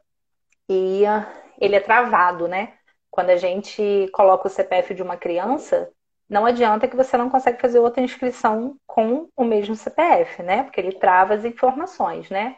E 0.68 1.04
uh, 1.04 1.26
ele 1.60 1.76
é 1.76 1.80
travado, 1.80 2.48
né? 2.48 2.74
Quando 3.12 3.30
a 3.30 3.36
gente 3.36 4.08
coloca 4.12 4.48
o 4.48 4.50
CPF 4.50 4.94
de 4.94 5.02
uma 5.02 5.18
criança, 5.18 5.92
não 6.28 6.46
adianta 6.46 6.88
que 6.88 6.96
você 6.96 7.14
não 7.16 7.28
consegue 7.28 7.60
fazer 7.60 7.78
outra 7.78 8.02
inscrição 8.02 8.76
com 8.86 9.28
o 9.36 9.44
mesmo 9.44 9.76
CPF, 9.76 10.42
né? 10.42 10.62
Porque 10.64 10.80
ele 10.80 10.92
trava 10.98 11.34
as 11.34 11.44
informações, 11.44 12.30
né? 12.30 12.56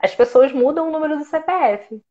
As 0.00 0.14
pessoas 0.14 0.52
mudam 0.52 0.88
o 0.88 0.90
número 0.90 1.16
do 1.16 1.24
CPF. 1.24 2.02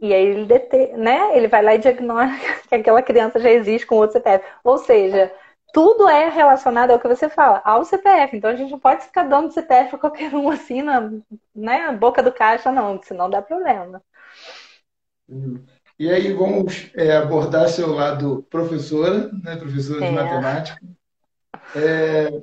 E 0.00 0.14
aí 0.14 0.24
ele 0.24 0.46
dete... 0.46 0.92
né? 0.96 1.36
Ele 1.36 1.48
vai 1.48 1.62
lá 1.62 1.74
e 1.74 1.78
diagnostica 1.78 2.62
que 2.68 2.74
aquela 2.76 3.02
criança 3.02 3.40
já 3.40 3.50
existe 3.50 3.86
com 3.86 3.96
outro 3.96 4.12
CPF. 4.12 4.44
Ou 4.62 4.78
seja, 4.78 5.34
tudo 5.72 6.08
é 6.08 6.28
relacionado 6.28 6.92
ao 6.92 7.00
que 7.00 7.08
você 7.08 7.28
fala, 7.28 7.60
ao 7.64 7.84
CPF. 7.84 8.36
Então 8.36 8.50
a 8.50 8.56
gente 8.56 8.70
não 8.70 8.78
pode 8.78 9.04
ficar 9.04 9.24
dando 9.24 9.52
CPF 9.52 9.90
para 9.90 9.98
qualquer 9.98 10.32
um 10.34 10.48
assim 10.48 10.82
na 10.82 11.10
né, 11.54 11.92
boca 11.92 12.22
do 12.22 12.32
caixa, 12.32 12.70
não, 12.70 13.02
senão 13.02 13.28
dá 13.28 13.42
problema. 13.42 14.00
E 15.98 16.08
aí 16.08 16.32
vamos 16.32 16.90
é, 16.94 17.16
abordar 17.16 17.68
seu 17.68 17.92
lado 17.92 18.46
professora, 18.48 19.30
né, 19.42 19.56
professora 19.56 20.04
é. 20.04 20.08
de 20.08 20.14
matemática. 20.14 20.80
É, 21.74 22.42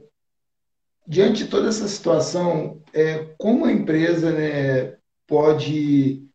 diante 1.08 1.46
de 1.46 1.50
toda 1.50 1.70
essa 1.70 1.88
situação, 1.88 2.82
é, 2.94 3.34
como 3.38 3.66
a 3.66 3.72
empresa 3.72 4.32
né, 4.32 4.98
pode 5.26 6.28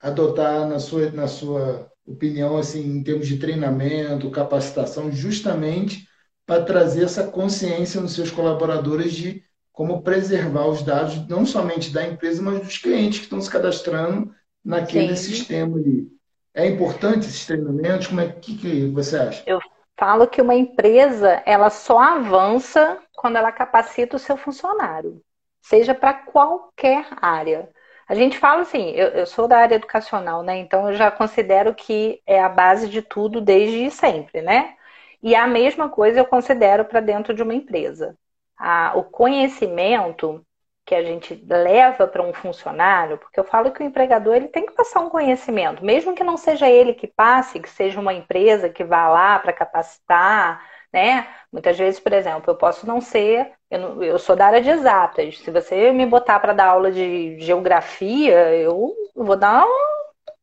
adotar 0.00 0.68
na 0.68 0.78
sua, 0.78 1.10
na 1.10 1.26
sua 1.26 1.90
opinião, 2.06 2.56
assim, 2.56 2.80
em 2.80 3.02
termos 3.02 3.26
de 3.26 3.38
treinamento, 3.38 4.30
capacitação, 4.30 5.10
justamente 5.10 6.06
para 6.46 6.64
trazer 6.64 7.04
essa 7.04 7.26
consciência 7.26 8.00
nos 8.00 8.12
seus 8.12 8.30
colaboradores 8.30 9.12
de 9.12 9.42
como 9.72 10.02
preservar 10.02 10.66
os 10.66 10.82
dados, 10.82 11.28
não 11.28 11.44
somente 11.44 11.92
da 11.92 12.06
empresa, 12.06 12.40
mas 12.40 12.60
dos 12.60 12.78
clientes 12.78 13.18
que 13.18 13.24
estão 13.24 13.40
se 13.40 13.50
cadastrando 13.50 14.32
naquele 14.64 15.16
Sim. 15.16 15.34
sistema 15.34 15.76
ali. 15.76 16.17
É 16.58 16.66
importante 16.66 17.20
esses 17.20 17.46
treinamentos? 17.46 18.08
Como 18.08 18.20
é 18.20 18.32
que, 18.32 18.58
que 18.58 18.90
você 18.90 19.16
acha? 19.16 19.44
Eu 19.46 19.60
falo 19.96 20.26
que 20.26 20.42
uma 20.42 20.56
empresa 20.56 21.40
ela 21.46 21.70
só 21.70 22.00
avança 22.00 22.98
quando 23.14 23.36
ela 23.36 23.52
capacita 23.52 24.16
o 24.16 24.18
seu 24.18 24.36
funcionário, 24.36 25.22
seja 25.62 25.94
para 25.94 26.14
qualquer 26.14 27.06
área. 27.22 27.70
A 28.08 28.14
gente 28.14 28.36
fala 28.36 28.62
assim, 28.62 28.90
eu, 28.90 29.06
eu, 29.08 29.24
sou 29.24 29.46
da 29.46 29.58
área 29.58 29.76
educacional, 29.76 30.42
né? 30.42 30.56
Então 30.58 30.90
eu 30.90 30.96
já 30.96 31.12
considero 31.12 31.72
que 31.76 32.20
é 32.26 32.42
a 32.42 32.48
base 32.48 32.88
de 32.88 33.02
tudo 33.02 33.40
desde 33.40 33.88
sempre, 33.92 34.42
né? 34.42 34.74
E 35.22 35.36
a 35.36 35.46
mesma 35.46 35.88
coisa 35.88 36.18
eu 36.18 36.24
considero 36.24 36.84
para 36.84 36.98
dentro 36.98 37.32
de 37.32 37.42
uma 37.42 37.54
empresa. 37.54 38.16
A, 38.58 38.94
o 38.96 39.04
conhecimento 39.04 40.44
que 40.88 40.94
a 40.94 41.02
gente 41.02 41.34
leva 41.46 42.06
para 42.08 42.22
um 42.22 42.32
funcionário, 42.32 43.18
porque 43.18 43.38
eu 43.38 43.44
falo 43.44 43.70
que 43.70 43.82
o 43.82 43.86
empregador 43.86 44.34
ele 44.34 44.48
tem 44.48 44.64
que 44.64 44.72
passar 44.72 45.00
um 45.00 45.10
conhecimento, 45.10 45.84
mesmo 45.84 46.14
que 46.14 46.24
não 46.24 46.38
seja 46.38 46.66
ele 46.66 46.94
que 46.94 47.06
passe, 47.06 47.60
que 47.60 47.68
seja 47.68 48.00
uma 48.00 48.14
empresa 48.14 48.70
que 48.70 48.82
vá 48.82 49.06
lá 49.06 49.38
para 49.38 49.52
capacitar, 49.52 50.64
né? 50.90 51.28
Muitas 51.52 51.76
vezes, 51.76 52.00
por 52.00 52.14
exemplo, 52.14 52.50
eu 52.50 52.56
posso 52.56 52.86
não 52.86 53.02
ser, 53.02 53.52
eu, 53.70 53.78
não, 53.78 54.02
eu 54.02 54.18
sou 54.18 54.34
da 54.34 54.46
área 54.46 54.62
de 54.62 54.70
exatas. 54.70 55.38
Se 55.40 55.50
você 55.50 55.92
me 55.92 56.06
botar 56.06 56.40
para 56.40 56.54
dar 56.54 56.68
aula 56.68 56.90
de 56.90 57.38
geografia, 57.38 58.54
eu 58.54 58.94
vou 59.14 59.36
dar 59.36 59.66
um, 59.66 59.98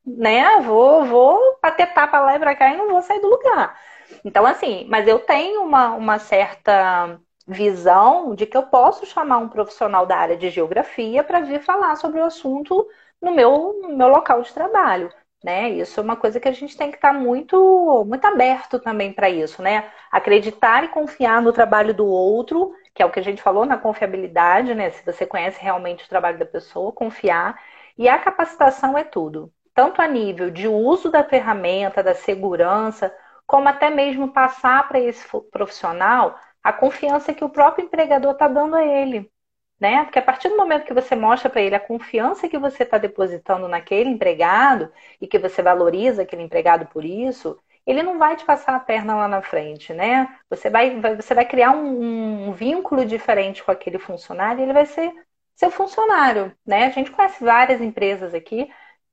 né? 0.06 0.60
Vou, 0.60 1.04
vou 1.06 1.58
bater 1.60 1.92
tapa 1.92 2.20
lá 2.20 2.36
e 2.36 2.38
para 2.38 2.54
cá 2.54 2.72
e 2.72 2.76
não 2.76 2.88
vou 2.88 3.02
sair 3.02 3.20
do 3.20 3.28
lugar. 3.28 3.76
Então, 4.24 4.46
assim, 4.46 4.86
mas 4.88 5.08
eu 5.08 5.18
tenho 5.18 5.62
uma, 5.64 5.90
uma 5.94 6.18
certa 6.20 7.18
visão 7.46 8.34
de 8.34 8.46
que 8.46 8.56
eu 8.56 8.64
posso 8.64 9.06
chamar 9.06 9.38
um 9.38 9.48
profissional 9.48 10.04
da 10.06 10.16
área 10.16 10.36
de 10.36 10.50
geografia 10.50 11.22
para 11.22 11.40
vir 11.40 11.60
falar 11.60 11.96
sobre 11.96 12.20
o 12.20 12.24
assunto 12.24 12.88
no 13.20 13.34
meu, 13.34 13.78
no 13.82 13.96
meu 13.96 14.08
local 14.08 14.42
de 14.42 14.52
trabalho. 14.52 15.10
Né? 15.44 15.70
Isso 15.70 16.00
é 16.00 16.02
uma 16.02 16.16
coisa 16.16 16.40
que 16.40 16.48
a 16.48 16.52
gente 16.52 16.76
tem 16.76 16.90
que 16.90 16.96
estar 16.96 17.12
tá 17.12 17.18
muito, 17.18 18.04
muito 18.06 18.24
aberto 18.24 18.80
também 18.80 19.12
para 19.12 19.30
isso, 19.30 19.62
né? 19.62 19.90
Acreditar 20.10 20.82
e 20.82 20.88
confiar 20.88 21.40
no 21.40 21.52
trabalho 21.52 21.94
do 21.94 22.06
outro, 22.06 22.74
que 22.92 23.02
é 23.02 23.06
o 23.06 23.10
que 23.10 23.20
a 23.20 23.22
gente 23.22 23.42
falou 23.42 23.64
na 23.64 23.78
confiabilidade, 23.78 24.74
né? 24.74 24.90
Se 24.90 25.04
você 25.04 25.24
conhece 25.24 25.62
realmente 25.62 26.04
o 26.04 26.08
trabalho 26.08 26.38
da 26.38 26.46
pessoa, 26.46 26.90
confiar. 26.90 27.60
E 27.96 28.08
a 28.08 28.18
capacitação 28.18 28.98
é 28.98 29.04
tudo, 29.04 29.52
tanto 29.74 30.02
a 30.02 30.08
nível 30.08 30.50
de 30.50 30.66
uso 30.66 31.10
da 31.10 31.22
ferramenta, 31.22 32.02
da 32.02 32.14
segurança, 32.14 33.14
como 33.46 33.68
até 33.68 33.88
mesmo 33.90 34.32
passar 34.32 34.88
para 34.88 34.98
esse 34.98 35.24
profissional 35.52 36.36
a 36.66 36.72
confiança 36.72 37.32
que 37.32 37.44
o 37.44 37.48
próprio 37.48 37.84
empregador 37.84 38.32
está 38.32 38.48
dando 38.48 38.74
a 38.74 38.84
ele. 38.84 39.30
Né? 39.78 40.04
Porque 40.04 40.18
a 40.18 40.22
partir 40.22 40.48
do 40.48 40.56
momento 40.56 40.84
que 40.84 40.94
você 40.94 41.14
mostra 41.14 41.48
para 41.50 41.60
ele 41.60 41.74
a 41.76 41.80
confiança 41.80 42.48
que 42.48 42.58
você 42.58 42.82
está 42.82 42.98
depositando 42.98 43.68
naquele 43.68 44.10
empregado 44.10 44.92
e 45.20 45.28
que 45.28 45.38
você 45.38 45.62
valoriza 45.62 46.22
aquele 46.22 46.42
empregado 46.42 46.86
por 46.86 47.04
isso, 47.04 47.58
ele 47.86 48.02
não 48.02 48.18
vai 48.18 48.36
te 48.36 48.44
passar 48.44 48.74
a 48.74 48.80
perna 48.80 49.14
lá 49.14 49.28
na 49.28 49.42
frente, 49.42 49.92
né? 49.92 50.28
Você 50.50 50.68
vai, 50.70 50.98
você 51.16 51.34
vai 51.34 51.44
criar 51.44 51.70
um, 51.72 52.48
um 52.48 52.52
vínculo 52.52 53.04
diferente 53.04 53.62
com 53.62 53.70
aquele 53.70 53.98
funcionário 53.98 54.60
e 54.60 54.62
ele 54.64 54.72
vai 54.72 54.86
ser 54.86 55.12
seu 55.54 55.70
funcionário, 55.70 56.52
né? 56.66 56.86
A 56.86 56.90
gente 56.90 57.10
conhece 57.12 57.44
várias 57.44 57.80
empresas 57.80 58.34
aqui 58.34 58.68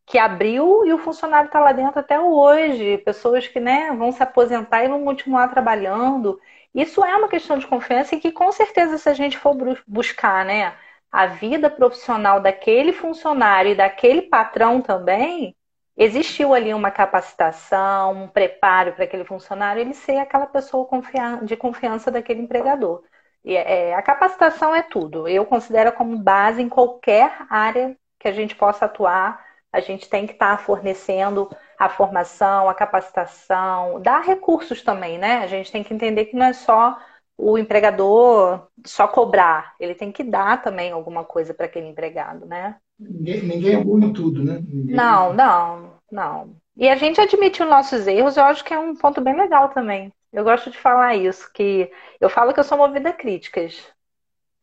que 0.06 0.18
abriu 0.18 0.86
e 0.86 0.93
o 0.93 0.97
funcionário 0.97 1.47
está 1.47 1.60
lá 1.60 1.72
dentro 1.72 1.99
até 1.99 2.20
hoje. 2.20 2.97
Pessoas 2.99 3.47
que 3.47 3.60
né, 3.60 3.91
vão 3.93 4.12
se 4.12 4.22
aposentar 4.24 4.84
e 4.84 4.88
vão 4.89 5.04
continuar 5.06 5.49
trabalhando. 5.49 6.39
Isso 6.74 7.03
é 7.03 7.15
uma 7.15 7.28
questão 7.28 7.57
de 7.57 7.67
confiança 7.67 8.15
e 8.15 8.19
que, 8.19 8.32
com 8.32 8.51
certeza, 8.51 8.97
se 8.97 9.07
a 9.09 9.13
gente 9.13 9.38
for 9.38 9.55
buscar 9.88 10.43
né, 10.45 10.76
a 11.11 11.28
vida 11.28 11.69
profissional 11.69 12.39
daquele 12.39 12.93
funcionário 12.93 13.71
e 13.71 13.76
daquele 13.76 14.24
patrão 14.24 14.82
também, 14.82 15.55
existiu 15.95 16.53
ali 16.53 16.74
uma 16.74 16.89
capacitação, 16.91 18.24
um 18.24 18.28
preparo 18.28 18.93
para 18.93 19.03
aquele 19.03 19.26
funcionário 19.26 19.82
ele 19.82 19.93
ser 19.93 20.17
aquela 20.17 20.47
pessoa 20.47 20.88
de 21.43 21.55
confiança 21.55 22.09
daquele 22.09 22.41
empregador. 22.41 23.03
E 23.43 23.55
é, 23.55 23.93
a 23.93 24.01
capacitação 24.01 24.74
é 24.74 24.82
tudo. 24.82 25.28
Eu 25.28 25.45
considero 25.45 25.91
como 25.91 26.17
base 26.17 26.61
em 26.61 26.69
qualquer 26.69 27.45
área 27.49 27.95
que 28.19 28.28
a 28.28 28.32
gente 28.32 28.55
possa 28.55 28.86
atuar 28.86 29.43
a 29.74 29.80
gente 29.80 30.07
tem 30.07 30.28
que 30.28 30.34
estar 30.34 30.57
tá 30.57 30.63
fornecendo 30.63 31.49
a 31.80 31.89
formação, 31.89 32.69
a 32.69 32.76
capacitação, 32.76 33.99
dar 33.99 34.21
recursos 34.21 34.84
também, 34.84 35.17
né? 35.17 35.39
A 35.39 35.47
gente 35.47 35.71
tem 35.71 35.84
que 35.84 35.93
entender 35.93 36.26
que 36.26 36.36
não 36.36 36.45
é 36.45 36.53
só 36.53 36.95
o 37.36 37.57
empregador 37.57 38.67
só 38.86 39.07
cobrar, 39.07 39.74
ele 39.80 39.95
tem 39.95 40.11
que 40.11 40.24
dar 40.24 40.61
também 40.61 40.91
alguma 40.91 41.24
coisa 41.24 41.53
para 41.53 41.65
aquele 41.65 41.88
empregado, 41.88 42.45
né? 42.45 42.76
Ninguém, 42.99 43.41
ninguém 43.41 43.74
é 43.74 43.84
bom 43.84 43.99
em 43.99 44.13
tudo, 44.13 44.43
né? 44.43 44.63
Ninguém... 44.67 44.95
Não, 44.95 45.34
não, 45.34 45.93
não. 46.11 46.55
E 46.78 46.88
a 46.88 46.95
gente 46.95 47.19
admitir 47.19 47.63
os 47.63 47.69
nossos 47.69 48.05
erros, 48.05 48.38
eu 48.38 48.43
acho 48.43 48.63
que 48.63 48.74
é 48.74 48.80
um 48.80 48.95
ponto 48.95 49.19
bem 49.19 49.36
legal 49.36 49.69
também. 49.69 50.13
Eu 50.32 50.43
gosto 50.43 50.69
de 50.69 50.78
falar 50.78 51.15
isso, 51.15 51.51
que 51.51 51.91
eu 52.21 52.30
falo 52.30 52.53
que 52.53 52.59
eu 52.59 52.63
sou 52.63 52.78
movida 52.78 53.09
a 53.09 53.13
críticas. 53.13 53.84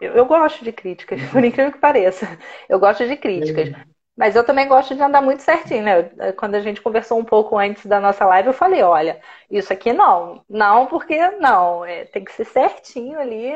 Eu, 0.01 0.15
eu 0.15 0.25
gosto 0.25 0.65
de 0.65 0.73
críticas, 0.73 1.21
por 1.31 1.45
incrível 1.45 1.73
que 1.73 1.79
pareça. 1.79 2.27
Eu 2.69 2.79
gosto 2.79 3.07
de 3.07 3.17
críticas. 3.17 3.69
É. 3.69 3.90
Mas 4.17 4.37
eu 4.37 4.45
também 4.45 4.69
gosto 4.69 4.95
de 4.95 5.03
andar 5.03 5.23
muito 5.23 5.43
certinho, 5.43 5.83
né? 5.83 6.33
Quando 6.33 6.55
a 6.55 6.61
gente 6.61 6.83
conversou 6.83 7.19
um 7.19 7.25
pouco 7.25 7.57
antes 7.59 7.87
da 7.87 8.01
nossa 8.01 8.25
live, 8.27 8.49
eu 8.49 8.53
falei, 8.53 8.83
olha, 8.83 9.21
isso 9.51 9.73
aqui 9.73 9.93
não. 9.93 10.45
Não, 10.49 10.87
porque 10.87 11.17
não. 11.39 11.85
É, 11.85 12.05
tem 12.07 12.25
que 12.25 12.33
ser 12.33 12.45
certinho 12.45 13.19
ali, 13.19 13.53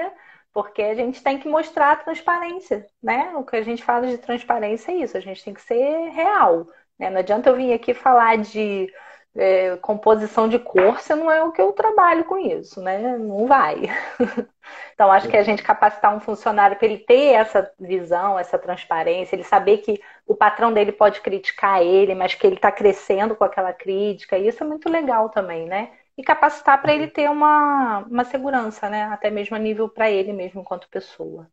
porque 0.53 0.83
a 0.83 0.95
gente 0.95 1.23
tem 1.23 1.39
que 1.39 1.49
mostrar 1.49 1.93
a 1.93 1.97
transparência, 1.97 2.87
né? 3.03 3.33
O 3.37 3.45
que 3.45 3.57
a 3.57 3.63
gente 3.63 3.85
fala 3.85 4.07
de 4.07 4.19
transparência 4.19 4.93
é 4.93 4.97
isso, 4.97 5.17
a 5.17 5.21
gente 5.21 5.45
tem 5.45 5.53
que 5.55 5.63
ser 5.63 6.11
real. 6.11 6.67
Né? 6.99 7.11
Não 7.11 7.19
adianta 7.19 7.51
eu 7.51 7.57
vir 7.57 7.73
aqui 7.73 7.93
falar 7.93 8.39
de 8.39 8.93
é, 9.37 9.77
composição 9.79 10.49
de 10.49 10.59
cor, 10.59 11.01
você 11.01 11.15
não 11.15 11.31
é 11.31 11.43
o 11.43 11.51
que 11.51 11.61
eu 11.61 11.73
trabalho 11.73 12.25
com 12.25 12.39
isso, 12.39 12.81
né? 12.81 13.19
Não 13.19 13.47
vai. 13.47 13.83
então, 14.95 15.11
acho 15.11 15.29
que 15.29 15.37
a 15.37 15.43
gente 15.43 15.63
capacitar 15.63 16.15
um 16.15 16.21
funcionário 16.21 16.77
para 16.77 16.87
ele 16.87 16.99
ter 16.99 17.33
essa 17.35 17.71
visão, 17.79 18.39
essa 18.39 18.59
transparência, 18.59 19.35
ele 19.35 19.43
saber 19.43 19.79
que 19.79 20.01
o 20.27 20.35
patrão 20.37 20.73
dele 20.73 20.93
pode 20.93 21.21
criticar 21.21 21.83
ele, 21.83 22.15
mas 22.15 22.35
que 22.35 22.47
ele 22.47 22.57
está 22.57 22.71
crescendo 22.71 23.35
com 23.35 23.45
aquela 23.45 23.73
crítica, 23.73 24.39
isso 24.39 24.63
é 24.63 24.67
muito 24.67 24.89
legal 24.89 25.29
também, 25.29 25.67
né? 25.67 25.91
E 26.17 26.23
capacitar 26.23 26.81
para 26.81 26.95
ele 26.95 27.09
ter 27.09 27.29
uma, 27.29 28.05
uma 28.09 28.25
segurança, 28.25 28.89
né? 28.89 29.05
Até 29.05 29.31
mesmo 29.31 29.57
a 29.57 29.59
nível 29.59 29.89
para 29.89 30.09
ele 30.09 30.33
mesmo 30.33 30.61
enquanto 30.61 30.89
pessoa. 30.89 31.49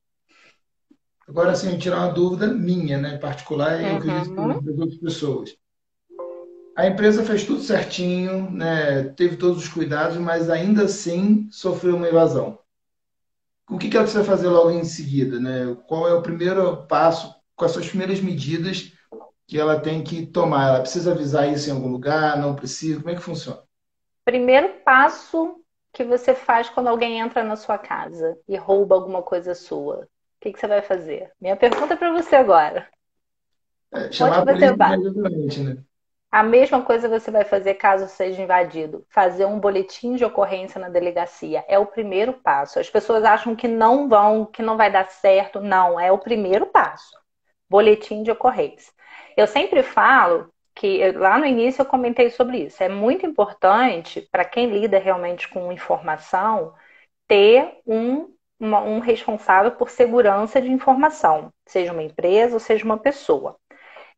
Agora, 1.27 1.51
assim, 1.51 1.77
tirar 1.77 1.97
uma 1.97 2.13
dúvida 2.13 2.47
minha, 2.47 2.97
né, 2.97 3.17
particular, 3.17 3.79
e 3.82 3.88
eu 3.88 3.97
acredito 3.97 4.36
que 4.36 4.65
das 4.65 4.77
outras 4.77 4.99
pessoas. 4.99 5.61
A 6.76 6.88
empresa 6.88 7.24
fez 7.24 7.43
tudo 7.43 7.61
certinho, 7.61 8.49
né, 8.49 9.03
teve 9.15 9.36
todos 9.36 9.63
os 9.63 9.69
cuidados, 9.69 10.17
mas 10.17 10.49
ainda 10.49 10.86
assim 10.86 11.49
sofreu 11.51 11.95
uma 11.95 12.07
evasão. 12.07 12.57
O 13.69 13.78
que 13.78 13.88
ela 13.95 14.03
precisa 14.03 14.24
fazer 14.24 14.47
logo 14.47 14.72
em 14.72 14.84
seguida? 14.84 15.39
Né? 15.39 15.76
Qual 15.88 16.07
é 16.07 16.13
o 16.13 16.22
primeiro 16.22 16.86
passo, 16.88 17.34
quais 17.55 17.72
são 17.72 17.82
as 17.82 17.88
primeiras 17.88 18.19
medidas 18.19 18.93
que 19.47 19.59
ela 19.59 19.80
tem 19.80 20.03
que 20.03 20.26
tomar? 20.26 20.69
Ela 20.69 20.82
precisa 20.82 21.11
avisar 21.11 21.51
isso 21.51 21.69
em 21.69 21.74
algum 21.74 21.89
lugar? 21.89 22.38
Não 22.38 22.55
precisa? 22.55 22.99
Como 22.99 23.09
é 23.09 23.15
que 23.15 23.22
funciona? 23.22 23.61
Primeiro 24.26 24.82
passo 24.86 25.61
que 25.93 26.03
você 26.03 26.34
faz 26.34 26.69
quando 26.69 26.88
alguém 26.88 27.19
entra 27.19 27.43
na 27.43 27.55
sua 27.55 27.78
casa 27.78 28.38
e 28.47 28.55
rouba 28.55 28.95
alguma 28.95 29.22
coisa 29.22 29.53
sua? 29.53 30.01
O 30.01 30.07
que, 30.41 30.53
que 30.53 30.59
você 30.59 30.67
vai 30.67 30.82
fazer? 30.82 31.32
Minha 31.39 31.55
pergunta 31.55 31.95
para 31.95 32.11
você 32.11 32.36
agora. 32.36 32.88
É, 33.93 34.11
chamar 34.11 34.39
a 34.39 34.45
polícia 34.45 35.63
né? 35.63 35.84
A 36.32 36.43
mesma 36.43 36.82
coisa 36.84 37.09
você 37.09 37.29
vai 37.29 37.43
fazer 37.43 37.73
caso 37.75 38.07
seja 38.07 38.41
invadido. 38.41 39.05
Fazer 39.09 39.45
um 39.45 39.59
boletim 39.59 40.15
de 40.15 40.23
ocorrência 40.23 40.79
na 40.79 40.89
delegacia. 40.89 41.65
É 41.67 41.77
o 41.77 41.86
primeiro 41.86 42.34
passo. 42.34 42.79
As 42.79 42.89
pessoas 42.89 43.23
acham 43.25 43.55
que 43.55 43.67
não 43.67 44.07
vão, 44.07 44.45
que 44.45 44.61
não 44.61 44.77
vai 44.77 44.89
dar 44.91 45.09
certo. 45.09 45.59
Não, 45.59 45.99
é 45.99 46.11
o 46.11 46.17
primeiro 46.17 46.67
passo. 46.67 47.11
Boletim 47.69 48.23
de 48.23 48.32
ocorrência. 48.32 48.93
Eu 49.36 49.47
sempre 49.47 49.84
falo 49.84 50.51
que 50.73 51.11
lá 51.13 51.38
no 51.38 51.45
início 51.45 51.82
eu 51.82 51.86
comentei 51.86 52.29
sobre 52.29 52.59
isso. 52.65 52.82
É 52.82 52.89
muito 52.89 53.25
importante 53.25 54.21
para 54.32 54.45
quem 54.45 54.67
lida 54.67 54.99
realmente 54.99 55.49
com 55.49 55.71
informação 55.71 56.73
ter 57.27 57.79
um, 57.86 58.34
uma, 58.59 58.82
um 58.82 58.99
responsável 58.99 59.71
por 59.71 59.89
segurança 59.89 60.61
de 60.61 60.69
informação, 60.71 61.51
seja 61.67 61.93
uma 61.93 62.03
empresa 62.03 62.53
ou 62.55 62.59
seja 62.59 62.86
uma 62.86 62.97
pessoa. 62.97 63.57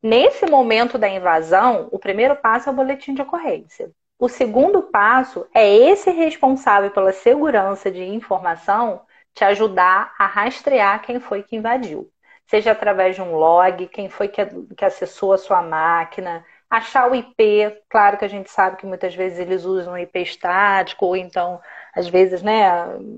Nesse 0.04 0.45
momento 0.45 0.97
da 0.97 1.08
invasão, 1.08 1.88
o 1.89 1.97
primeiro 1.97 2.36
passo 2.36 2.68
é 2.68 2.74
o 2.74 2.76
boletim 2.76 3.14
de 3.14 3.22
ocorrência. 3.22 3.89
O 4.20 4.28
segundo 4.28 4.84
passo 4.84 5.47
é 5.54 5.66
esse 5.66 6.12
responsável 6.12 6.91
pela 6.91 7.14
segurança 7.14 7.89
de 7.89 8.04
informação 8.04 9.01
te 9.34 9.45
ajudar 9.45 10.14
a 10.20 10.26
rastrear 10.26 11.01
quem 11.01 11.22
foi 11.22 11.41
que 11.41 11.56
invadiu. 11.56 12.12
Seja 12.45 12.74
através 12.74 13.16
de 13.16 13.22
um 13.22 13.34
log, 13.34 13.88
quem 13.88 14.10
foi 14.10 14.28
que, 14.28 14.45
que 14.76 14.84
acessou 14.84 15.32
a 15.32 15.38
sua 15.38 15.62
máquina, 15.62 16.45
achar 16.70 17.10
o 17.10 17.16
IP. 17.16 17.82
Claro 17.89 18.18
que 18.18 18.26
a 18.26 18.28
gente 18.30 18.51
sabe 18.51 18.76
que 18.76 18.86
muitas 18.86 19.16
vezes 19.16 19.39
eles 19.39 19.64
usam 19.64 19.97
IP 19.97 20.22
estático, 20.22 21.06
ou 21.06 21.16
então, 21.16 21.62
às 21.95 22.10
vezes, 22.10 22.43
né, 22.43 22.60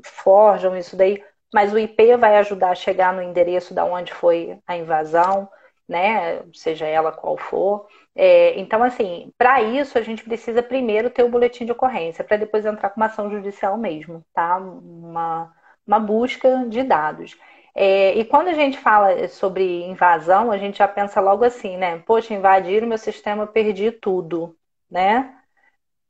forjam 0.04 0.78
isso 0.78 0.96
daí. 0.96 1.24
Mas 1.52 1.74
o 1.74 1.80
IP 1.80 2.16
vai 2.18 2.38
ajudar 2.38 2.70
a 2.70 2.76
chegar 2.76 3.12
no 3.12 3.24
endereço 3.24 3.74
da 3.74 3.84
onde 3.84 4.14
foi 4.14 4.60
a 4.68 4.78
invasão 4.78 5.50
né? 5.88 6.44
Seja 6.54 6.86
ela 6.86 7.12
qual 7.12 7.38
for. 7.38 7.88
É, 8.16 8.60
então, 8.60 8.82
assim, 8.84 9.32
para 9.38 9.62
isso 9.62 9.98
a 9.98 10.02
gente 10.02 10.24
precisa 10.24 10.64
primeiro 10.64 11.10
ter 11.10 11.24
o 11.24 11.30
boletim 11.30 11.66
de 11.66 11.72
ocorrência, 11.72 12.24
para 12.24 12.38
depois 12.38 12.66
entrar 12.66 12.90
com 12.90 13.00
uma 13.00 13.08
ação 13.08 13.30
judicial 13.30 13.78
mesmo, 13.78 14.24
tá? 14.34 14.58
Uma, 14.58 15.54
uma 15.86 16.00
busca 16.00 16.66
de 16.68 16.84
dados. 16.84 17.38
É, 17.76 18.14
e 18.18 18.24
quando 18.26 18.48
a 18.48 18.54
gente 18.54 18.78
fala 18.78 19.28
sobre 19.28 19.84
invasão, 19.84 20.52
a 20.52 20.58
gente 20.58 20.78
já 20.78 20.88
pensa 20.88 21.20
logo 21.20 21.44
assim, 21.44 21.78
né? 21.78 22.00
Poxa, 22.00 22.34
invadiram 22.34 22.88
meu 22.88 22.98
sistema, 22.98 23.46
perdi 23.46 23.92
tudo, 23.92 24.56
né? 24.90 25.36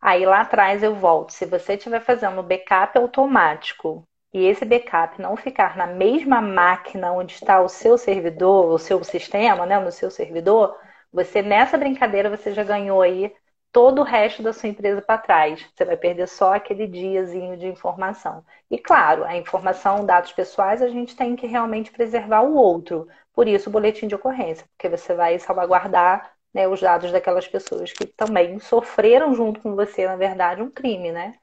Aí 0.01 0.25
lá 0.25 0.41
atrás 0.41 0.83
eu 0.83 0.95
volto. 0.95 1.31
Se 1.33 1.45
você 1.45 1.73
estiver 1.73 1.99
fazendo 2.01 2.43
backup 2.43 2.97
automático 2.97 4.07
e 4.35 4.45
esse 4.47 4.65
backup 4.65 5.21
não 5.21 5.37
ficar 5.37 5.77
na 5.77 5.87
mesma 5.87 6.41
máquina 6.41 7.13
onde 7.13 7.33
está 7.33 7.61
o 7.61 7.69
seu 7.69 7.97
servidor, 7.97 8.65
o 8.67 8.77
seu 8.77 9.01
sistema, 9.01 9.65
né, 9.65 9.79
no 9.79 9.93
seu 9.93 10.11
servidor, 10.11 10.77
você 11.11 11.41
nessa 11.41 11.77
brincadeira 11.77 12.29
você 12.29 12.53
já 12.53 12.61
ganhou 12.61 13.01
aí 13.01 13.33
todo 13.71 14.01
o 14.01 14.03
resto 14.03 14.43
da 14.43 14.51
sua 14.51 14.67
empresa 14.67 15.01
para 15.01 15.17
trás. 15.17 15.65
Você 15.73 15.85
vai 15.85 15.95
perder 15.95 16.27
só 16.27 16.53
aquele 16.53 16.85
diazinho 16.85 17.55
de 17.55 17.67
informação. 17.67 18.43
E 18.69 18.77
claro, 18.77 19.23
a 19.23 19.37
informação, 19.37 20.05
dados 20.05 20.33
pessoais, 20.33 20.81
a 20.81 20.89
gente 20.89 21.15
tem 21.15 21.37
que 21.37 21.47
realmente 21.47 21.89
preservar 21.91 22.41
o 22.41 22.55
outro. 22.55 23.07
Por 23.33 23.47
isso, 23.47 23.69
o 23.69 23.71
boletim 23.71 24.05
de 24.07 24.15
ocorrência, 24.15 24.67
porque 24.77 24.89
você 24.89 25.13
vai 25.13 25.39
salvaguardar 25.39 26.33
né, 26.53 26.67
os 26.67 26.81
dados 26.81 27.09
daquelas 27.11 27.47
pessoas 27.47 27.93
que 27.93 28.05
também 28.05 28.59
sofreram 28.59 29.33
junto 29.33 29.61
com 29.61 29.75
você, 29.75 30.05
na 30.05 30.17
verdade, 30.17 30.61
um 30.61 30.69
crime, 30.69 31.11
né? 31.13 31.35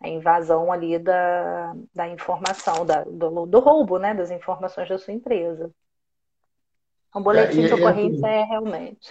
A 0.00 0.08
invasão 0.08 0.72
ali 0.72 0.98
da, 0.98 1.74
da 1.94 2.08
informação, 2.08 2.84
da, 2.84 3.04
do, 3.04 3.46
do, 3.46 3.60
roubo 3.60 3.98
né, 3.98 4.14
das 4.14 4.30
informações 4.30 4.88
da 4.88 4.98
sua 4.98 5.14
empresa. 5.14 5.70
Um 7.14 7.22
boletim 7.22 7.64
é, 7.64 7.66
de 7.68 7.74
ocorrência 7.74 8.26
é, 8.26 8.40
é 8.40 8.44
realmente. 8.44 9.10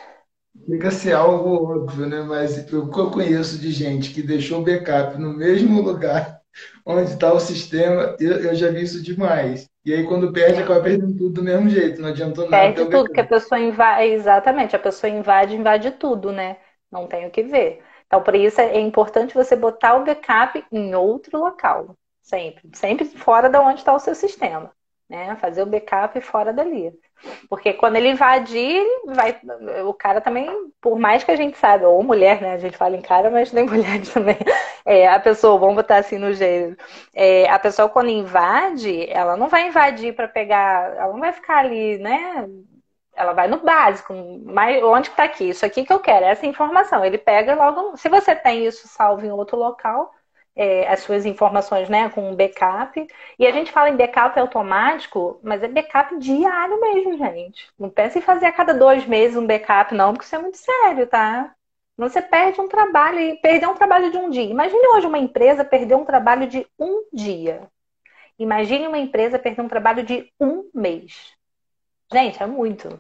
Chega 0.68 0.88
a 0.88 0.91
ser 0.91 1.13
algo 1.13 1.74
óbvio, 1.74 2.07
né? 2.07 2.22
Mas 2.22 2.57
o 2.72 2.89
que 2.89 2.99
eu 2.99 3.11
conheço 3.11 3.59
de 3.59 3.72
gente 3.72 4.13
que 4.13 4.22
deixou 4.22 4.61
o 4.61 4.63
backup 4.63 5.18
no 5.18 5.34
mesmo 5.34 5.82
lugar 5.82 6.39
onde 6.86 7.11
está 7.11 7.34
o 7.34 7.39
sistema, 7.39 8.16
eu, 8.20 8.38
eu, 8.38 8.55
já 8.55 8.70
vi 8.70 8.84
isso 8.84 9.01
demais. 9.01 9.70
E 9.84 9.93
aí, 9.93 10.03
quando 10.05 10.32
perde, 10.32 10.61
acaba 10.61 10.82
perdendo 10.82 11.16
tudo 11.18 11.30
do 11.30 11.43
mesmo 11.43 11.70
jeito, 11.70 12.01
não 12.01 12.09
adiantou 12.09 12.49
nada. 12.49 12.63
Perde 12.63 12.89
tudo, 12.89 13.05
porque 13.05 13.20
a 13.20 13.28
pessoa 13.28 13.59
invade. 13.59 14.07
Exatamente, 14.07 14.76
a 14.76 14.80
pessoa 14.80 15.09
invade, 15.09 15.55
invade 15.55 15.91
tudo, 15.91 16.32
né? 16.32 16.57
Não 16.91 17.07
tem 17.07 17.28
o 17.28 17.32
que 17.32 17.43
ver. 17.43 17.82
Então, 18.16 18.24
por 18.24 18.34
isso 18.34 18.61
é 18.61 18.80
importante 18.80 19.34
você 19.34 19.57
botar 19.57 19.95
o 19.95 20.05
backup 20.05 20.63
em 20.72 20.95
outro 20.95 21.38
local, 21.38 21.97
sempre, 22.22 22.70
sempre 22.74 23.03
fora 23.03 23.49
da 23.49 23.59
onde 23.61 23.80
está 23.80 23.93
o 23.93 23.99
seu 23.99 24.16
sistema, 24.16 24.72
né? 25.09 25.36
Fazer 25.36 25.61
o 25.61 25.66
backup 25.66 26.22
fora 26.22 26.53
dali. 26.53 26.93
Porque 27.49 27.74
quando 27.74 27.97
ele 27.97 28.07
invadir, 28.11 28.82
vai, 29.05 29.38
o 29.86 29.93
cara 29.93 30.22
também, 30.22 30.49
por 30.80 30.97
mais 30.97 31.26
que 31.26 31.32
a 31.32 31.36
gente 31.36 31.57
saiba, 31.57 31.89
ou 31.89 32.01
mulher, 32.01 32.41
né? 32.41 32.53
A 32.53 32.57
gente 32.57 32.78
fala 32.78 32.95
em 32.95 33.01
cara, 33.01 33.30
mas 33.30 33.51
nem 33.51 33.66
mulher 33.68 34.01
também. 34.13 34.38
É, 34.86 35.09
a 35.09 35.20
pessoa, 35.20 35.59
vamos 35.59 35.76
botar 35.76 35.97
assim 35.97 36.18
no 36.18 36.32
jeito. 36.32 36.82
É, 37.13 37.49
a 37.49 37.59
pessoa, 37.59 37.89
quando 37.89 38.09
invade, 38.09 39.09
ela 39.09 39.36
não 39.36 39.49
vai 39.49 39.68
invadir 39.68 40.16
para 40.16 40.30
pegar, 40.30 40.95
ela 40.95 41.11
não 41.11 41.20
vai 41.20 41.34
ficar 41.34 41.57
ali, 41.57 41.97
né? 41.97 42.47
Ela 43.16 43.34
vai 43.34 43.47
no 43.47 43.59
básico, 43.59 44.13
mas 44.45 44.84
onde 44.84 45.09
está 45.09 45.24
aqui? 45.24 45.49
Isso 45.49 45.66
aqui 45.66 45.86
que 45.86 45.93
eu 45.93 45.99
quero, 45.99 46.26
essa 46.26 46.45
informação. 46.45 47.03
Ele 47.05 47.18
pega 47.18 47.55
logo. 47.55 47.95
Se 47.97 48.09
você 48.09 48.36
tem 48.36 48.66
isso 48.66 48.88
salvo 48.88 49.26
em 49.26 49.32
outro 49.32 49.57
local, 49.57 50.13
é, 50.55 50.88
as 50.88 51.01
suas 51.01 51.26
informações, 51.26 51.89
né, 51.89 52.09
com 52.09 52.30
um 52.30 52.36
backup. 52.36 53.05
E 53.38 53.45
a 53.47 53.51
gente 53.51 53.72
fala 53.72 53.89
em 53.89 53.97
backup 53.97 54.39
automático, 54.39 55.39
mas 55.43 55.61
é 55.63 55.68
backup 55.68 56.18
diário 56.18 56.80
mesmo, 56.80 57.18
gente. 57.18 57.70
Não 57.78 57.89
pense 57.89 58.20
em 58.20 58.22
fazer 58.22 58.47
a 58.47 58.51
cada 58.51 58.74
dois 58.74 59.05
meses 59.05 59.38
um 59.38 59.45
backup, 59.47 59.93
não, 59.93 60.13
porque 60.13 60.26
isso 60.26 60.36
é 60.36 60.39
muito 60.39 60.57
sério, 60.57 61.07
tá? 61.07 61.53
Você 61.97 62.22
perde 62.22 62.59
um 62.59 62.68
trabalho 62.68 63.20
e 63.20 63.38
perder 63.38 63.68
um 63.68 63.76
trabalho 63.76 64.11
de 64.11 64.18
um 64.18 64.30
dia. 64.30 64.43
Imagine 64.43 64.88
hoje 64.95 65.07
uma 65.07 65.18
empresa 65.18 65.63
perder 65.63 65.95
um 65.95 66.05
trabalho 66.05 66.47
de 66.47 66.68
um 66.80 67.05
dia. 67.13 67.70
Imagine 68.38 68.88
uma 68.88 68.97
empresa 68.97 69.39
perder 69.39 69.61
um 69.61 69.68
trabalho 69.70 70.03
de 70.03 70.30
um 70.39 70.70
mês. 70.74 71.34
Gente, 72.11 72.41
é 72.41 72.45
muito. 72.45 72.99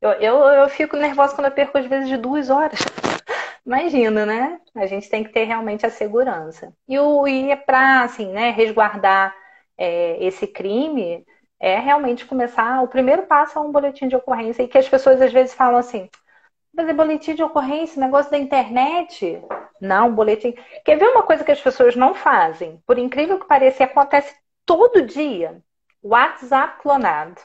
Eu, 0.00 0.10
eu, 0.12 0.36
eu 0.46 0.68
fico 0.68 0.96
nervosa 0.96 1.34
quando 1.34 1.46
eu 1.46 1.52
perco 1.52 1.78
às 1.78 1.86
vezes 1.86 2.08
de 2.08 2.16
duas 2.16 2.50
horas. 2.50 2.78
Imagina, 3.66 4.24
né? 4.24 4.60
A 4.74 4.86
gente 4.86 5.08
tem 5.10 5.24
que 5.24 5.30
ter 5.32 5.44
realmente 5.44 5.84
a 5.84 5.90
segurança. 5.90 6.72
E, 6.88 6.98
o, 6.98 7.26
e 7.26 7.50
é 7.50 7.56
para, 7.56 8.02
assim, 8.02 8.32
né, 8.32 8.50
resguardar 8.50 9.34
é, 9.76 10.24
esse 10.24 10.46
crime, 10.46 11.24
é 11.60 11.78
realmente 11.78 12.24
começar. 12.26 12.82
O 12.82 12.88
primeiro 12.88 13.26
passo 13.26 13.58
é 13.58 13.62
um 13.62 13.72
boletim 13.72 14.08
de 14.08 14.16
ocorrência. 14.16 14.62
E 14.62 14.68
que 14.68 14.78
as 14.78 14.88
pessoas 14.88 15.20
às 15.20 15.32
vezes 15.32 15.54
falam 15.54 15.78
assim: 15.78 16.08
fazer 16.74 16.94
boletim 16.94 17.34
de 17.34 17.42
ocorrência, 17.42 18.00
negócio 18.00 18.30
da 18.30 18.38
internet. 18.38 19.42
Não, 19.80 20.14
boletim. 20.14 20.54
Quer 20.84 20.98
ver 20.98 21.08
uma 21.08 21.22
coisa 21.22 21.44
que 21.44 21.52
as 21.52 21.60
pessoas 21.60 21.96
não 21.96 22.14
fazem? 22.14 22.82
Por 22.86 22.98
incrível 22.98 23.38
que 23.38 23.46
pareça, 23.46 23.84
acontece 23.84 24.34
todo 24.64 25.02
dia: 25.02 25.62
WhatsApp 26.02 26.80
clonado 26.82 27.40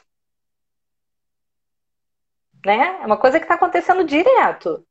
né? 2.65 2.99
É 3.01 3.05
uma 3.05 3.17
coisa 3.17 3.39
que 3.39 3.45
está 3.45 3.55
acontecendo 3.55 4.03
direto. 4.03 4.85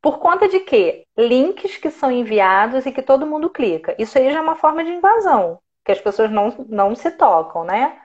Por 0.00 0.18
conta 0.18 0.48
de 0.48 0.60
quê? 0.60 1.06
Links 1.16 1.76
que 1.76 1.90
são 1.90 2.10
enviados 2.10 2.86
e 2.86 2.92
que 2.92 3.02
todo 3.02 3.26
mundo 3.26 3.50
clica. 3.50 3.94
Isso 3.98 4.18
aí 4.18 4.32
já 4.32 4.38
é 4.38 4.42
uma 4.42 4.56
forma 4.56 4.84
de 4.84 4.90
invasão, 4.92 5.60
que 5.84 5.92
as 5.92 6.00
pessoas 6.00 6.30
não, 6.30 6.48
não 6.68 6.94
se 6.94 7.10
tocam, 7.12 7.64
né? 7.64 8.00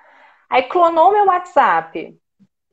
Aí 0.50 0.64
clonou 0.64 1.12
meu 1.12 1.26
WhatsApp. 1.26 2.18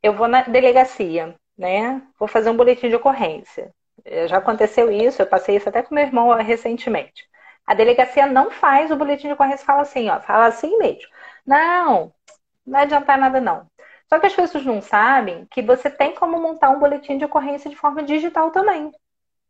Eu 0.02 0.14
vou 0.14 0.28
na 0.28 0.42
delegacia, 0.42 1.34
né? 1.56 2.02
Vou 2.18 2.28
fazer 2.28 2.50
um 2.50 2.56
boletim 2.56 2.88
de 2.88 2.96
ocorrência. 2.96 3.74
É, 4.04 4.26
já 4.28 4.38
aconteceu 4.38 4.90
isso, 4.90 5.20
eu 5.22 5.26
passei 5.26 5.56
isso 5.56 5.68
até 5.68 5.82
com 5.82 5.94
meu 5.94 6.04
irmão 6.04 6.32
recentemente. 6.36 7.28
A 7.66 7.74
delegacia 7.74 8.26
não 8.26 8.50
faz 8.50 8.90
o 8.90 8.96
boletim 8.96 9.28
de 9.28 9.34
ocorrência, 9.34 9.64
fala 9.66 9.82
assim, 9.82 10.08
ó, 10.10 10.20
fala 10.20 10.46
assim 10.46 10.76
mesmo. 10.78 11.08
Não, 11.46 12.12
não 12.66 12.72
vai 12.72 12.82
adiantar 12.84 13.18
nada 13.18 13.40
não. 13.40 13.69
Só 14.12 14.18
que 14.18 14.26
as 14.26 14.34
pessoas 14.34 14.64
não 14.64 14.82
sabem 14.82 15.46
que 15.50 15.62
você 15.62 15.88
tem 15.88 16.14
como 16.14 16.40
montar 16.40 16.70
um 16.70 16.80
boletim 16.80 17.16
de 17.16 17.24
ocorrência 17.24 17.70
de 17.70 17.76
forma 17.76 18.02
digital 18.02 18.50
também. 18.50 18.90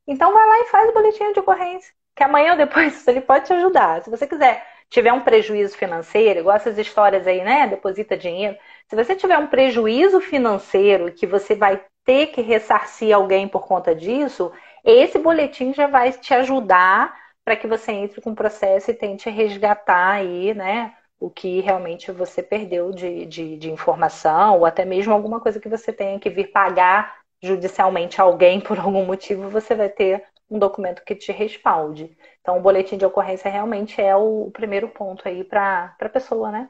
Então 0.07 0.33
vai 0.33 0.47
lá 0.47 0.61
e 0.61 0.67
faz 0.67 0.91
o 0.91 0.93
boletim 0.93 1.33
de 1.33 1.41
ocorrência, 1.41 1.93
que 2.15 2.23
amanhã 2.23 2.53
ou 2.53 2.59
depois 2.59 3.07
ele 3.09 3.21
pode 3.21 3.47
te 3.47 3.53
ajudar. 3.55 4.03
Se 4.03 4.11
você 4.11 4.27
quiser 4.27 4.67
tiver 4.91 5.13
um 5.13 5.21
prejuízo 5.23 5.77
financeiro, 5.77 6.41
igual 6.41 6.57
essas 6.57 6.77
histórias 6.77 7.27
aí, 7.27 7.43
né? 7.43 7.69
Deposita 7.69 8.17
dinheiro. 8.17 8.57
Se 8.89 8.97
você 8.97 9.15
tiver 9.15 9.39
um 9.39 9.47
prejuízo 9.47 10.21
financeiro 10.21 11.13
que 11.13 11.27
você 11.27 11.55
vai 11.55 11.83
ter 12.05 12.27
que 12.29 12.41
ressarcir 12.43 13.15
alguém 13.15 13.47
por 13.49 13.67
conta 13.67 13.95
disso, 13.95 14.53
esse 14.85 15.19
boletim 15.19 15.73
já 15.73 15.87
vai 15.87 16.13
te 16.13 16.35
ajudar 16.35 17.17
para 17.45 17.57
que 17.57 17.67
você 17.67 17.93
entre 17.93 18.21
com 18.21 18.33
o 18.33 18.35
processo 18.35 18.91
e 18.91 18.95
tente 18.95 19.31
resgatar 19.31 20.13
aí, 20.13 20.53
né? 20.55 20.95
O 21.21 21.31
que 21.31 21.61
realmente 21.61 22.11
você 22.11 22.43
perdeu 22.43 22.91
de, 22.91 23.27
de, 23.27 23.57
de 23.57 23.71
informação, 23.71 24.59
ou 24.59 24.67
até 24.67 24.85
mesmo 24.85 25.13
alguma 25.13 25.39
coisa 25.41 25.61
que 25.61 25.69
você 25.69 25.93
tenha 25.93 26.19
que 26.19 26.31
vir 26.31 26.51
pagar 26.51 27.21
judicialmente 27.43 28.21
alguém 28.21 28.61
por 28.61 28.79
algum 28.81 29.05
motivo, 29.05 29.49
você 29.51 29.75
vai 29.75 29.89
ter 29.89 30.25
um 30.51 30.59
documento 30.59 31.05
que 31.05 31.15
te 31.15 31.31
respalde. 31.31 32.17
Então, 32.41 32.59
o 32.59 32.63
boletim 32.63 32.97
de 32.97 33.07
ocorrência 33.07 33.51
realmente 33.51 34.01
é 34.01 34.17
o 34.17 34.51
primeiro 34.51 34.89
ponto 34.89 35.29
aí 35.29 35.45
para 35.45 35.95
a 36.01 36.09
pessoa, 36.09 36.51
né? 36.51 36.69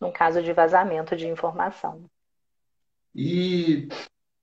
No 0.00 0.12
caso 0.12 0.42
de 0.42 0.52
vazamento 0.52 1.16
de 1.16 1.28
informação. 1.28 2.04
E 3.14 3.88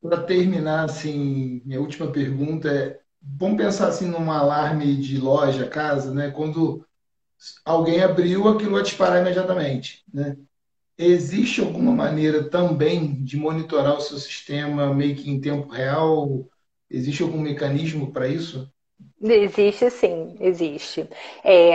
para 0.01 0.23
terminar, 0.23 0.85
assim, 0.85 1.61
minha 1.65 1.81
última 1.81 2.11
pergunta 2.11 2.69
é: 2.69 2.99
vamos 3.21 3.57
pensar 3.57 3.89
assim 3.89 4.07
num 4.07 4.31
alarme 4.31 4.95
de 4.95 5.19
loja, 5.19 5.67
casa, 5.67 6.13
né? 6.13 6.31
Quando 6.31 6.85
alguém 7.65 8.01
abriu, 8.03 8.47
aquilo 8.47 8.73
vai 8.73 8.83
disparar 8.83 9.21
imediatamente, 9.21 10.03
né? 10.13 10.37
Existe 10.97 11.61
alguma 11.61 11.93
maneira 11.93 12.49
também 12.49 13.23
de 13.23 13.37
monitorar 13.37 13.97
o 13.97 14.01
seu 14.01 14.17
sistema 14.19 14.93
meio 14.93 15.15
que 15.15 15.29
em 15.29 15.41
tempo 15.41 15.69
real? 15.69 16.47
Existe 16.89 17.23
algum 17.23 17.41
mecanismo 17.41 18.11
para 18.13 18.27
isso? 18.27 18.71
Existe 19.21 19.89
sim, 19.89 20.35
existe. 20.39 21.09
É, 21.43 21.73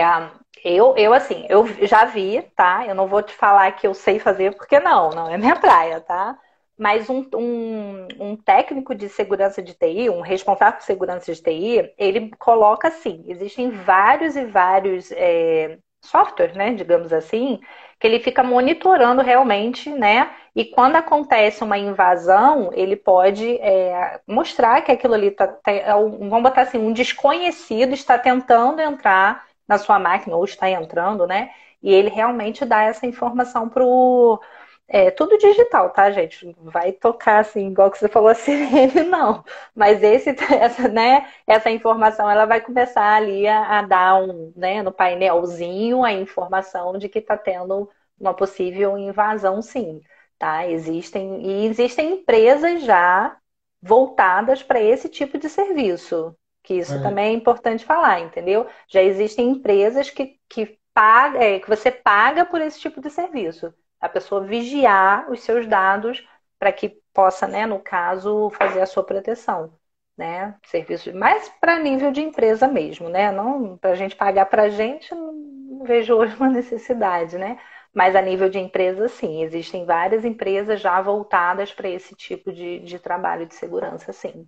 eu, 0.63 0.95
eu, 0.97 1.13
assim, 1.13 1.45
eu 1.49 1.65
já 1.87 2.05
vi, 2.05 2.41
tá? 2.55 2.85
Eu 2.87 2.95
não 2.95 3.07
vou 3.07 3.21
te 3.21 3.33
falar 3.33 3.71
que 3.73 3.85
eu 3.87 3.93
sei 3.93 4.19
fazer, 4.19 4.55
porque 4.55 4.79
não, 4.79 5.09
não 5.11 5.29
é 5.29 5.37
minha 5.37 5.55
praia, 5.55 6.01
tá? 6.01 6.39
Mas 6.77 7.09
um, 7.09 7.25
um, 7.33 8.07
um 8.19 8.35
técnico 8.35 8.93
de 8.93 9.07
segurança 9.07 9.61
de 9.61 9.73
TI, 9.73 10.09
um 10.09 10.21
responsável 10.21 10.77
por 10.77 10.83
segurança 10.83 11.33
de 11.33 11.41
TI, 11.41 11.93
ele 11.97 12.31
coloca 12.37 12.89
assim: 12.89 13.23
existem 13.27 13.69
vários 13.71 14.35
e 14.35 14.45
vários 14.45 15.11
é, 15.13 15.77
softwares, 16.01 16.55
né, 16.55 16.73
digamos 16.73 17.11
assim, 17.11 17.59
que 17.99 18.07
ele 18.07 18.19
fica 18.19 18.43
monitorando 18.43 19.21
realmente, 19.21 19.89
né? 19.89 20.31
E 20.55 20.65
quando 20.65 20.95
acontece 20.95 21.63
uma 21.63 21.77
invasão, 21.77 22.71
ele 22.73 22.95
pode 22.95 23.57
é, 23.57 24.19
mostrar 24.27 24.81
que 24.81 24.91
aquilo 24.91 25.13
ali 25.13 25.27
está, 25.27 25.47
tá, 25.47 25.71
é 25.71 25.91
vamos 25.93 26.43
botar 26.43 26.61
assim, 26.63 26.77
um 26.77 26.93
desconhecido 26.93 27.93
está 27.93 28.17
tentando 28.17 28.81
entrar 28.81 29.45
na 29.67 29.77
sua 29.77 29.97
máquina 29.99 30.35
ou 30.35 30.45
está 30.45 30.69
entrando, 30.69 31.25
né? 31.25 31.51
E 31.81 31.93
ele 31.93 32.09
realmente 32.09 32.65
dá 32.65 32.83
essa 32.83 33.05
informação 33.05 33.69
pro 33.69 34.39
é 34.87 35.09
tudo 35.11 35.37
digital, 35.37 35.89
tá, 35.91 36.11
gente? 36.11 36.55
Vai 36.59 36.91
tocar 36.91 37.39
assim, 37.39 37.67
igual 37.69 37.89
que 37.91 37.97
você 37.97 38.07
falou, 38.07 38.29
a 38.29 38.35
sirene, 38.35 39.03
não. 39.03 39.43
Mas 39.73 40.01
esse, 40.03 40.29
essa, 40.53 40.87
né, 40.87 41.27
essa 41.47 41.71
informação 41.71 42.29
ela 42.29 42.45
vai 42.45 42.61
começar 42.61 43.15
ali 43.15 43.47
a, 43.47 43.79
a 43.79 43.81
dar 43.81 44.15
um, 44.21 44.53
né, 44.55 44.83
no 44.83 44.91
painelzinho 44.91 46.03
a 46.03 46.11
informação 46.13 46.97
de 46.97 47.09
que 47.09 47.19
está 47.19 47.37
tendo 47.37 47.89
uma 48.19 48.33
possível 48.33 48.97
invasão, 48.97 49.61
sim. 49.61 50.01
Tá? 50.37 50.67
Existem, 50.67 51.41
e 51.45 51.65
existem 51.65 52.13
empresas 52.13 52.83
já 52.83 53.37
voltadas 53.81 54.63
para 54.63 54.81
esse 54.81 55.09
tipo 55.09 55.37
de 55.37 55.49
serviço. 55.49 56.35
Que 56.63 56.75
isso 56.75 56.95
é. 56.95 57.01
também 57.01 57.27
é 57.27 57.31
importante 57.33 57.85
falar, 57.85 58.19
entendeu? 58.21 58.67
Já 58.87 59.01
existem 59.01 59.49
empresas 59.49 60.09
que, 60.09 60.39
que, 60.49 60.79
paga, 60.93 61.43
é, 61.43 61.59
que 61.59 61.69
você 61.69 61.91
paga 61.91 62.45
por 62.45 62.61
esse 62.61 62.79
tipo 62.79 62.99
de 63.01 63.09
serviço 63.09 63.73
a 64.05 64.09
pessoa 64.09 64.43
vigiar 64.43 65.29
os 65.31 65.41
seus 65.41 65.67
dados 65.67 66.25
para 66.59 66.71
que 66.71 66.89
possa, 67.13 67.47
né, 67.47 67.65
no 67.65 67.79
caso, 67.79 68.49
fazer 68.51 68.81
a 68.81 68.85
sua 68.85 69.03
proteção, 69.03 69.73
né? 70.17 70.55
Serviços 70.65 71.13
mais 71.13 71.49
para 71.61 71.79
nível 71.79 72.11
de 72.11 72.21
empresa 72.21 72.67
mesmo, 72.67 73.09
né? 73.09 73.31
Não 73.31 73.77
para 73.77 73.91
a 73.91 73.95
gente 73.95 74.15
pagar 74.15 74.45
para 74.47 74.63
a 74.63 74.69
gente, 74.69 75.13
não 75.13 75.83
vejo 75.83 76.15
hoje 76.15 76.35
uma 76.35 76.49
necessidade, 76.49 77.37
né? 77.37 77.59
Mas 77.93 78.15
a 78.15 78.21
nível 78.21 78.49
de 78.49 78.59
empresa, 78.59 79.07
sim, 79.07 79.41
existem 79.43 79.85
várias 79.85 80.25
empresas 80.25 80.81
já 80.81 81.01
voltadas 81.01 81.73
para 81.73 81.89
esse 81.89 82.13
tipo 82.15 82.51
de, 82.51 82.79
de 82.79 82.99
trabalho 82.99 83.45
de 83.45 83.55
segurança, 83.55 84.11
sim. 84.13 84.47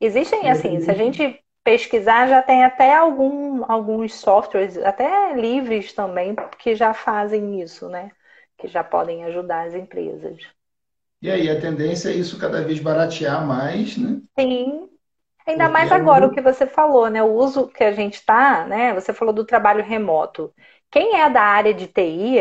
Existem, 0.00 0.50
assim, 0.50 0.80
se 0.80 0.90
a 0.90 0.94
gente 0.94 1.42
pesquisar, 1.64 2.28
já 2.28 2.42
tem 2.42 2.64
até 2.64 2.94
algum, 2.94 3.64
alguns 3.70 4.14
softwares, 4.14 4.76
até 4.78 5.34
livres 5.34 5.92
também, 5.92 6.34
que 6.58 6.74
já 6.74 6.94
fazem 6.94 7.60
isso, 7.60 7.88
né? 7.88 8.10
Que 8.60 8.68
já 8.68 8.84
podem 8.84 9.24
ajudar 9.24 9.66
as 9.66 9.74
empresas. 9.74 10.38
E 11.22 11.30
aí, 11.30 11.50
a 11.50 11.60
tendência 11.60 12.08
é 12.08 12.14
isso 12.14 12.38
cada 12.38 12.62
vez 12.62 12.80
baratear 12.80 13.46
mais, 13.46 13.96
né? 13.96 14.20
Sim. 14.38 14.88
Ainda 15.46 15.64
Porque 15.64 15.72
mais 15.72 15.92
agora 15.92 16.26
o 16.26 16.32
que 16.32 16.40
você 16.40 16.66
falou, 16.66 17.08
né? 17.10 17.22
O 17.22 17.32
uso 17.34 17.68
que 17.68 17.84
a 17.84 17.92
gente 17.92 18.14
está, 18.14 18.64
né? 18.66 18.94
Você 18.94 19.12
falou 19.12 19.34
do 19.34 19.44
trabalho 19.44 19.82
remoto. 19.82 20.52
Quem 20.90 21.20
é 21.20 21.28
da 21.28 21.42
área 21.42 21.74
de 21.74 21.86
TI, 21.86 22.38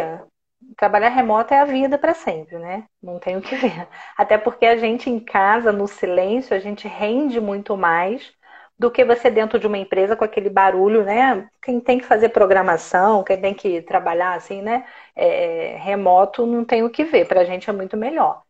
trabalhar 0.78 1.10
remoto 1.10 1.54
é 1.54 1.60
a 1.60 1.66
vida 1.66 1.98
para 1.98 2.14
sempre, 2.14 2.58
né? 2.58 2.86
Não 3.02 3.20
tem 3.20 3.38
o 3.38 3.42
que 3.42 3.56
ver. 3.56 3.88
Até 4.18 4.38
porque 4.38 4.66
a 4.66 4.78
gente 4.78 5.10
em 5.10 5.20
casa, 5.20 5.72
no 5.72 5.88
silêncio, 5.88 6.56
a 6.56 6.60
gente 6.60 6.88
rende 6.88 7.40
muito 7.42 7.76
mais 7.76 8.32
do 8.80 8.90
que 8.90 9.04
você 9.04 9.30
dentro 9.30 9.60
de 9.60 9.68
uma 9.68 9.78
empresa 9.78 10.16
com 10.16 10.24
aquele 10.24 10.50
barulho, 10.50 11.04
né? 11.04 11.50
Quem 11.62 11.82
tem 11.82 12.00
que 12.00 12.06
fazer 12.06 12.30
programação, 12.30 13.24
quem 13.26 13.40
tem 13.40 13.54
que 13.54 13.82
trabalhar 13.82 14.36
assim, 14.36 14.62
né? 14.62 14.86
É, 15.16 15.76
remoto 15.82 16.46
não 16.46 16.64
tem 16.64 16.82
o 16.84 16.90
que 16.90 17.04
ver, 17.04 17.28
para 17.28 17.42
a 17.42 17.44
gente 17.44 17.70
é 17.70 17.74
muito 17.74 17.98
melhor. 17.98 18.42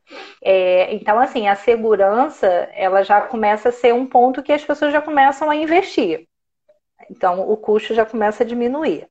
É, 0.44 0.94
então, 0.94 1.20
assim, 1.20 1.48
a 1.48 1.56
segurança 1.56 2.48
ela 2.74 3.04
já 3.04 3.22
começa 3.22 3.70
a 3.70 3.72
ser 3.72 3.94
um 3.94 4.06
ponto 4.06 4.44
que 4.44 4.54
as 4.54 4.64
pessoas 4.64 4.94
já 4.94 5.02
começam 5.02 5.50
a 5.50 5.56
investir. 5.56 6.28
Então, 7.10 7.50
o 7.50 7.58
custo 7.58 7.94
já 7.94 8.06
começa 8.06 8.44
a 8.44 8.46
diminuir. 8.46 9.08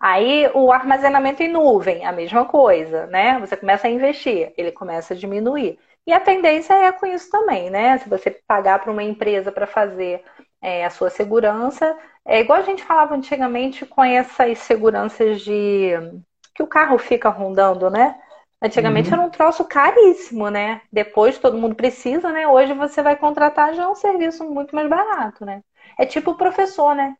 Aí, 0.00 0.50
o 0.54 0.72
armazenamento 0.72 1.42
em 1.42 1.48
nuvem, 1.48 2.04
a 2.04 2.12
mesma 2.12 2.44
coisa, 2.46 3.06
né? 3.06 3.38
Você 3.40 3.56
começa 3.56 3.86
a 3.86 3.90
investir, 3.90 4.52
ele 4.56 4.72
começa 4.72 5.14
a 5.14 5.16
diminuir. 5.16 5.78
E 6.06 6.12
a 6.12 6.18
tendência 6.20 6.74
é 6.74 6.90
com 6.92 7.06
isso 7.06 7.30
também, 7.30 7.70
né? 7.70 7.98
Se 7.98 8.08
você 8.08 8.30
pagar 8.46 8.80
para 8.80 8.90
uma 8.90 9.02
empresa 9.02 9.52
para 9.52 9.66
fazer 9.66 10.24
é, 10.62 10.84
a 10.84 10.90
sua 10.90 11.10
segurança. 11.10 11.98
É 12.24 12.40
igual 12.40 12.60
a 12.60 12.62
gente 12.62 12.84
falava 12.84 13.14
antigamente 13.14 13.84
com 13.84 14.02
essas 14.02 14.58
seguranças 14.58 15.42
de 15.42 15.90
que 16.54 16.62
o 16.62 16.66
carro 16.68 16.96
fica 16.98 17.28
rondando, 17.28 17.90
né? 17.90 18.18
Antigamente 18.62 19.08
uhum. 19.08 19.14
era 19.14 19.26
um 19.26 19.30
troço 19.30 19.64
caríssimo, 19.64 20.48
né? 20.48 20.82
Depois 20.92 21.36
todo 21.38 21.58
mundo 21.58 21.74
precisa, 21.74 22.30
né? 22.30 22.46
Hoje 22.46 22.72
você 22.74 23.02
vai 23.02 23.16
contratar 23.16 23.74
já 23.74 23.82
é 23.82 23.88
um 23.88 23.96
serviço 23.96 24.48
muito 24.48 24.74
mais 24.74 24.88
barato, 24.88 25.44
né? 25.44 25.62
É 25.98 26.06
tipo 26.06 26.30
o 26.30 26.36
professor, 26.36 26.94
né? 26.94 27.16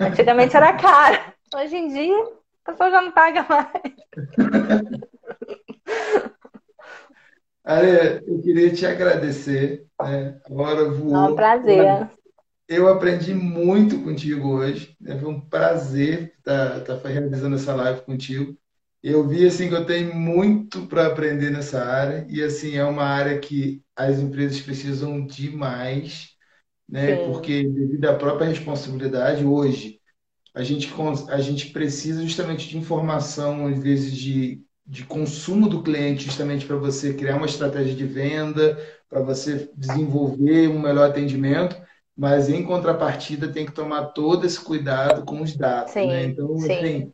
Antigamente 0.00 0.56
era 0.56 0.72
caro. 0.76 1.20
Hoje 1.54 1.76
em 1.76 1.88
dia, 1.88 2.24
a 2.64 2.72
pessoa 2.72 2.90
já 2.90 3.00
não 3.00 3.12
paga 3.12 3.46
mais. 3.48 3.70
Aria, 7.64 8.22
eu 8.26 8.42
queria 8.42 8.70
te 8.70 8.84
agradecer. 8.84 9.86
Né? 10.00 10.38
Voou. 10.48 11.14
É 11.14 11.30
um 11.30 11.34
prazer. 11.34 12.10
Eu 12.68 12.88
aprendi 12.88 13.34
muito 13.34 14.02
contigo 14.02 14.48
hoje. 14.48 14.94
Né? 15.00 15.18
Foi 15.18 15.30
um 15.30 15.40
prazer 15.40 16.34
estar, 16.38 16.78
estar 16.78 17.08
realizando 17.08 17.56
essa 17.56 17.74
live 17.74 18.02
contigo. 18.02 18.54
Eu 19.02 19.26
vi 19.26 19.46
assim 19.46 19.68
que 19.68 19.74
eu 19.74 19.84
tenho 19.84 20.14
muito 20.14 20.86
para 20.86 21.06
aprender 21.06 21.50
nessa 21.50 21.84
área 21.84 22.26
e 22.28 22.42
assim 22.42 22.76
é 22.76 22.84
uma 22.84 23.04
área 23.04 23.38
que 23.38 23.82
as 23.94 24.18
empresas 24.18 24.60
precisam 24.60 25.26
demais, 25.26 26.30
né? 26.88 27.16
Sim. 27.16 27.30
Porque 27.30 27.64
devido 27.68 28.06
à 28.06 28.14
própria 28.14 28.48
responsabilidade 28.48 29.44
hoje 29.44 30.00
a 30.54 30.62
gente 30.62 30.90
a 31.28 31.40
gente 31.40 31.70
precisa 31.70 32.22
justamente 32.22 32.66
de 32.66 32.78
informação 32.78 33.66
às 33.66 33.78
vezes 33.78 34.16
de 34.16 34.62
de 34.86 35.04
consumo 35.04 35.68
do 35.68 35.82
cliente, 35.82 36.24
justamente 36.24 36.66
para 36.66 36.76
você 36.76 37.14
criar 37.14 37.36
uma 37.36 37.46
estratégia 37.46 37.94
de 37.94 38.04
venda, 38.04 38.78
para 39.08 39.20
você 39.20 39.70
desenvolver 39.74 40.68
um 40.68 40.80
melhor 40.80 41.08
atendimento, 41.08 41.76
mas 42.16 42.48
em 42.48 42.62
contrapartida 42.62 43.48
tem 43.48 43.64
que 43.64 43.72
tomar 43.72 44.06
todo 44.06 44.44
esse 44.44 44.60
cuidado 44.60 45.24
com 45.24 45.40
os 45.40 45.56
dados, 45.56 45.92
sim, 45.92 46.06
né? 46.06 46.24
Então, 46.24 46.56
sim. 46.58 46.72
assim, 46.72 47.12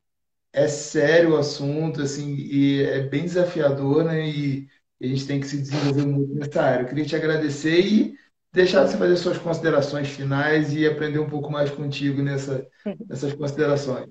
é 0.52 0.66
sério 0.66 1.32
o 1.34 1.36
assunto, 1.36 2.02
assim, 2.02 2.34
e 2.34 2.82
é 2.82 3.00
bem 3.00 3.24
desafiador, 3.24 4.04
né? 4.04 4.28
E 4.28 4.66
a 5.00 5.06
gente 5.06 5.26
tem 5.26 5.40
que 5.40 5.46
se 5.46 5.58
desenvolver 5.58 6.06
muito 6.06 6.34
nessa 6.34 6.62
área. 6.62 6.82
Eu 6.82 6.88
queria 6.88 7.06
te 7.06 7.16
agradecer 7.16 7.80
e 7.80 8.14
deixar 8.52 8.86
você 8.86 8.96
fazer 8.96 9.16
suas 9.16 9.38
considerações 9.38 10.08
finais 10.08 10.74
e 10.74 10.86
aprender 10.86 11.18
um 11.18 11.30
pouco 11.30 11.50
mais 11.50 11.70
contigo 11.70 12.20
nessa, 12.22 12.66
nessas 13.08 13.32
considerações. 13.32 14.08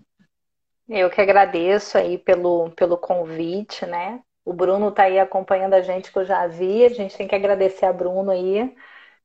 Eu 0.90 1.10
que 1.10 1.22
agradeço 1.22 1.98
aí 1.98 2.18
pelo, 2.18 2.72
pelo 2.72 2.98
convite, 2.98 3.86
né? 3.86 4.22
O 4.44 4.54
Bruno 4.54 4.90
está 4.90 5.04
aí 5.04 5.20
acompanhando 5.20 5.76
a 5.76 5.82
gente, 5.82 6.12
que 6.12 6.18
eu 6.18 6.26
já 6.26 6.48
vi. 6.48 6.84
A 6.86 6.90
gente 6.90 7.16
tem 7.16 7.28
que 7.28 7.36
agradecer 7.36 7.86
a 7.86 7.94
Bruno 7.94 8.32
aí. 8.32 8.76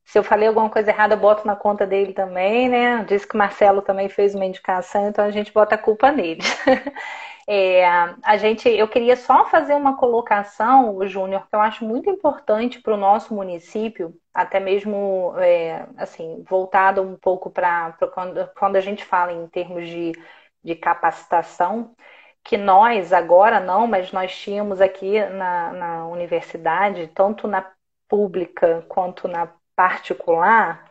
Se 0.05 0.19
eu 0.19 0.25
falei 0.25 0.49
alguma 0.49 0.71
coisa 0.71 0.91
errada, 0.91 1.15
eu 1.15 1.21
boto 1.21 1.47
na 1.47 1.57
conta 1.57 1.87
dele 1.87 2.13
também, 2.13 2.69
né? 2.69 3.05
Disse 3.05 3.27
que 3.27 3.35
o 3.35 3.39
Marcelo 3.39 3.83
também 3.83 4.09
fez 4.11 4.35
uma 4.35 4.45
indicação, 4.47 5.09
então 5.09 5.25
a 5.25 5.31
gente 5.31 5.53
bota 5.53 5.75
a 5.77 5.79
culpa 5.79 6.13
nele. 6.13 6.43
É, 7.47 7.85
a 8.23 8.37
gente, 8.39 8.69
eu 8.69 8.89
queria 8.89 9.17
só 9.17 9.45
fazer 9.47 9.75
uma 9.75 9.97
colocação, 9.99 11.07
Júnior, 11.07 11.47
que 11.49 11.55
eu 11.55 11.61
acho 11.61 11.85
muito 11.85 12.09
importante 12.09 12.81
para 12.81 12.95
o 12.95 12.97
nosso 12.97 13.35
município, 13.35 14.15
até 14.33 14.59
mesmo 14.61 15.35
é, 15.39 15.87
assim, 15.99 16.43
voltado 16.49 17.03
um 17.03 17.17
pouco 17.17 17.51
para 17.51 17.93
quando, 18.15 18.49
quando 18.59 18.77
a 18.77 18.81
gente 18.81 19.05
fala 19.05 19.33
em 19.33 19.47
termos 19.49 19.87
de, 19.89 20.13
de 20.65 20.75
capacitação, 20.75 21.95
que 22.43 22.57
nós, 22.57 23.13
agora 23.13 23.61
não, 23.61 23.87
mas 23.87 24.13
nós 24.13 24.37
tínhamos 24.37 24.81
aqui 24.81 25.21
na, 25.27 25.73
na 25.73 26.07
universidade, 26.09 27.09
tanto 27.09 27.49
na 27.49 27.71
pública 28.09 28.85
quanto 28.89 29.27
na 29.29 29.53
particular, 29.77 30.85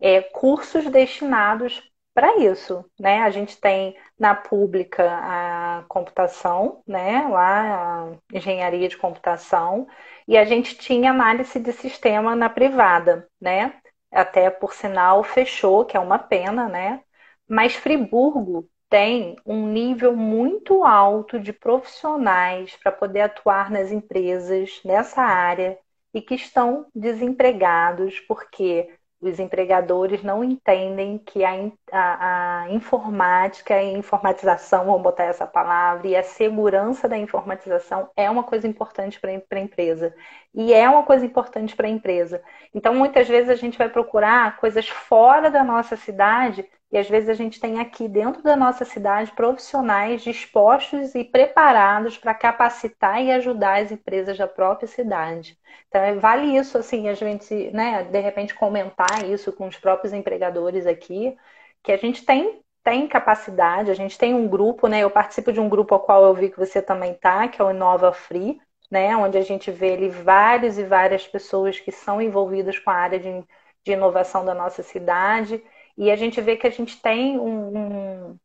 é, 0.00 0.20
cursos 0.22 0.86
destinados 0.90 1.82
para 2.14 2.36
isso, 2.38 2.84
né? 3.00 3.22
A 3.22 3.30
gente 3.30 3.58
tem 3.60 3.96
na 4.18 4.34
pública 4.34 5.02
a 5.22 5.84
computação, 5.88 6.82
né? 6.86 7.26
Lá 7.28 8.10
a 8.10 8.12
engenharia 8.32 8.88
de 8.88 8.96
computação 8.96 9.86
e 10.28 10.36
a 10.36 10.44
gente 10.44 10.76
tinha 10.76 11.10
análise 11.10 11.58
de 11.58 11.72
sistema 11.72 12.36
na 12.36 12.50
privada, 12.50 13.28
né? 13.40 13.74
Até 14.10 14.50
por 14.50 14.74
sinal 14.74 15.24
fechou, 15.24 15.84
que 15.86 15.96
é 15.96 16.00
uma 16.00 16.18
pena, 16.18 16.68
né? 16.68 17.02
Mas 17.48 17.74
Friburgo 17.74 18.68
tem 18.92 19.36
um 19.46 19.66
nível 19.66 20.14
muito 20.14 20.84
alto 20.84 21.40
de 21.40 21.50
profissionais 21.50 22.76
para 22.76 22.92
poder 22.92 23.22
atuar 23.22 23.70
nas 23.70 23.90
empresas 23.90 24.82
nessa 24.84 25.22
área 25.22 25.78
e 26.12 26.20
que 26.20 26.34
estão 26.34 26.84
desempregados 26.94 28.20
porque 28.20 28.90
os 29.18 29.38
empregadores 29.38 30.22
não 30.22 30.44
entendem 30.44 31.16
que 31.16 31.42
a, 31.42 31.52
a, 31.90 32.64
a, 32.64 32.70
informática 32.72 33.80
e 33.80 33.94
informatização, 33.96 34.84
vamos 34.84 35.02
botar 35.02 35.24
essa 35.24 35.46
palavra, 35.46 36.08
e 36.08 36.14
a 36.14 36.22
segurança 36.22 37.08
da 37.08 37.16
informatização 37.16 38.10
é 38.14 38.28
uma 38.28 38.42
coisa 38.42 38.66
importante 38.66 39.18
para 39.18 39.30
a 39.30 39.62
empresa. 39.62 40.14
E 40.52 40.74
é 40.74 40.86
uma 40.90 41.04
coisa 41.04 41.24
importante 41.24 41.74
para 41.74 41.86
a 41.86 41.90
empresa. 41.90 42.42
Então, 42.74 42.94
muitas 42.94 43.26
vezes 43.26 43.48
a 43.48 43.54
gente 43.54 43.78
vai 43.78 43.88
procurar 43.88 44.58
coisas 44.58 44.86
fora 44.86 45.50
da 45.50 45.64
nossa 45.64 45.96
cidade 45.96 46.68
e 46.92 46.98
às 46.98 47.08
vezes 47.08 47.28
a 47.28 47.34
gente 47.34 47.58
tem 47.58 47.80
aqui 47.80 48.06
dentro 48.08 48.42
da 48.42 48.54
nossa 48.54 48.84
cidade 48.84 49.32
profissionais 49.32 50.22
dispostos 50.22 51.14
e 51.14 51.24
preparados 51.24 52.18
para 52.18 52.34
capacitar 52.34 53.22
e 53.22 53.32
ajudar 53.32 53.80
as 53.82 53.90
empresas 53.90 54.36
da 54.38 54.46
própria 54.46 54.86
cidade. 54.86 55.58
Então, 55.88 56.00
é, 56.02 56.14
vale 56.14 56.56
isso, 56.56 56.76
assim, 56.78 57.08
a 57.08 57.14
gente, 57.14 57.70
né, 57.72 58.02
de 58.04 58.20
repente 58.20 58.54
comentar 58.54 59.24
isso 59.28 59.52
com 59.52 59.66
os 59.66 59.78
próprios 59.78 60.12
empregadores 60.12 60.86
aqui, 60.86 61.36
que 61.82 61.92
a 61.92 61.96
gente 61.96 62.24
tem 62.24 62.62
tem 62.84 63.06
capacidade, 63.06 63.90
a 63.90 63.94
gente 63.94 64.18
tem 64.18 64.34
um 64.34 64.48
grupo, 64.48 64.88
né? 64.88 65.00
Eu 65.00 65.10
participo 65.10 65.52
de 65.52 65.60
um 65.60 65.68
grupo 65.68 65.94
ao 65.94 66.00
qual 66.00 66.24
eu 66.24 66.34
vi 66.34 66.50
que 66.50 66.58
você 66.58 66.82
também 66.82 67.14
tá, 67.14 67.46
que 67.48 67.60
é 67.62 67.64
o 67.64 67.70
Inova 67.70 68.12
Free, 68.12 68.60
né? 68.90 69.16
Onde 69.16 69.38
a 69.38 69.42
gente 69.42 69.70
vê 69.70 69.92
ali 69.94 70.08
vários 70.08 70.78
e 70.78 70.84
várias 70.84 71.26
pessoas 71.26 71.78
que 71.78 71.92
são 71.92 72.20
envolvidas 72.20 72.78
com 72.78 72.90
a 72.90 72.94
área 72.94 73.18
de, 73.20 73.44
de 73.84 73.92
inovação 73.92 74.44
da 74.44 74.54
nossa 74.54 74.82
cidade. 74.82 75.62
E 75.96 76.10
a 76.10 76.16
gente 76.16 76.40
vê 76.40 76.56
que 76.56 76.66
a 76.66 76.70
gente 76.70 77.00
tem 77.00 77.38
um, 77.38 77.78
um, 77.78 78.36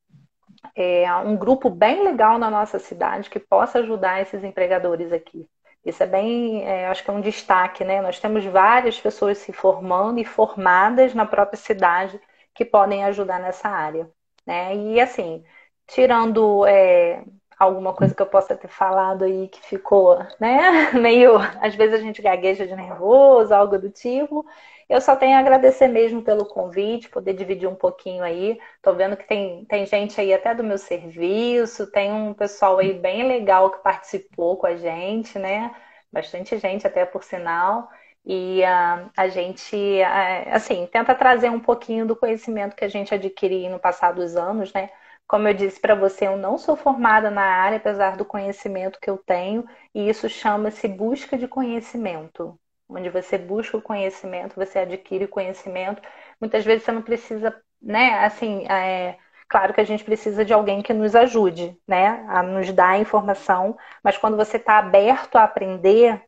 é, 0.75 1.11
um 1.17 1.35
grupo 1.35 1.69
bem 1.69 2.03
legal 2.03 2.37
na 2.37 2.49
nossa 2.49 2.79
cidade 2.79 3.29
que 3.29 3.39
possa 3.39 3.79
ajudar 3.79 4.21
esses 4.21 4.43
empregadores 4.43 5.11
aqui. 5.11 5.47
Isso 5.85 6.03
é 6.03 6.07
bem, 6.07 6.63
é, 6.65 6.87
acho 6.87 7.03
que 7.03 7.09
é 7.09 7.13
um 7.13 7.21
destaque, 7.21 7.83
né? 7.83 8.01
Nós 8.01 8.19
temos 8.19 8.43
várias 8.45 8.99
pessoas 8.99 9.37
se 9.37 9.53
formando 9.53 10.19
e 10.19 10.25
formadas 10.25 11.13
na 11.13 11.25
própria 11.25 11.57
cidade 11.57 12.19
que 12.53 12.65
podem 12.65 13.05
ajudar 13.05 13.39
nessa 13.39 13.69
área, 13.69 14.09
né? 14.45 14.75
E 14.75 14.99
assim, 14.99 15.43
tirando 15.87 16.65
é, 16.65 17.23
alguma 17.57 17.93
coisa 17.93 18.13
que 18.13 18.21
eu 18.21 18.27
possa 18.27 18.55
ter 18.55 18.67
falado 18.67 19.23
aí 19.23 19.47
que 19.47 19.61
ficou, 19.61 20.17
né? 20.39 20.91
Meio, 20.93 21.37
às 21.61 21.75
vezes 21.75 21.95
a 21.95 22.03
gente 22.03 22.21
gagueja 22.21 22.67
de 22.67 22.75
nervoso, 22.75 23.53
algo 23.53 23.77
do 23.79 23.89
tipo. 23.89 24.45
Eu 24.89 25.01
só 25.01 25.15
tenho 25.17 25.35
a 25.35 25.39
agradecer 25.39 25.87
mesmo 25.87 26.23
pelo 26.23 26.45
convite, 26.45 27.09
poder 27.09 27.33
dividir 27.33 27.67
um 27.67 27.75
pouquinho 27.75 28.23
aí. 28.23 28.57
Tô 28.81 28.93
vendo 28.93 29.17
que 29.17 29.27
tem, 29.27 29.65
tem 29.65 29.85
gente 29.85 30.19
aí 30.19 30.33
até 30.33 30.55
do 30.55 30.63
meu 30.63 30.77
serviço, 30.77 31.91
tem 31.91 32.11
um 32.11 32.33
pessoal 32.33 32.77
aí 32.79 32.93
bem 32.93 33.27
legal 33.27 33.69
que 33.71 33.83
participou 33.83 34.57
com 34.57 34.65
a 34.67 34.75
gente, 34.77 35.37
né? 35.37 35.75
Bastante 36.11 36.57
gente, 36.57 36.87
até 36.87 37.05
por 37.05 37.23
sinal. 37.23 37.89
E 38.25 38.61
uh, 38.61 39.09
a 39.17 39.27
gente, 39.27 39.75
uh, 39.75 40.53
assim, 40.55 40.87
tenta 40.87 41.13
trazer 41.15 41.49
um 41.49 41.59
pouquinho 41.59 42.05
do 42.05 42.15
conhecimento 42.15 42.75
que 42.75 42.85
a 42.85 42.89
gente 42.89 43.13
adquiriu 43.13 43.69
no 43.69 43.79
passar 43.79 44.13
dos 44.13 44.35
anos, 44.37 44.71
né? 44.73 44.89
Como 45.27 45.47
eu 45.47 45.53
disse 45.53 45.79
para 45.81 45.95
você, 45.95 46.27
eu 46.27 46.37
não 46.37 46.57
sou 46.57 46.75
formada 46.77 47.29
na 47.29 47.43
área, 47.43 47.77
apesar 47.77 48.15
do 48.15 48.23
conhecimento 48.25 48.99
que 49.01 49.09
eu 49.09 49.17
tenho, 49.17 49.65
e 49.93 50.09
isso 50.09 50.29
chama-se 50.29 50.87
busca 50.87 51.37
de 51.37 51.47
conhecimento 51.47 52.57
onde 52.89 53.09
você 53.09 53.37
busca 53.37 53.77
o 53.77 53.81
conhecimento, 53.81 54.55
você 54.55 54.79
adquire 54.79 55.27
conhecimento. 55.27 56.01
Muitas 56.39 56.63
vezes 56.65 56.83
você 56.83 56.91
não 56.91 57.01
precisa, 57.01 57.55
né? 57.81 58.25
Assim, 58.25 58.65
é, 58.69 59.17
claro 59.47 59.73
que 59.73 59.81
a 59.81 59.83
gente 59.83 60.03
precisa 60.03 60.45
de 60.45 60.53
alguém 60.53 60.81
que 60.81 60.93
nos 60.93 61.15
ajude, 61.15 61.77
né? 61.87 62.25
A 62.29 62.41
nos 62.43 62.71
dar 62.73 62.91
a 62.91 62.99
informação, 62.99 63.77
mas 64.03 64.17
quando 64.17 64.37
você 64.37 64.57
está 64.57 64.77
aberto 64.79 65.35
a 65.37 65.43
aprender, 65.43 66.21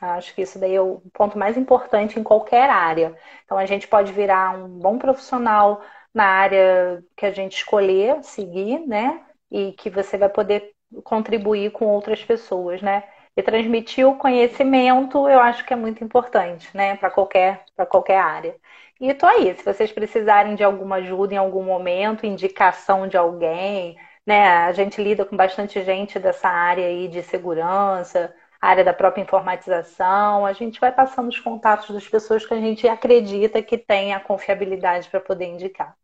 acho 0.00 0.34
que 0.34 0.42
isso 0.42 0.58
daí 0.58 0.74
é 0.74 0.80
o 0.80 1.02
ponto 1.12 1.38
mais 1.38 1.56
importante 1.56 2.18
em 2.18 2.22
qualquer 2.22 2.68
área. 2.70 3.16
Então 3.44 3.58
a 3.58 3.66
gente 3.66 3.88
pode 3.88 4.12
virar 4.12 4.56
um 4.56 4.68
bom 4.78 4.98
profissional 4.98 5.82
na 6.12 6.24
área 6.24 7.02
que 7.16 7.26
a 7.26 7.32
gente 7.32 7.56
escolher 7.56 8.22
seguir, 8.22 8.80
né? 8.86 9.22
E 9.50 9.72
que 9.72 9.90
você 9.90 10.16
vai 10.18 10.28
poder 10.28 10.72
contribuir 11.02 11.72
com 11.72 11.86
outras 11.86 12.22
pessoas, 12.24 12.80
né? 12.82 13.04
E 13.36 13.42
transmitir 13.42 14.06
o 14.06 14.16
conhecimento, 14.16 15.28
eu 15.28 15.40
acho 15.40 15.64
que 15.64 15.72
é 15.72 15.76
muito 15.76 16.04
importante, 16.04 16.68
né, 16.74 16.96
para 16.96 17.10
qualquer, 17.10 17.64
qualquer 17.88 18.18
área. 18.18 18.56
E 19.00 19.12
tô 19.12 19.26
aí, 19.26 19.56
se 19.56 19.64
vocês 19.64 19.90
precisarem 19.90 20.54
de 20.54 20.62
alguma 20.62 20.96
ajuda 20.96 21.34
em 21.34 21.36
algum 21.36 21.64
momento, 21.64 22.26
indicação 22.26 23.08
de 23.08 23.16
alguém, 23.16 23.96
né, 24.24 24.46
a 24.46 24.72
gente 24.72 25.02
lida 25.02 25.24
com 25.24 25.36
bastante 25.36 25.82
gente 25.82 26.18
dessa 26.18 26.48
área 26.48 26.86
aí 26.86 27.08
de 27.08 27.22
segurança, 27.22 28.32
área 28.60 28.84
da 28.84 28.94
própria 28.94 29.22
informatização, 29.22 30.46
a 30.46 30.52
gente 30.52 30.80
vai 30.80 30.90
passando 30.92 31.28
os 31.28 31.38
contatos 31.38 31.90
das 31.90 32.08
pessoas 32.08 32.46
que 32.46 32.54
a 32.54 32.60
gente 32.60 32.88
acredita 32.88 33.62
que 33.62 33.76
tem 33.76 34.14
a 34.14 34.20
confiabilidade 34.20 35.08
para 35.10 35.20
poder 35.20 35.46
indicar. 35.46 35.94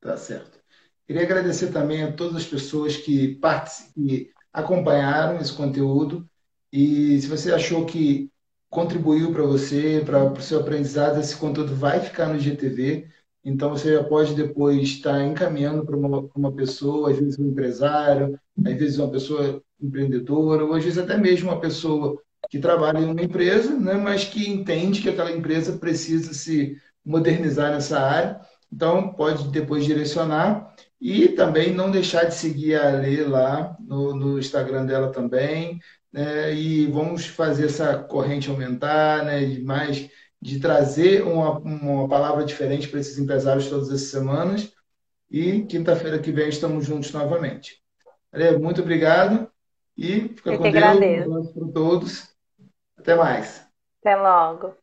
Tá 0.00 0.16
certo. 0.16 0.58
Queria 1.06 1.22
agradecer 1.22 1.70
também 1.70 2.02
a 2.02 2.12
todas 2.12 2.36
as 2.36 2.46
pessoas 2.46 2.96
que, 2.96 3.36
participam 3.36 4.33
acompanharam 4.54 5.40
esse 5.40 5.52
conteúdo 5.52 6.26
e 6.72 7.20
se 7.20 7.26
você 7.26 7.52
achou 7.52 7.84
que 7.84 8.30
contribuiu 8.70 9.32
para 9.32 9.42
você, 9.42 10.02
para 10.04 10.32
o 10.32 10.40
seu 10.40 10.60
aprendizado, 10.60 11.20
esse 11.20 11.36
conteúdo 11.36 11.74
vai 11.74 12.00
ficar 12.00 12.28
no 12.28 12.38
GTV. 12.38 13.08
Então 13.44 13.70
você 13.70 13.94
já 13.94 14.04
pode 14.04 14.34
depois 14.34 14.82
estar 14.82 15.22
encaminhando 15.22 15.84
para 15.84 15.96
uma, 15.96 16.28
uma 16.34 16.52
pessoa, 16.52 17.10
às 17.10 17.18
vezes 17.18 17.38
um 17.38 17.48
empresário, 17.48 18.38
às 18.64 18.74
vezes 18.74 18.98
uma 18.98 19.10
pessoa 19.10 19.62
empreendedora, 19.80 20.64
ou 20.64 20.72
às 20.72 20.82
vezes 20.82 20.98
até 20.98 21.16
mesmo 21.16 21.50
uma 21.50 21.60
pessoa 21.60 22.20
que 22.48 22.58
trabalha 22.58 22.98
em 22.98 23.10
uma 23.10 23.22
empresa, 23.22 23.78
né, 23.78 23.94
mas 23.94 24.24
que 24.24 24.48
entende 24.48 25.02
que 25.02 25.08
aquela 25.08 25.32
empresa 25.32 25.76
precisa 25.78 26.32
se 26.32 26.76
modernizar 27.04 27.72
nessa 27.72 28.00
área. 28.00 28.40
Então, 28.72 29.12
pode 29.12 29.48
depois 29.48 29.84
direcionar 29.84 30.74
e 31.04 31.28
também 31.28 31.70
não 31.70 31.90
deixar 31.90 32.24
de 32.24 32.34
seguir 32.34 32.76
a 32.76 32.88
Lê 32.92 33.22
lá 33.22 33.76
no, 33.78 34.16
no 34.16 34.38
Instagram 34.38 34.86
dela 34.86 35.12
também. 35.12 35.78
Né? 36.10 36.54
E 36.54 36.86
vamos 36.86 37.26
fazer 37.26 37.66
essa 37.66 37.98
corrente 37.98 38.48
aumentar, 38.48 39.22
né? 39.22 39.44
de 39.44 39.62
mais 39.62 40.08
de 40.40 40.58
trazer 40.58 41.22
uma, 41.22 41.58
uma 41.58 42.08
palavra 42.08 42.42
diferente 42.42 42.88
para 42.88 43.00
esses 43.00 43.18
empresários 43.18 43.68
todas 43.68 43.90
as 43.90 44.00
semanas. 44.00 44.72
E 45.30 45.64
quinta-feira 45.64 46.18
que 46.18 46.32
vem 46.32 46.48
estamos 46.48 46.86
juntos 46.86 47.12
novamente. 47.12 47.82
Lê, 48.32 48.56
muito 48.56 48.80
obrigado 48.80 49.46
e 49.94 50.30
fica 50.30 50.52
Eu 50.52 50.58
com 50.58 50.70
Deus. 50.70 51.26
Um 51.26 51.36
abraço 51.36 51.52
para 51.52 51.68
todos. 51.68 52.34
Até 52.96 53.14
mais. 53.14 53.62
Até 54.00 54.16
logo. 54.16 54.74